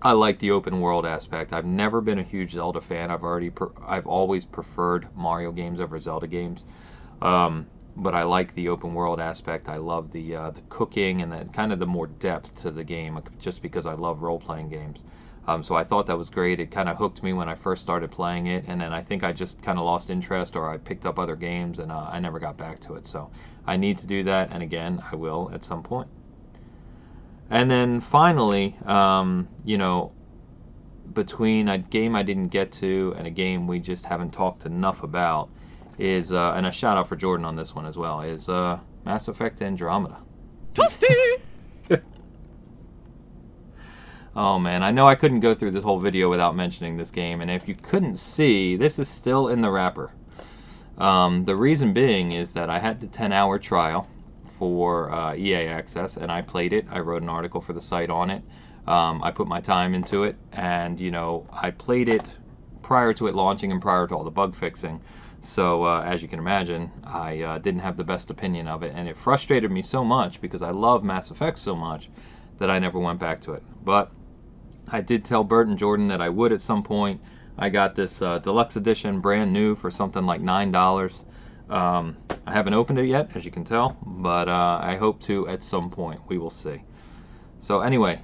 I 0.00 0.12
like 0.12 0.38
the 0.38 0.52
open 0.52 0.80
world 0.80 1.04
aspect. 1.04 1.52
I've 1.52 1.66
never 1.66 2.00
been 2.00 2.18
a 2.18 2.22
huge 2.22 2.52
Zelda 2.52 2.80
fan. 2.80 3.10
I've 3.10 3.22
already 3.22 3.52
I've 3.86 4.06
always 4.06 4.46
preferred 4.46 5.08
Mario 5.14 5.52
games 5.52 5.78
over 5.78 6.00
Zelda 6.00 6.26
games. 6.26 6.64
Um, 7.20 7.66
but 8.02 8.14
I 8.14 8.22
like 8.22 8.54
the 8.54 8.68
open 8.68 8.94
world 8.94 9.20
aspect. 9.20 9.68
I 9.68 9.76
love 9.76 10.10
the 10.10 10.34
uh, 10.34 10.50
the 10.50 10.62
cooking 10.68 11.22
and 11.22 11.30
the 11.30 11.44
kind 11.52 11.72
of 11.72 11.78
the 11.78 11.86
more 11.86 12.06
depth 12.06 12.62
to 12.62 12.70
the 12.70 12.84
game, 12.84 13.20
just 13.38 13.62
because 13.62 13.86
I 13.86 13.92
love 13.92 14.22
role 14.22 14.40
playing 14.40 14.70
games. 14.70 15.04
Um, 15.46 15.62
so 15.62 15.74
I 15.74 15.84
thought 15.84 16.06
that 16.06 16.18
was 16.18 16.30
great. 16.30 16.60
It 16.60 16.70
kind 16.70 16.88
of 16.88 16.96
hooked 16.96 17.22
me 17.22 17.32
when 17.32 17.48
I 17.48 17.54
first 17.54 17.82
started 17.82 18.10
playing 18.10 18.46
it, 18.46 18.64
and 18.66 18.80
then 18.80 18.92
I 18.92 19.02
think 19.02 19.24
I 19.24 19.32
just 19.32 19.62
kind 19.62 19.78
of 19.78 19.84
lost 19.84 20.10
interest, 20.10 20.56
or 20.56 20.68
I 20.68 20.76
picked 20.78 21.06
up 21.06 21.18
other 21.18 21.36
games, 21.36 21.78
and 21.78 21.90
uh, 21.90 22.08
I 22.10 22.20
never 22.20 22.38
got 22.38 22.56
back 22.56 22.80
to 22.80 22.94
it. 22.94 23.06
So 23.06 23.30
I 23.66 23.76
need 23.76 23.98
to 23.98 24.06
do 24.06 24.22
that, 24.24 24.50
and 24.52 24.62
again, 24.62 25.02
I 25.12 25.16
will 25.16 25.50
at 25.52 25.64
some 25.64 25.82
point. 25.82 26.08
And 27.50 27.70
then 27.70 28.00
finally, 28.00 28.76
um, 28.86 29.48
you 29.64 29.76
know, 29.76 30.12
between 31.12 31.68
a 31.68 31.78
game 31.78 32.14
I 32.14 32.22
didn't 32.22 32.48
get 32.48 32.70
to 32.72 33.14
and 33.18 33.26
a 33.26 33.30
game 33.30 33.66
we 33.66 33.80
just 33.80 34.04
haven't 34.06 34.30
talked 34.30 34.66
enough 34.66 35.02
about 35.02 35.50
is, 36.00 36.32
uh, 36.32 36.54
and 36.56 36.66
a 36.66 36.72
shout 36.72 36.96
out 36.96 37.06
for 37.06 37.16
Jordan 37.16 37.44
on 37.44 37.56
this 37.56 37.74
one 37.74 37.86
as 37.86 37.96
well, 37.98 38.22
is 38.22 38.48
uh, 38.48 38.78
Mass 39.04 39.28
Effect 39.28 39.60
Andromeda. 39.60 40.16
oh 44.36 44.58
man, 44.58 44.82
I 44.82 44.90
know 44.90 45.06
I 45.06 45.14
couldn't 45.14 45.40
go 45.40 45.54
through 45.54 45.72
this 45.72 45.84
whole 45.84 46.00
video 46.00 46.30
without 46.30 46.56
mentioning 46.56 46.96
this 46.96 47.10
game, 47.10 47.42
and 47.42 47.50
if 47.50 47.68
you 47.68 47.74
couldn't 47.74 48.16
see, 48.16 48.76
this 48.76 48.98
is 48.98 49.08
still 49.08 49.48
in 49.48 49.60
the 49.60 49.70
wrapper. 49.70 50.12
Um, 50.96 51.44
the 51.44 51.56
reason 51.56 51.92
being 51.92 52.32
is 52.32 52.52
that 52.54 52.70
I 52.70 52.78
had 52.78 53.00
the 53.00 53.06
10 53.06 53.32
hour 53.32 53.58
trial 53.58 54.08
for 54.44 55.10
uh, 55.10 55.34
EA 55.34 55.66
Access, 55.66 56.16
and 56.16 56.30
I 56.30 56.42
played 56.42 56.72
it. 56.72 56.86
I 56.90 57.00
wrote 57.00 57.22
an 57.22 57.28
article 57.28 57.60
for 57.60 57.72
the 57.72 57.80
site 57.80 58.10
on 58.10 58.30
it. 58.30 58.42
Um, 58.86 59.22
I 59.22 59.30
put 59.30 59.48
my 59.48 59.60
time 59.60 59.94
into 59.94 60.24
it, 60.24 60.36
and 60.52 60.98
you 60.98 61.10
know, 61.10 61.46
I 61.52 61.70
played 61.70 62.08
it 62.08 62.28
prior 62.82 63.12
to 63.14 63.26
it 63.26 63.34
launching 63.34 63.70
and 63.70 63.80
prior 63.80 64.06
to 64.06 64.14
all 64.14 64.24
the 64.24 64.30
bug 64.30 64.54
fixing. 64.54 65.00
So 65.42 65.84
uh, 65.84 66.02
as 66.04 66.22
you 66.22 66.28
can 66.28 66.38
imagine, 66.38 66.90
I 67.04 67.40
uh, 67.40 67.58
didn't 67.58 67.80
have 67.80 67.96
the 67.96 68.04
best 68.04 68.30
opinion 68.30 68.68
of 68.68 68.82
it, 68.82 68.92
and 68.94 69.08
it 69.08 69.16
frustrated 69.16 69.70
me 69.70 69.82
so 69.82 70.04
much 70.04 70.40
because 70.40 70.62
I 70.62 70.70
love 70.70 71.02
Mass 71.02 71.30
Effect 71.30 71.58
so 71.58 71.74
much 71.74 72.10
that 72.58 72.70
I 72.70 72.78
never 72.78 72.98
went 72.98 73.18
back 73.18 73.40
to 73.42 73.52
it. 73.54 73.62
But 73.82 74.12
I 74.92 75.00
did 75.00 75.24
tell 75.24 75.44
Bert 75.44 75.68
and 75.68 75.78
Jordan 75.78 76.08
that 76.08 76.20
I 76.20 76.28
would 76.28 76.52
at 76.52 76.60
some 76.60 76.82
point. 76.82 77.20
I 77.56 77.68
got 77.68 77.94
this 77.94 78.22
uh, 78.22 78.38
deluxe 78.38 78.76
edition, 78.76 79.20
brand 79.20 79.52
new, 79.52 79.74
for 79.74 79.90
something 79.90 80.26
like 80.26 80.40
nine 80.40 80.70
dollars. 80.70 81.24
Um, 81.68 82.16
I 82.46 82.52
haven't 82.52 82.74
opened 82.74 82.98
it 82.98 83.06
yet, 83.06 83.30
as 83.34 83.44
you 83.44 83.50
can 83.50 83.64
tell, 83.64 83.96
but 84.02 84.48
uh, 84.48 84.78
I 84.82 84.96
hope 84.96 85.20
to 85.22 85.48
at 85.48 85.62
some 85.62 85.90
point. 85.90 86.20
We 86.28 86.38
will 86.38 86.50
see. 86.50 86.82
So 87.60 87.80
anyway, 87.80 88.20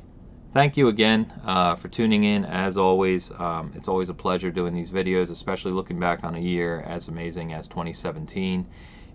thank 0.57 0.79
you 0.79 0.88
again 0.88 1.31
uh, 1.45 1.75
for 1.75 1.88
tuning 1.88 2.25
in. 2.25 2.42
As 2.47 2.79
always, 2.79 3.31
um, 3.38 3.71
it's 3.75 3.88
always 3.88 4.09
a 4.09 4.14
pleasure 4.14 4.51
doing 4.51 4.73
these 4.73 4.90
videos, 4.90 5.31
especially 5.31 5.73
looking 5.73 6.01
back 6.01 6.25
on 6.25 6.35
a 6.35 6.38
year 6.38 6.81
as 6.87 7.09
amazing 7.09 7.53
as 7.53 7.69
2017. 7.69 8.66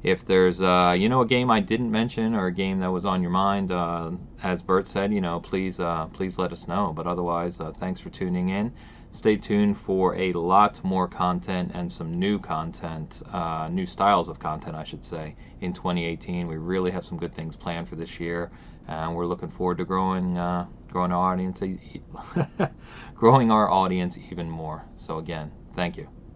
If 0.04 0.24
there's, 0.24 0.62
uh, 0.62 0.96
you 0.96 1.10
know, 1.10 1.22
a 1.22 1.26
game 1.26 1.50
I 1.50 1.60
didn't 1.60 1.90
mention 1.90 2.36
or 2.36 2.46
a 2.46 2.52
game 2.52 2.78
that 2.82 2.92
was 2.92 3.08
on 3.08 3.24
your 3.24 3.32
mind, 3.32 3.72
uh, 3.72 4.12
as 4.44 4.62
Bert 4.62 4.88
said, 4.88 5.12
you 5.12 5.20
know, 5.20 5.40
please, 5.40 5.80
uh, 5.80 6.06
please 6.14 6.38
let 6.38 6.52
us 6.52 6.68
know. 6.68 6.94
But 6.96 7.08
otherwise, 7.08 7.60
uh, 7.60 7.72
thanks 7.72 8.00
for 8.00 8.12
tuning 8.12 8.50
in. 8.50 8.72
Stay 9.10 9.36
tuned 9.36 9.80
for 9.80 10.16
a 10.16 10.32
lot 10.34 10.84
more 10.84 11.08
content 11.08 11.72
and 11.74 11.92
some 11.92 12.20
new 12.20 12.38
content, 12.38 13.24
uh, 13.34 13.68
new 13.72 13.88
styles 13.88 14.30
of 14.30 14.38
content, 14.38 14.76
I 14.76 14.84
should 14.84 15.04
say, 15.04 15.36
in 15.60 15.74
2018. 15.74 16.46
We 16.46 16.58
really 16.58 16.92
have 16.92 17.04
some 17.04 17.18
good 17.18 17.34
things 17.34 17.56
planned 17.56 17.90
for 17.90 17.96
this 17.96 18.20
year, 18.20 18.52
and 18.88 19.16
we're 19.16 19.26
looking 19.26 19.50
forward 19.50 19.80
to 19.80 19.86
growing 19.86 20.38
growing 20.92 21.12
our 21.12 21.34
audience, 21.34 21.64
growing 23.16 23.52
our 23.52 23.70
audience 23.70 24.18
even 24.32 24.50
more. 24.50 24.86
So 24.98 25.18
again, 25.18 25.52
thank 25.76 25.98
you. 25.98 26.21